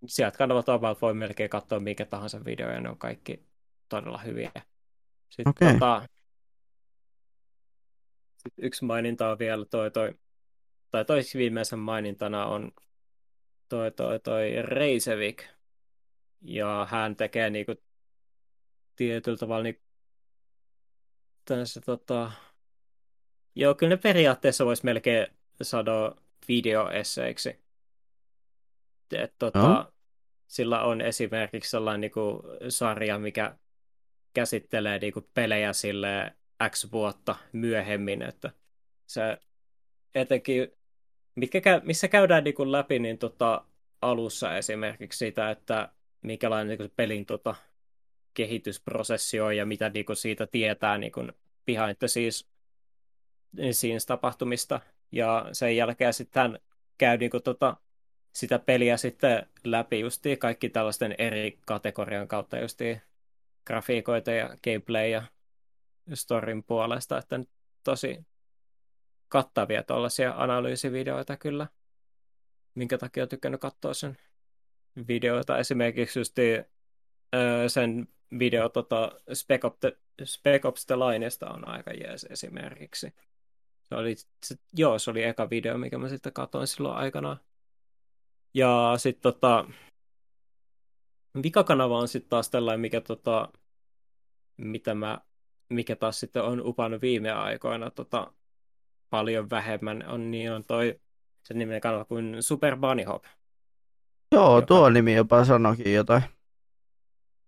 [0.06, 3.46] Sieltä kanavalta voi melkein katsoa minkä tahansa video, ja ne on kaikki
[3.90, 4.52] todella hyviä.
[5.30, 5.74] Sitten okay.
[5.74, 6.08] tota,
[8.38, 10.14] sitten yksi maininta on vielä toi, toi
[10.92, 12.72] tai toiseksi viimeisen mainintana on
[13.70, 15.44] toi, toi, toi Reisevik.
[16.42, 17.76] Ja hän tekee niinku
[18.96, 19.82] tietyllä tavalla niin
[21.46, 22.32] tässä, tota...
[23.56, 25.28] Joo, kyllä ne periaatteessa voisi melkein
[25.62, 26.16] saada
[26.48, 27.64] videoesseiksi.
[29.12, 29.93] Et, tota, no.
[30.54, 32.40] Sillä on esimerkiksi sellainen niin kuin,
[32.70, 33.58] sarja, mikä
[34.34, 36.36] käsittelee niin kuin, pelejä sille
[36.70, 38.52] X vuotta myöhemmin, että
[39.06, 39.38] se
[40.16, 40.68] etenkin,
[41.36, 43.66] mitkä missä käydään niin kuin, läpi niin tota,
[44.02, 45.90] alussa esimerkiksi sitä, että
[46.22, 47.56] minkälainen niin kuin, pelin tota,
[48.34, 51.32] kehitysprosessi on ja mitä niin kuin, siitä tietää niin kuin,
[51.66, 52.50] behind the scenes,
[53.72, 54.80] scenes tapahtumista.
[55.12, 56.60] Ja sen jälkeen sitten hän
[56.98, 57.78] käy niin kuin, tota,
[58.34, 63.02] sitä peliä sitten läpi justiin kaikki tällaisten eri kategorian kautta justiin
[63.66, 65.24] grafiikoita ja gameplay ja
[66.14, 67.40] storin puolesta, että
[67.84, 68.26] tosi
[69.30, 71.68] kattavia tuollaisia analyysivideoita kyllä,
[72.76, 74.18] minkä takia olen tykännyt katsoa sen
[75.08, 75.58] videoita.
[75.58, 76.36] Esimerkiksi just
[77.68, 78.08] sen
[78.40, 83.14] video tota, Spec, Ops the, Spec Ops The Lineista on aika jees esimerkiksi.
[83.84, 84.16] Se oli,
[84.46, 87.40] se, joo, se oli eka video, mikä mä sitten katsoin silloin aikanaan.
[88.54, 89.66] Ja sitten tota,
[91.44, 93.50] vikakanava on sitten taas tällainen, mikä tota,
[94.58, 95.20] mitä mä,
[95.70, 98.34] mikä taas sitten on upannut viime aikoina tota,
[99.10, 101.00] paljon vähemmän, on, niin on toi
[101.44, 103.24] sen niminen kanava kuin Super Bunny Hop.
[104.32, 104.68] Joo, joka...
[104.68, 106.24] tuo nimi jopa sanokin jotain.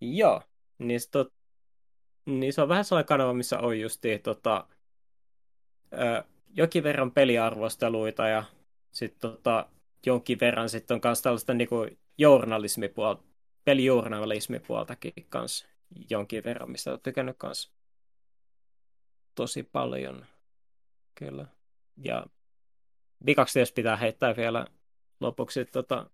[0.02, 0.42] Joo,
[0.78, 1.34] niin, tot,
[2.26, 4.68] niin se on vähän sellainen kanava, missä on justi tota,
[5.94, 6.24] ö,
[6.54, 8.44] jokin verran peliarvosteluita ja
[8.92, 9.70] sitten tota,
[10.06, 13.24] jonkin verran sitten on myös tällaista niinku journalismipuolta,
[13.64, 15.66] pelijournalismipuoltakin kanssa
[16.10, 17.72] jonkin verran, mistä olen tykännyt kanssa
[19.36, 20.26] tosi paljon.
[21.16, 21.46] Kyllä.
[21.98, 22.26] Ja
[23.26, 24.68] vikaksi jos pitää heittää vielä
[25.20, 26.10] lopuksi tota,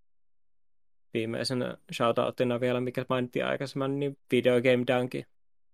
[1.14, 5.24] viimeisenä shoutoutina vielä, mikä mainittiin aikaisemmin, niin Video Game Donkey.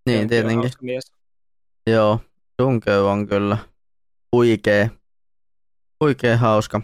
[0.06, 0.72] Niin, tietenkin.
[0.82, 1.12] Mies.
[1.88, 2.20] Joo,
[2.62, 3.58] Dunkey on kyllä
[4.32, 4.92] huikee,
[6.00, 6.82] huikee hauska.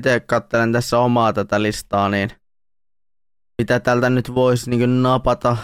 [0.00, 2.30] Itse katselen tässä omaa tätä listaa, niin
[3.58, 5.56] mitä tältä nyt voisi niin napata,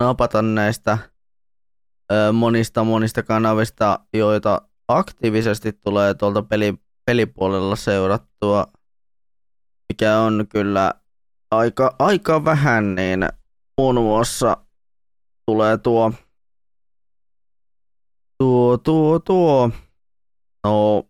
[0.00, 0.98] napata näistä
[2.12, 6.74] ö, monista monista kanavista, joita aktiivisesti tulee tuolta peli,
[7.04, 8.66] pelipuolella seurattua,
[9.88, 10.94] mikä on kyllä
[11.50, 13.28] aika, aika vähän, niin
[13.78, 14.56] muun muassa
[15.46, 16.12] tulee tuo,
[18.38, 19.70] tuo, tuo, tuo,
[20.64, 21.04] no,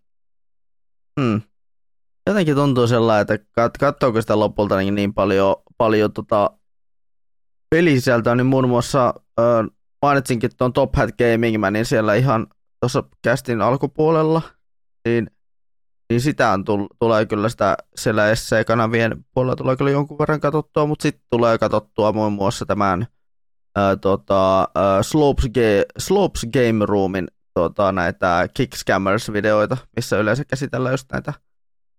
[1.20, 1.42] hmm.
[2.28, 6.50] Jotenkin tuntuu sellainen, että kat, katsoako sitä lopulta niin, niin paljon, paljon tota
[7.70, 9.66] pelisisältöä, niin muun muassa äh,
[10.02, 12.46] mainitsinkin tuon Top Hat Gaming niin siellä ihan
[12.80, 14.42] tuossa kästin alkupuolella,
[15.04, 15.30] niin
[16.10, 20.86] niin sitä on tull, tulee kyllä sitä siellä SC-kanavien puolella tulee kyllä jonkun verran katsottua,
[20.86, 23.06] mutta sitten tulee katsottua muun muassa tämän
[23.76, 31.12] ää, tota, ää, Slopes, Ga- Slopes Game Roomin tota, näitä Kickscammers-videoita, missä yleensä käsitellään just
[31.12, 31.32] näitä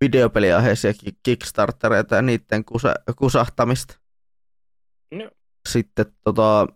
[0.02, 0.94] videopeliaiheisia
[1.24, 4.00] Kickstartereita ja niiden kusa, kusahtamista.
[5.12, 5.32] No.
[5.70, 6.68] Sitten tota,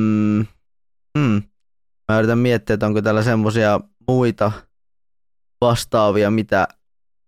[0.00, 0.46] mm,
[1.18, 1.42] mm,
[2.08, 4.52] mä yritän miettiä, että onko täällä semmoisia muita
[5.60, 6.68] vastaavia, mitä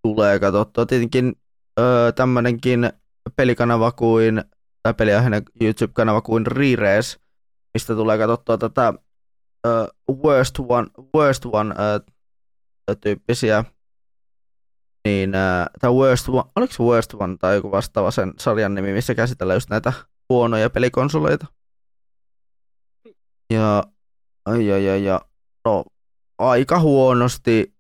[0.03, 0.87] tulee katsottua.
[0.87, 1.37] Tietenkin
[1.81, 2.93] öö, tämmöinenkin
[3.37, 4.45] pelikanava kuin,
[4.83, 7.19] tai peliaiheinen YouTube-kanava kuin Rires,
[7.75, 8.95] mistä tulee katsottua tätä
[9.67, 9.87] öö,
[10.25, 13.65] Worst One, worst one öö, tyyppisiä
[15.05, 15.33] niin
[15.81, 19.57] tämä Worst One, oliko se Worst One tai joku vastaava sen sarjan nimi, missä käsitellään
[19.57, 19.93] just näitä
[20.29, 21.47] huonoja pelikonsoleita.
[23.51, 23.83] Ja,
[24.47, 25.21] ja, ja, ja
[25.65, 25.85] no,
[26.39, 27.75] aika huonosti,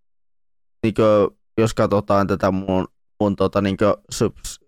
[0.82, 2.88] niin kuin, jos katsotaan tätä mun,
[3.20, 3.76] mun tota, niin
[4.10, 4.60] subs,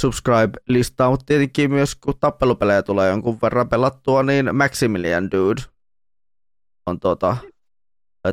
[0.00, 5.62] subscribe-listaa, mutta tietenkin myös kun tappelupelejä tulee jonkun verran pelattua, niin Maximilian Dude
[6.86, 7.36] on tota,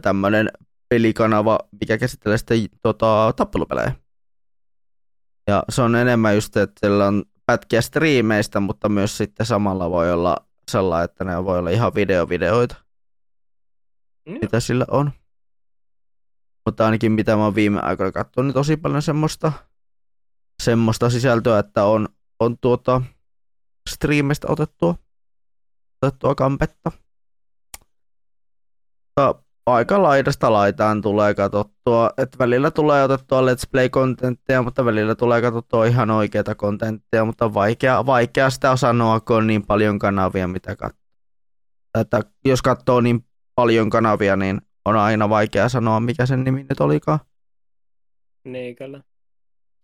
[0.01, 0.49] tämmöinen
[0.89, 3.95] pelikanava, mikä käsittelee sitten tota, tappelupelejä.
[5.47, 10.11] Ja se on enemmän just, että siellä on pätkiä striimeistä, mutta myös sitten samalla voi
[10.11, 10.37] olla
[10.71, 12.75] sellainen, että ne voi olla ihan videovideoita.
[14.25, 14.37] Mm.
[14.41, 15.11] Mitä sillä on.
[16.65, 19.51] Mutta ainakin mitä mä oon viime aikoina katsonut, niin tosi paljon semmoista,
[20.63, 22.09] semmoista sisältöä, että on,
[22.39, 23.01] on tuota
[23.89, 24.95] striimistä otettua,
[26.01, 26.91] otettua kampetta.
[29.05, 35.41] Mutta aika laidasta laitaan tulee katsottua, että välillä tulee otettua Let's Play-kontenttia, mutta välillä tulee
[35.41, 40.75] katsottua ihan oikeita kontenttia, mutta vaikea, vaikea sitä sanoa, kun on niin paljon kanavia, mitä
[40.75, 41.05] katsoo.
[41.99, 43.25] Että jos katsoo niin
[43.55, 47.19] paljon kanavia, niin on aina vaikea sanoa, mikä sen nimi nyt olikaan.
[48.43, 49.01] Niin, kyllä.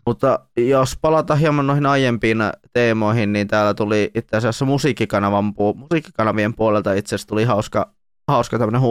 [0.06, 2.38] Mutta jos palata hieman noihin aiempiin
[2.74, 7.94] teemoihin, niin täällä tuli itse asiassa musiikkikanavan, musiikkikanavien puolelta itse asiassa tuli hauska,
[8.28, 8.82] hauska tämmöinen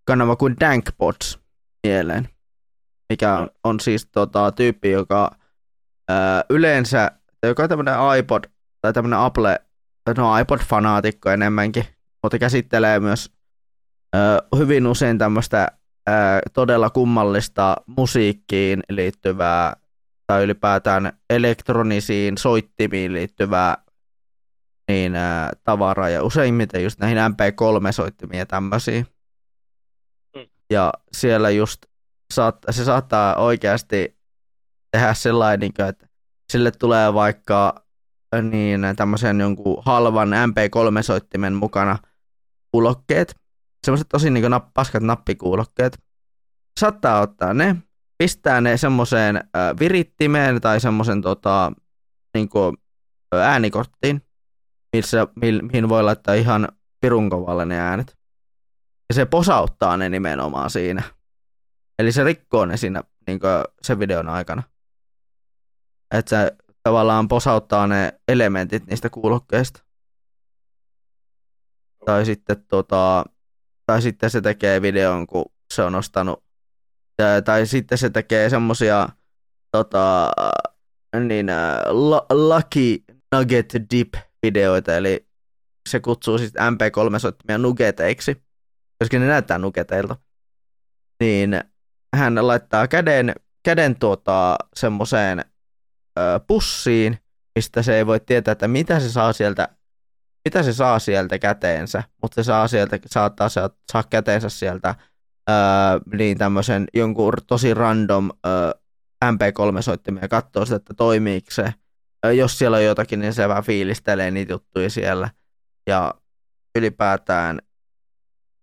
[0.00, 1.38] huumorikanava kuin Dankpods
[1.86, 2.28] mieleen,
[3.08, 5.30] mikä on, on siis tota, tyyppi, joka
[6.08, 7.10] ää, yleensä,
[7.42, 8.44] joka on tämmöinen iPod
[8.80, 9.58] tai tämmöinen Apple,
[10.16, 11.84] no iPod-fanaatikko enemmänkin,
[12.22, 13.32] mutta käsittelee myös
[14.12, 15.68] ää, hyvin usein tämmöistä
[16.52, 19.76] todella kummallista musiikkiin liittyvää
[20.26, 23.76] tai ylipäätään elektronisiin soittimiin liittyvää
[24.88, 29.04] niin, ää, tavaraa ja useimmiten just näihin MP3-soittimiin ja tämmöisiä.
[30.70, 31.86] Ja siellä just
[32.34, 34.18] saat, se saattaa oikeasti
[34.92, 36.08] tehdä sellainen, että
[36.52, 37.84] sille tulee vaikka
[38.42, 41.98] niin tämmöisen jonkun halvan MP3-soittimen mukana
[42.72, 43.34] kuulokkeet,
[43.86, 45.98] semmoiset tosi niin kuin paskat nappikuulokkeet.
[46.80, 47.76] Saattaa ottaa ne,
[48.18, 49.42] pistää ne semmoiseen äh,
[49.80, 51.72] virittimeen tai semmoisen tota,
[52.34, 52.76] niin kuin,
[53.34, 54.22] äänikorttiin,
[54.96, 56.68] missä, mi, mihin voi laittaa ihan
[57.00, 58.19] pirun kovalle ne äänet.
[59.10, 61.02] Ja se posauttaa ne nimenomaan siinä.
[61.98, 63.40] Eli se rikkoo ne siinä niin
[63.82, 64.62] sen videon aikana.
[66.14, 69.84] Että se tavallaan posauttaa ne elementit niistä kuulokkeista.
[72.06, 73.24] Tai sitten, tota,
[73.86, 76.44] tai sitten se tekee videon, kun se on ostanut
[77.44, 79.08] tai sitten se tekee semmosia
[79.72, 80.32] tota,
[81.20, 81.46] niin,
[82.30, 83.04] Lucky
[83.34, 85.26] Nugget Dip-videoita, eli
[85.88, 88.42] se kutsuu siis MP3-soittimia nugeteiksi,
[89.00, 90.16] koska ne näyttää nugeteilta.
[91.20, 91.60] Niin
[92.16, 95.44] hän laittaa käden, käden tuota, semmoiseen
[96.46, 97.18] pussiin,
[97.54, 99.68] mistä se ei voi tietää, että mitä se saa sieltä,
[100.44, 103.48] mitä se saa sieltä käteensä, mutta se saa sieltä, saattaa
[103.92, 104.94] saa käteensä sieltä
[105.50, 105.56] öö,
[106.12, 108.70] niin tämmöisen jonkun tosi random öö,
[109.24, 111.74] MP3-soittimia ja katsoo sitä, että toimiiko se.
[112.36, 115.30] Jos siellä on jotakin, niin se vähän fiilistelee niitä juttuja siellä.
[115.86, 116.14] Ja
[116.78, 117.58] ylipäätään,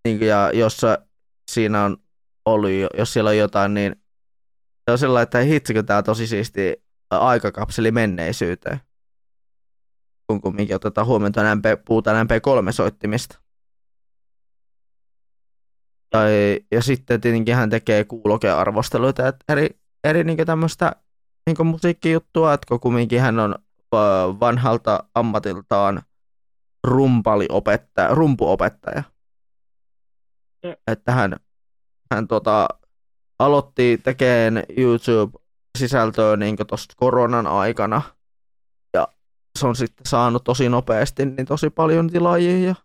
[0.07, 0.81] niin ja jos
[1.51, 1.97] siinä on
[2.45, 3.95] ollut, jos siellä on jotain, niin
[4.85, 8.79] se on sellainen, että hitsikö tämä tosi siisti aikakapseli menneisyyteen.
[10.27, 13.39] Kun kumminkin otetaan huomioon, MP, puhutaan MP3-soittimista.
[16.09, 19.69] Tai, ja sitten tietenkin hän tekee kuulokearvosteluita, että eri,
[20.03, 20.95] eri niin tämmöistä
[21.45, 23.55] niin musiikkijuttua, että kumminkin hän on
[24.39, 26.01] vanhalta ammatiltaan
[26.83, 29.03] rumpaliopettaja, rumpuopettaja.
[30.87, 31.35] Että hän,
[32.11, 32.67] hän tota,
[33.39, 38.01] aloitti tekemään YouTube-sisältöä niin tuosta koronan aikana.
[38.93, 39.07] Ja
[39.59, 42.75] se on sitten saanut tosi nopeasti niin tosi paljon tilaajia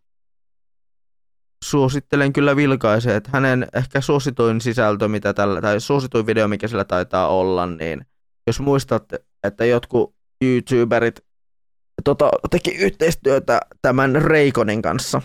[1.62, 6.84] suosittelen kyllä vilkaisee, että hänen ehkä suosituin sisältö, mitä tällä, tai suosituin video, mikä sillä
[6.84, 8.06] taitaa olla, niin
[8.46, 10.14] jos muistatte, että jotkut
[10.44, 11.24] YouTuberit
[12.04, 15.22] tota, teki yhteistyötä tämän Reikonin kanssa,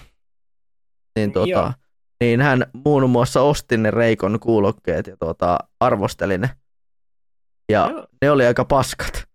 [1.16, 1.74] niin, tota,
[2.20, 6.50] niin hän muun muassa osti ne Reikon kuulokkeet ja tota, arvosteli ne.
[7.72, 8.08] Ja Joo.
[8.22, 9.28] ne oli aika paskat.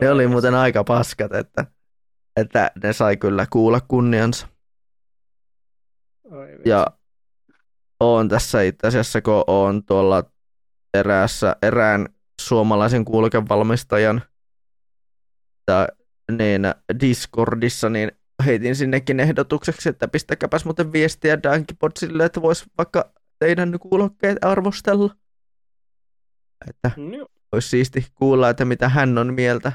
[0.00, 1.66] Ne oli muuten aika paskat, että,
[2.36, 4.48] että ne sai kyllä kuulla kunniansa.
[6.64, 6.86] Ja
[8.00, 10.24] on tässä itse asiassa, kun on tuolla
[10.94, 12.08] eräässä, erään
[12.40, 14.22] suomalaisen kuulukevalmistajan
[15.66, 15.86] tai,
[16.30, 16.62] niin
[17.00, 18.12] Discordissa, niin
[18.42, 25.16] heitin sinnekin ehdotukseksi, että pistäkäpäs muuten viestiä Dankipodsille, että vois vaikka teidän kuulokkeet arvostella.
[26.68, 29.72] Että No, olisi siisti kuulla, että mitä hän on mieltä,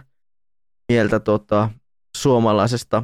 [0.89, 1.69] mieltä tota,
[2.17, 3.03] suomalaisesta,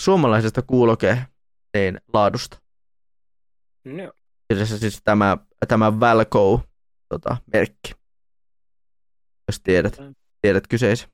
[0.00, 2.58] suomalaisesta kuulokeen laadusta.
[3.84, 4.12] no.
[4.48, 5.36] Kyseessä siis tämä,
[5.68, 6.62] tämä Valco
[7.08, 7.94] tota, merkki,
[9.48, 9.96] jos tiedät,
[10.42, 11.08] tiedät kyseisen.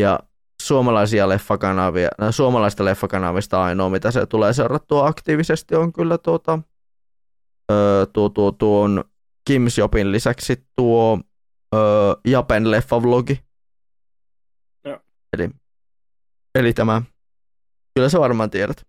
[0.00, 0.20] Ja
[0.66, 6.58] suomalaisia leffakanavia, no, suomalaista leffakanavista ainoa, mitä se tulee seurattua aktiivisesti, on kyllä tuota,
[7.72, 9.04] öö, tuo, tuo, tuon
[9.50, 11.20] Kim's Jopin lisäksi tuo
[11.74, 11.80] öö,
[12.26, 13.40] Japan leffavlogi.
[14.84, 14.98] Joo.
[15.36, 15.50] Eli,
[16.54, 17.02] eli tämä,
[17.94, 18.86] kyllä sä varmaan tiedät.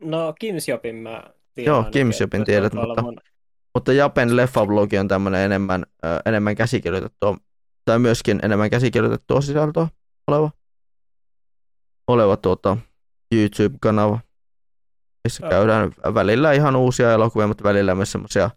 [0.00, 1.22] No, Kim's Jopin mä
[1.54, 1.70] tiedän.
[1.72, 3.28] Joo, että Jopin tiedät, mutta- mun-
[3.74, 5.86] Mutta Japan leffavlogi on tämmöinen enemmän,
[6.26, 7.36] enemmän käsikirjoitettua,
[7.88, 9.88] tai myöskin enemmän käsikirjoitettua sisältöä
[10.26, 10.50] oleva,
[12.08, 12.76] oleva tuota,
[13.34, 14.18] YouTube-kanava,
[15.24, 18.50] missä käydään välillä ihan uusia elokuvia, mutta välillä myös semmoisia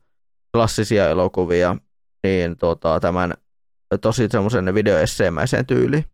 [0.53, 1.75] klassisia elokuvia,
[2.23, 3.33] niin tuota, tämän
[4.01, 6.05] tosi semmoisen videoesseemäiseen tyyliin.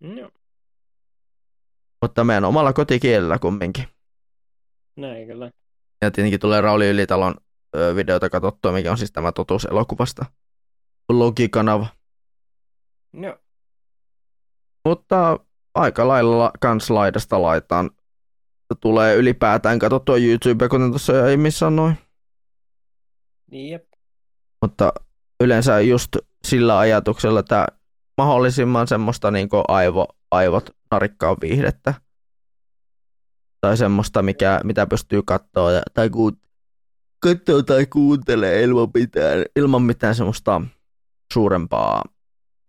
[0.00, 0.30] Joo,
[2.02, 3.84] Mutta meidän omalla kotikielellä kumminkin.
[4.96, 5.50] näin kyllä.
[6.02, 7.34] Ja tietenkin tulee Rauli Ylitalon
[7.96, 10.26] videota katsottua, mikä on siis tämä totuus elokuvasta
[11.12, 11.86] blogikanava.
[13.12, 13.38] Joo,
[14.88, 15.38] Mutta
[15.74, 17.90] aika lailla kans laidasta laitaan
[18.80, 21.94] tulee ylipäätään katsottua YouTubea, kuten tuossa jo aiemmin sanoin.
[23.50, 23.84] niin jep.
[24.62, 24.92] Mutta
[25.40, 27.66] yleensä just sillä ajatuksella, että
[28.18, 31.94] mahdollisimman semmoista niin aivo, aivot narikkaa viihdettä.
[33.60, 36.36] Tai semmoista, mikä, mitä pystyy katsoa ja, tai kuun,
[37.18, 40.62] katsoo tai kuuntelee ilman mitään, ilman mitään semmoista
[41.32, 42.02] suurempaa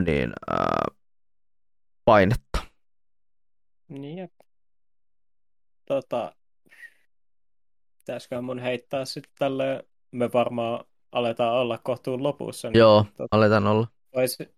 [0.05, 0.85] niin, ää,
[2.05, 2.59] painetta.
[3.87, 4.31] Niin jep.
[5.85, 6.35] Tota,
[7.97, 12.69] pitäisiköhän mun heittää sitten tälle, me varmaan aletaan olla kohtuun lopussa.
[12.69, 13.87] Niin Joo, tota, aletaan olla.
[14.15, 14.49] voisin,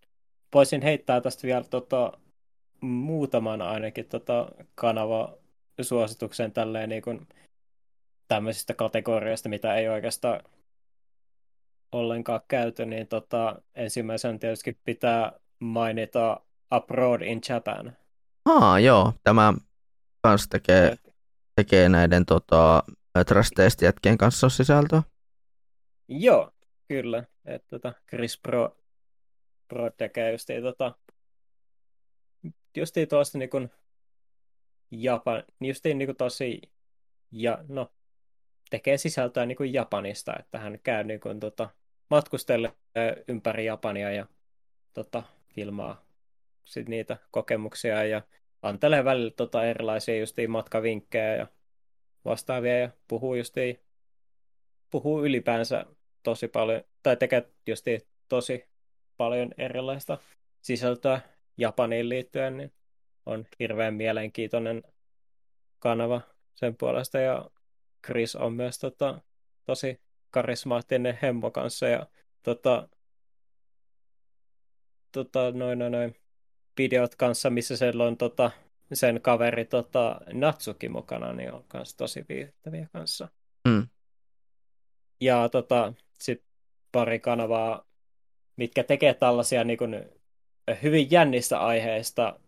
[0.54, 2.12] voisin heittää tästä vielä tota,
[2.82, 5.38] muutaman ainakin tota, kanava
[5.82, 7.28] suosituksen tälleen niin kuin
[8.28, 10.40] tämmöisistä kategorioista, mitä ei oikeastaan
[11.96, 17.98] ollenkaan käyty, niin tota, ensimmäisen tietysti pitää mainita Abroad in Japan.
[18.46, 19.54] Aa, joo, tämä
[20.22, 20.96] kans tekee,
[21.56, 22.84] tekee näiden tota,
[23.56, 25.04] test jätkien kanssa sisältöä.
[26.08, 26.52] Joo,
[26.88, 27.24] kyllä.
[27.46, 28.78] Että tota, Chris Pro,
[29.68, 30.96] Pro tekee justiin, tota,
[32.78, 33.50] justiin tuosta niin
[34.92, 36.62] Japan, justiin niin kuin tosi,
[37.32, 37.92] ja no,
[38.70, 41.70] tekee sisältöä niin kuin Japanista, että hän käy niin kuin, tota,
[42.10, 42.74] matkustelee
[43.28, 44.26] ympäri Japania ja
[44.94, 45.24] tota,
[45.56, 46.06] filmaa
[46.66, 48.22] sit niitä kokemuksia ja
[48.62, 51.48] antelee välillä tota, erilaisia justiin matkavinkkejä ja
[52.26, 53.80] vastaavia ja puhuu justiin,
[54.90, 55.86] puhuu ylipäänsä
[56.24, 58.66] tosi paljon, tai tekee justiin tosi
[59.18, 60.18] paljon erilaista
[60.62, 61.22] sisältöä
[61.58, 62.74] Japaniin liittyen, niin
[63.26, 64.84] on hirveän mielenkiintoinen
[65.80, 66.22] kanava
[66.56, 67.50] sen puolesta ja
[68.06, 69.22] Chris on myös tota,
[69.66, 70.02] tosi
[70.36, 72.08] karismaattinen hemmo kanssa ja
[72.44, 72.90] tota,
[75.12, 76.16] tota, noin, noin, noin
[76.78, 78.52] videot kanssa, missä siellä on tota,
[78.94, 83.28] sen kaveri tota, Natsuki mukana, niin on myös tosi viihdyttäviä kanssa.
[83.68, 83.88] Mm.
[85.22, 86.50] Ja tota, sitten
[86.92, 87.86] pari kanavaa,
[88.58, 89.96] mitkä tekee tällaisia niin kun,
[90.84, 92.40] hyvin jännistä aiheista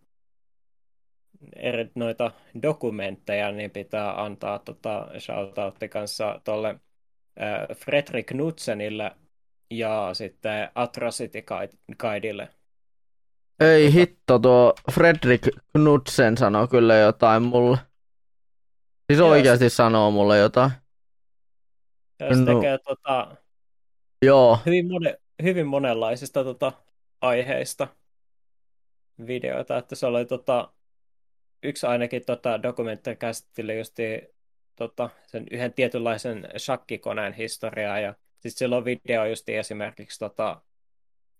[1.55, 2.31] eri noita
[2.61, 6.86] dokumentteja, niin pitää antaa tota, shoutoutti kanssa tuolle äh,
[7.76, 9.11] Fredrik Knudsenille
[9.72, 11.43] ja sitten Atrocity
[11.99, 12.49] Guidelle.
[13.59, 15.41] Ei hitto, tuo Fredrik
[15.72, 17.77] Knudsen sanoo kyllä jotain mulle.
[19.11, 20.72] Siis Joo, oikeasti sanoo mulle jotain.
[22.19, 22.45] Ja se No.
[22.55, 23.35] tekee tota,
[24.26, 26.72] Joo, hyvin, mone, hyvin monenlaisista tota,
[27.22, 27.88] aiheista
[29.27, 30.73] videoita, että se oli tota,
[31.64, 33.95] yksi ainakin tota, dokumentti käsitteli just
[34.77, 40.61] tota, sen yhden tietynlaisen shakkikoneen historiaa ja sitten sillä on video just esimerkiksi tota,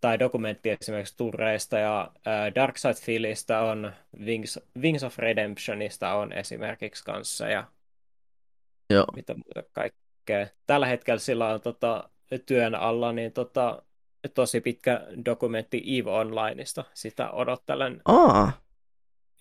[0.02, 3.92] tai dokumentti esimerkiksi turreista ja ää, Dark Side Philistä on
[4.26, 7.68] Wings, Wings of Redemptionista on esimerkiksi kanssa ja
[8.90, 9.06] joo.
[9.16, 10.48] mitä muuta kaikkea.
[10.68, 12.10] Tällä hetkellä sillä on tota,
[12.46, 13.84] työn alla niin tota,
[14.34, 16.84] tosi pitkä dokumentti EVE Onlineista.
[16.94, 18.52] Sitä odottelen Aa,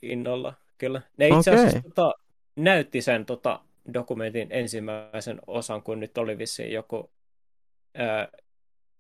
[0.03, 0.55] innolla.
[0.79, 1.03] Kyllä.
[1.17, 2.15] Ne itse asiassa tota,
[2.57, 3.61] näytti sen tota,
[3.95, 7.13] dokumentin ensimmäisen osan, kun nyt oli vissiin joku
[7.95, 8.29] ää,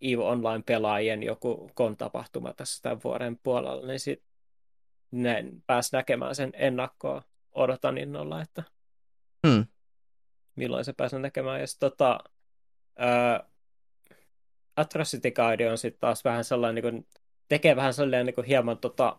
[0.00, 4.22] EVE Online-pelaajien joku kon-tapahtuma tässä tämän vuoden puolella, niin sit
[5.10, 7.22] ne pääsi näkemään sen ennakkoa.
[7.52, 8.62] Odotan innolla, että
[9.46, 9.66] hmm.
[10.56, 11.60] milloin se pääsee näkemään.
[11.60, 12.18] Ja sit, tota,
[13.00, 13.48] Öö,
[14.76, 17.08] Atrocity Guide on sitten taas vähän sellainen, niin kuin,
[17.48, 19.16] tekee vähän sellainen niin kuin hieman, tota,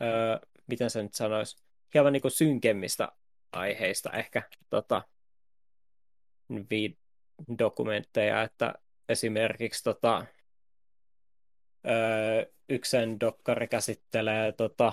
[0.00, 1.64] öö, miten se nyt sanoisi,
[1.94, 3.08] hieman niin kuin synkemmistä
[3.56, 5.02] aiheista ehkä tota,
[7.58, 8.74] dokumentteja, että
[9.08, 10.26] esimerkiksi tota,
[11.86, 14.92] öö, yksen dokkari käsittelee tota,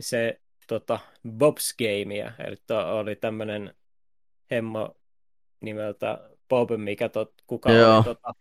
[0.00, 0.98] se tota,
[1.28, 2.56] Bob's Gamea, eli
[2.98, 3.74] oli tämmöinen
[4.50, 4.96] hemmo
[5.60, 7.96] nimeltä Bob, mikä tot, kuka Joo.
[7.96, 8.34] oli tota,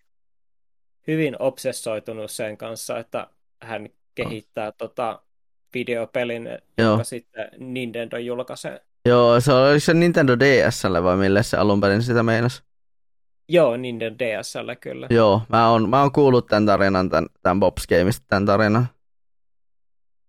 [1.08, 3.28] hyvin obsessoitunut sen kanssa, että
[3.62, 4.74] hän kehittää oh.
[4.78, 5.22] tota,
[5.74, 6.92] videopelin, Joo.
[6.92, 8.82] joka sitten Nintendo julkaisee.
[9.06, 12.64] Joo, se oli se Nintendo DSL vai mille se alun perin sitä meinasi?
[13.50, 15.08] Joo, Nintendo DSL kyllä.
[15.10, 18.88] Joo, mä oon, mä oon kuullut tämän tarinan, tämän, tämän Bob's Gameista tämän tarinan.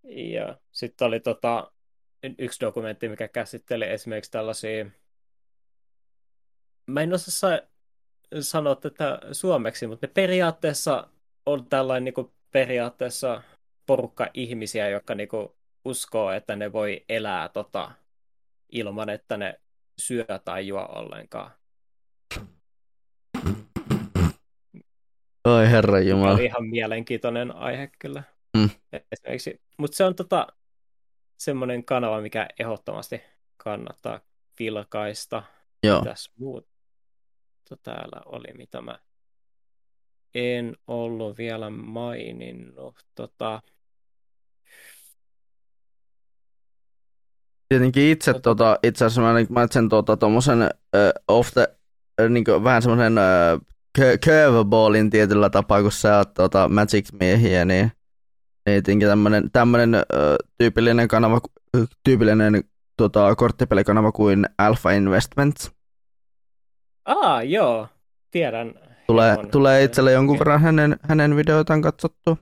[0.04, 1.72] Ja sitten oli tota,
[2.38, 4.86] yksi dokumentti, mikä käsitteli esimerkiksi tällaisia,
[6.86, 7.58] mä en osaa
[8.40, 11.08] sanoa tätä suomeksi, mutta ne periaatteessa
[11.46, 13.42] on tällainen niin kuin periaatteessa
[13.86, 15.48] porukka ihmisiä, jotka niin kuin
[15.84, 17.92] uskoo, että ne voi elää tota,
[18.68, 19.60] ilman, että ne
[19.98, 21.50] syö tai juo ollenkaan.
[25.44, 26.34] Oi herra Jumala.
[26.34, 28.22] Oli ihan mielenkiintoinen aihe kyllä.
[28.56, 28.70] Mm.
[29.78, 30.46] Mutta se on tota,
[31.38, 33.22] semmoinen kanava, mikä ehdottomasti
[33.56, 34.20] kannattaa
[34.58, 35.42] vilkaista.
[35.82, 35.98] Joo.
[35.98, 36.68] Mitäs muut
[37.82, 38.98] täällä oli, mitä mä
[40.34, 42.94] en ollut vielä maininnut.
[43.14, 43.62] Tota...
[47.68, 51.68] Tietenkin itse, tota, tota itse asiassa mä mainitsen tuota, tuommoisen uh, off the,
[52.22, 53.60] uh, niin kuin, vähän semmoisen uh,
[54.24, 57.92] curveballin tietyllä tapaa, kun sä oot tota, Magic-miehiä, niin,
[58.66, 61.40] niin tietenkin tämmöinen, tämmöinen uh, tyypillinen kanava,
[62.04, 62.64] tyypillinen
[62.96, 65.70] tota, korttipelikanava kuin Alpha Investments.
[67.04, 67.88] Aa, joo,
[68.30, 68.74] tiedän.
[69.06, 69.50] Tulee, hieman.
[69.50, 72.38] tulee itselle jonkun verran hänen, hänen videoitaan katsottu.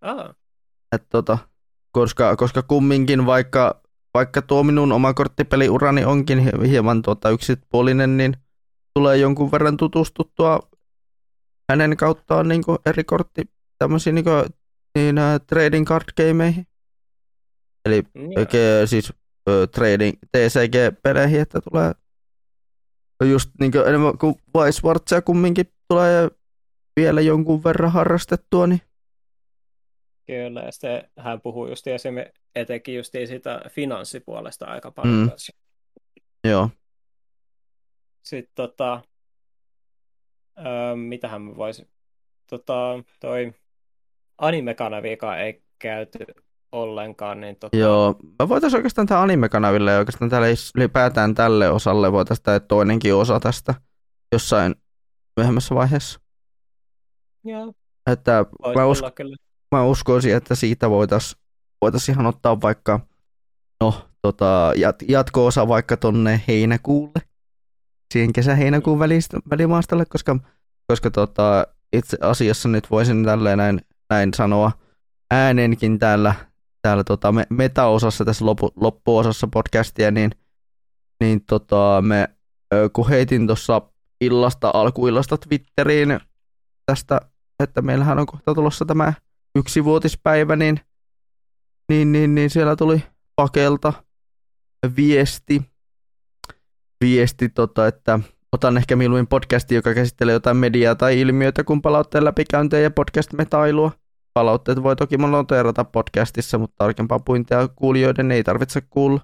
[0.00, 0.34] Aa.
[0.92, 1.38] Et tota,
[1.92, 3.79] koska, koska kumminkin vaikka,
[4.14, 8.36] vaikka tuo minun oma korttipeliurani onkin hieman tuota yksipuolinen, niin
[8.94, 10.60] tulee jonkun verran tutustuttua
[11.70, 13.42] hänen kauttaan niin eri kortti,
[13.78, 14.44] tämmöisiä niin kuin,
[14.94, 16.66] niin, uh, trading card gameihin.
[17.84, 18.88] Eli yeah.
[18.88, 21.92] siis uh, trading TCG-peleihin, että tulee
[23.24, 26.30] just niin kuin enemmän kuin Vice kumminkin tulee
[26.96, 28.80] vielä jonkun verran harrastettua, niin
[30.30, 35.16] Kyllä, ja sitten hän puhuu just esimerkiksi etenkin just siitä finanssipuolesta aika paljon.
[35.16, 35.30] Mm.
[36.50, 36.70] Joo.
[38.22, 39.02] Sitten tota,
[40.58, 41.88] öö, mitähän mä voisin,
[42.46, 42.74] tota,
[43.20, 43.52] toi
[44.38, 46.18] anime-kanaviika ei käyty
[46.72, 47.40] ollenkaan.
[47.40, 47.76] Niin tota...
[47.76, 50.46] Joo, mä voitaisiin oikeastaan tämä anime-kanaville ja oikeastaan tälle,
[50.76, 53.74] ylipäätään tälle osalle voitaisiin tehdä toinenkin osa tästä
[54.32, 54.74] jossain
[55.36, 56.20] myöhemmässä vaiheessa.
[57.44, 57.72] Joo.
[58.06, 58.44] Että
[58.76, 59.10] mä, usko,
[59.72, 61.40] mä uskoisin, että siitä voitaisiin
[61.80, 63.00] voitais ihan ottaa vaikka
[63.80, 67.22] no, tota, jat, jatko-osa vaikka tonne heinäkuulle,
[68.12, 70.36] siihen kesä-heinäkuun välistä, välimaastalle, koska,
[70.86, 73.80] koska tota, itse asiassa nyt voisin tälleen näin,
[74.10, 74.72] näin sanoa
[75.30, 76.34] äänenkin täällä
[76.82, 80.30] täällä tota, me, meta-osassa, tässä loppu, loppuosassa podcastia, niin,
[81.20, 82.28] niin tota, me,
[82.92, 83.82] kun heitin tuossa
[84.20, 86.20] illasta, alkuillasta Twitteriin
[86.86, 87.20] tästä,
[87.62, 89.12] että meillähän on kohta tulossa tämä
[89.58, 90.80] yksivuotispäivä, niin,
[91.88, 93.02] niin, niin, niin siellä tuli
[93.36, 93.92] pakelta
[94.96, 95.62] viesti,
[97.00, 98.20] viesti tota, että
[98.52, 103.92] otan ehkä mieluummin podcasti, joka käsittelee jotain mediaa tai ilmiötä, kun palautteen läpikäyntejä ja podcast-metailua.
[104.34, 109.20] Palautteet voi toki noteerata podcastissa, mutta tarkempaa puintia kuulijoiden ei tarvitse kuulla.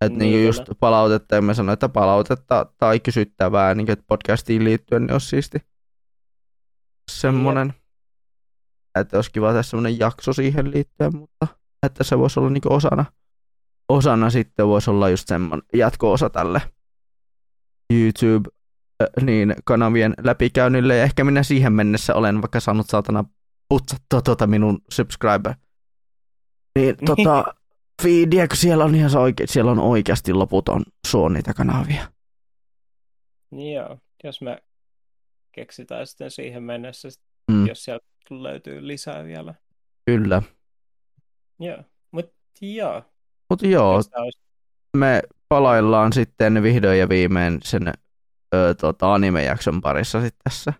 [0.00, 5.12] Että niin, niin just palautetta, emme sano, että palautetta tai kysyttävää niin podcastiin liittyen, niin
[5.12, 5.58] olisi siisti
[7.10, 7.74] semmoinen.
[9.00, 11.46] Että olisi kiva tehdä semmoinen jakso siihen liittyen, mutta
[11.86, 13.04] että se voisi olla niin osana,
[13.88, 16.62] osana sitten voisi olla just semmoinen jatko-osa tälle
[17.92, 18.50] YouTube
[19.22, 20.96] niin kanavien läpikäynnille.
[20.96, 23.24] Ja ehkä minä siihen mennessä olen vaikka saanut saatana
[23.68, 25.54] putsattua tuota minun subscriber.
[26.78, 27.44] Niin tota,
[28.02, 32.08] feedia, kun siellä on ihan oike- siellä on oikeasti loputon suo niitä kanavia.
[33.50, 34.62] Niin joo, jos me
[35.52, 37.08] keksitään sitten siihen mennessä,
[37.50, 37.66] mm.
[37.66, 37.84] jos
[38.30, 39.54] löytyy lisää vielä.
[40.06, 40.42] Kyllä.
[41.60, 41.78] Joo,
[42.10, 43.02] mutta joo.
[43.50, 44.00] Mutta joo,
[44.96, 47.92] me palaillaan sitten vihdoin ja viimein sen
[48.54, 50.72] ö, tota, anime-jakson parissa sitten tässä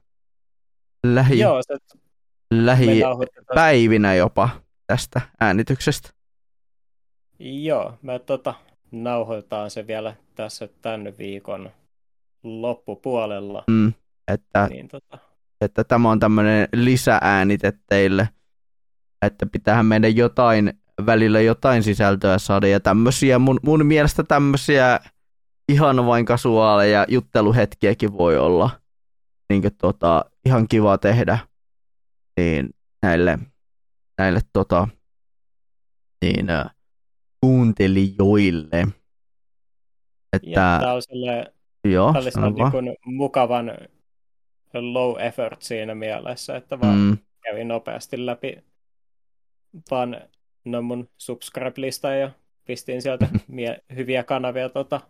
[1.07, 1.39] lähi...
[1.39, 1.77] Joo, se
[2.55, 4.49] lähipäivinä jopa
[4.87, 6.11] tästä äänityksestä.
[7.39, 8.55] Joo, me tota,
[8.91, 11.71] nauhoitetaan se vielä tässä tämän viikon
[12.43, 13.65] loppupuolella.
[13.71, 13.93] Mm,
[14.29, 15.19] että, Niin, tota,
[15.65, 18.29] että tämä on tämmöinen lisääänite teille,
[19.23, 20.73] että pitäähän meidän jotain,
[21.07, 25.01] välillä jotain sisältöä saada ja tämmöisiä, mun, mun mielestä tämmöisiä
[25.69, 28.71] ihan vain kasuaaleja jutteluhetkiäkin voi olla.
[29.51, 31.39] Niin kuin, tota, ihan kiva tehdä.
[32.41, 32.71] Niin
[33.03, 33.39] näille,
[34.19, 34.89] näille tota,
[36.25, 36.65] niin, äh,
[37.41, 38.87] kuuntelijoille.
[40.33, 41.47] Että, ja tämä on silleen,
[41.85, 43.73] joo, sano niin kuin mukavan
[44.83, 48.57] low effort siinä mielessä, että vaan Mm, kävin nopeasti läpi
[49.91, 50.21] vaan
[50.65, 52.31] no mun subscribe-lista ja
[52.65, 55.01] pistin sieltä mie- hyviä kanavia tota,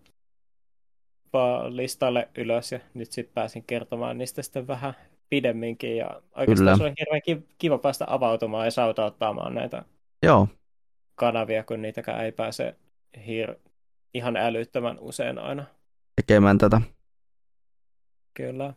[1.32, 4.95] vaan listalle ylös ja nyt sitten pääsin kertomaan niistä sitten vähän
[5.31, 6.77] pidemminkin ja oikeastaan Kyllä.
[6.77, 9.82] se oli hirveän ki- kiva päästä avautumaan ja sautauttaamaan näitä
[10.23, 10.49] joo,
[11.15, 12.77] kanavia, kun niitäkään ei pääse
[13.19, 13.70] hir-
[14.15, 15.65] ihan älyttömän usein aina.
[16.16, 16.81] tekemään tätä.
[18.35, 18.74] Kyllä.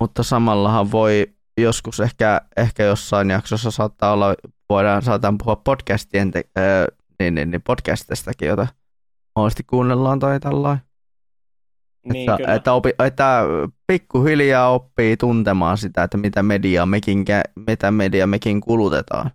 [0.00, 1.26] Mutta samallahan voi
[1.58, 4.34] joskus ehkä, ehkä jossain jaksossa saattaa olla,
[4.70, 6.86] voidaan saataan puhua podcastien, te, ää,
[7.18, 8.66] niin, niin, niin podcastistakin, jota
[9.36, 10.84] mahdollisesti kuunnellaan tai tällainen.
[12.12, 12.54] Niin, että, kyllä.
[12.54, 13.42] että, opi, että
[13.86, 17.24] pikkuhiljaa oppii tuntemaan sitä, että mitä mediaa mekin,
[17.68, 19.30] mitä media mekin kulutetaan.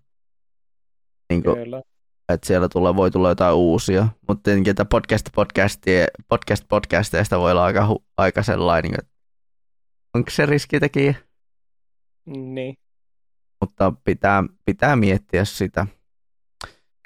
[1.29, 1.81] Niin kuin, kyllä.
[2.29, 4.07] että siellä tulee, voi tulla jotain uusia.
[4.27, 9.14] Mutta tietenkin, että podcast, podcastia, podcast podcasteista voi olla aika, aika sellainen, että
[10.15, 11.15] onko se riskitekijä?
[12.25, 12.75] Niin,
[13.61, 15.87] mutta pitää, pitää miettiä sitä.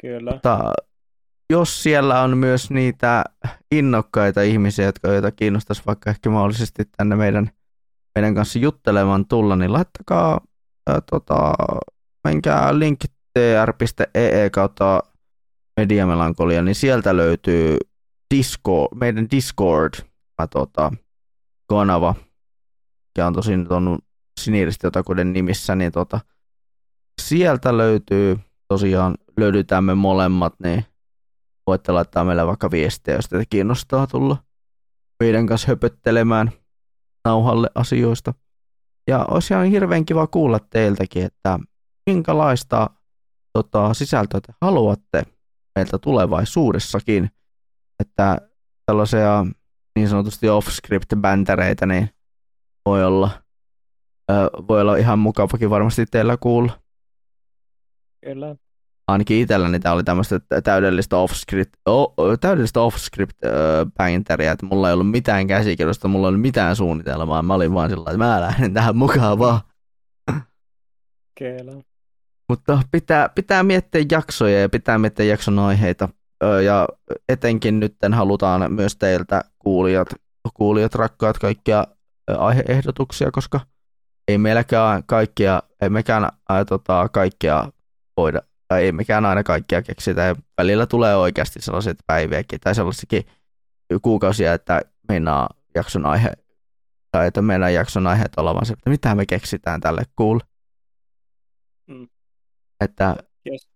[0.01, 0.31] kyllä.
[0.31, 0.73] Mutta
[1.49, 3.23] jos siellä on myös niitä
[3.71, 7.49] innokkaita ihmisiä, jotka joita kiinnostaisi vaikka ehkä mahdollisesti tänne meidän,
[8.15, 10.41] meidän kanssa juttelemaan tulla, niin laittakaa,
[10.87, 11.53] ää, tota,
[12.23, 15.03] menkää linkki tr.ee kautta
[15.77, 17.77] mediamelankolia, niin sieltä löytyy
[18.35, 19.93] Discord, meidän Discord
[23.19, 23.99] mikä on tosin tuon
[24.39, 26.19] siniristijotakuuden nimissä, niin tota,
[27.21, 30.85] sieltä löytyy tosiaan, löydetään me molemmat, niin
[31.67, 34.37] voitte laittaa meille vaikka viestiä, jos teitä kiinnostaa tulla
[35.19, 36.51] meidän kanssa höpöttelemään
[37.25, 38.33] nauhalle asioista.
[39.07, 41.59] Ja olisi ihan hirveän kiva kuulla teiltäkin, että
[42.09, 42.89] minkälaista
[43.53, 45.23] tota, sisältöä te haluatte
[45.75, 47.29] meiltä tulevaisuudessakin.
[47.99, 48.37] Että
[48.85, 49.45] tällaisia
[49.95, 52.09] niin sanotusti off-script-bäntäreitä niin
[52.89, 53.29] voi olla,
[54.31, 54.33] ö,
[54.67, 56.79] voi olla ihan mukavakin varmasti teillä kuulla
[58.25, 58.55] Kyllä.
[59.07, 63.37] ainakin itselläni tämä oli tämmöistä täydellistä off-script, o, täydellistä off-script
[63.97, 67.89] bänteriä, että mulla ei ollut mitään käsikirjoista, mulla ei ollut mitään suunnitelmaa, mä olin vaan
[67.89, 69.61] sillä että mä lähden tähän mukaan vaan.
[71.39, 71.71] Kyllä.
[72.49, 76.09] Mutta pitää, pitää miettiä jaksoja ja pitää miettiä jakson aiheita.
[76.65, 76.87] Ja
[77.29, 80.07] etenkin nyt halutaan myös teiltä kuulijat,
[80.53, 81.87] kuulijat rakkaat kaikkia
[82.37, 83.59] aiheehdotuksia, koska
[84.27, 87.71] ei meilläkään kaikkia, ei mekään ää, tota, kaikkia
[88.17, 90.21] voida, tai ei mekään aina kaikkia keksitä.
[90.21, 93.23] Ja välillä tulee oikeasti sellaiset päiviäkin tai sellaisikin
[94.01, 96.31] kuukausia, että meinaa jakson aihe,
[97.11, 100.43] tai että meidän jakson aiheet olla vaan se, että mitä me keksitään tälle kuulle.
[101.87, 102.07] Mm.
[102.81, 103.15] Että
[103.51, 103.69] Yes.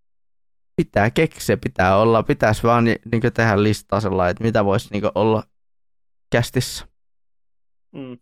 [0.76, 5.04] pitää keksiä, pitää olla, pitäisi vaan ni, niin tehdä listaa sellainen, että mitä voisi niin
[5.16, 5.44] olla
[6.32, 6.88] kästissä.
[7.92, 8.18] Mm.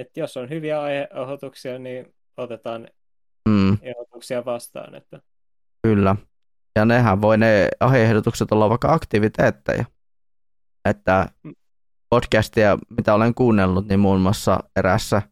[0.00, 2.88] Et jos on hyviä aiheehdotuksia, niin otetaan
[3.48, 4.94] Mm, ehdotuksia vastaan.
[4.94, 5.20] Että...
[5.82, 6.16] kyllä.
[6.76, 9.84] Ja nehän voi ne aiheehdotukset olla vaikka aktiviteetteja.
[10.84, 11.52] Että Mm.
[12.10, 15.22] podcastia, mitä olen kuunnellut, niin muun muassa erässä,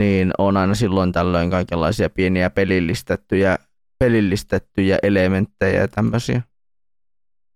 [0.00, 3.58] niin on aina silloin tällöin kaikenlaisia pieniä pelillistettyjä,
[3.98, 6.42] pelillistettyjä elementtejä ja tämmöisiä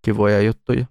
[0.05, 0.87] kivoja juttuja.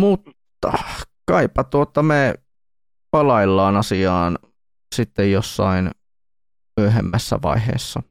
[0.00, 0.72] Mutta
[1.32, 2.34] kaipa tuota me
[3.10, 4.38] palaillaan asiaan
[4.94, 5.90] sitten jossain
[6.80, 8.02] myöhemmässä vaiheessa.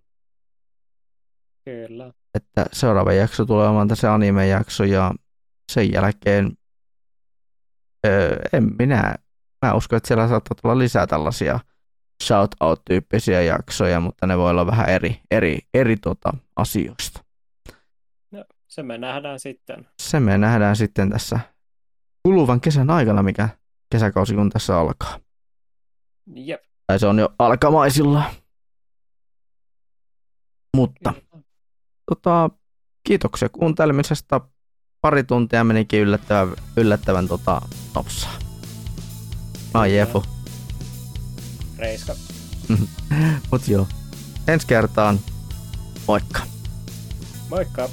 [1.66, 2.14] Kyllä.
[2.34, 5.12] Että seuraava jakso tulee olemaan tässä anime-jakso ja
[5.72, 6.52] sen jälkeen
[8.08, 9.16] öö, en minä,
[9.66, 11.60] mä uskon, että siellä saattaa tulla lisää tällaisia
[12.24, 17.24] shout-out-tyyppisiä jaksoja, mutta ne voi olla vähän eri, eri, eri tota, asioista.
[18.32, 19.88] No, se me nähdään sitten.
[20.02, 21.40] Se me nähdään sitten tässä
[22.24, 23.50] kuluvan kesän aikana, mikä
[23.90, 25.20] kesäkausi kun tässä alkaa.
[26.36, 26.62] Jep.
[26.88, 28.24] Tai se on jo alkamaisilla.
[30.78, 31.44] Mutta Kyllä.
[32.06, 32.50] tota,
[33.08, 34.42] kiitoksia kuuntelemisesta.
[35.02, 37.62] Pari tuntia menikin yllättävän, yllättävän tota,
[37.96, 38.32] nopsaa.
[39.74, 40.24] Mä oon Jefu.
[41.78, 42.16] Reiska.
[43.52, 43.88] Mut joo.
[44.48, 45.20] Ensi kertaan.
[46.08, 46.40] Moikka.
[47.50, 47.90] Moikka.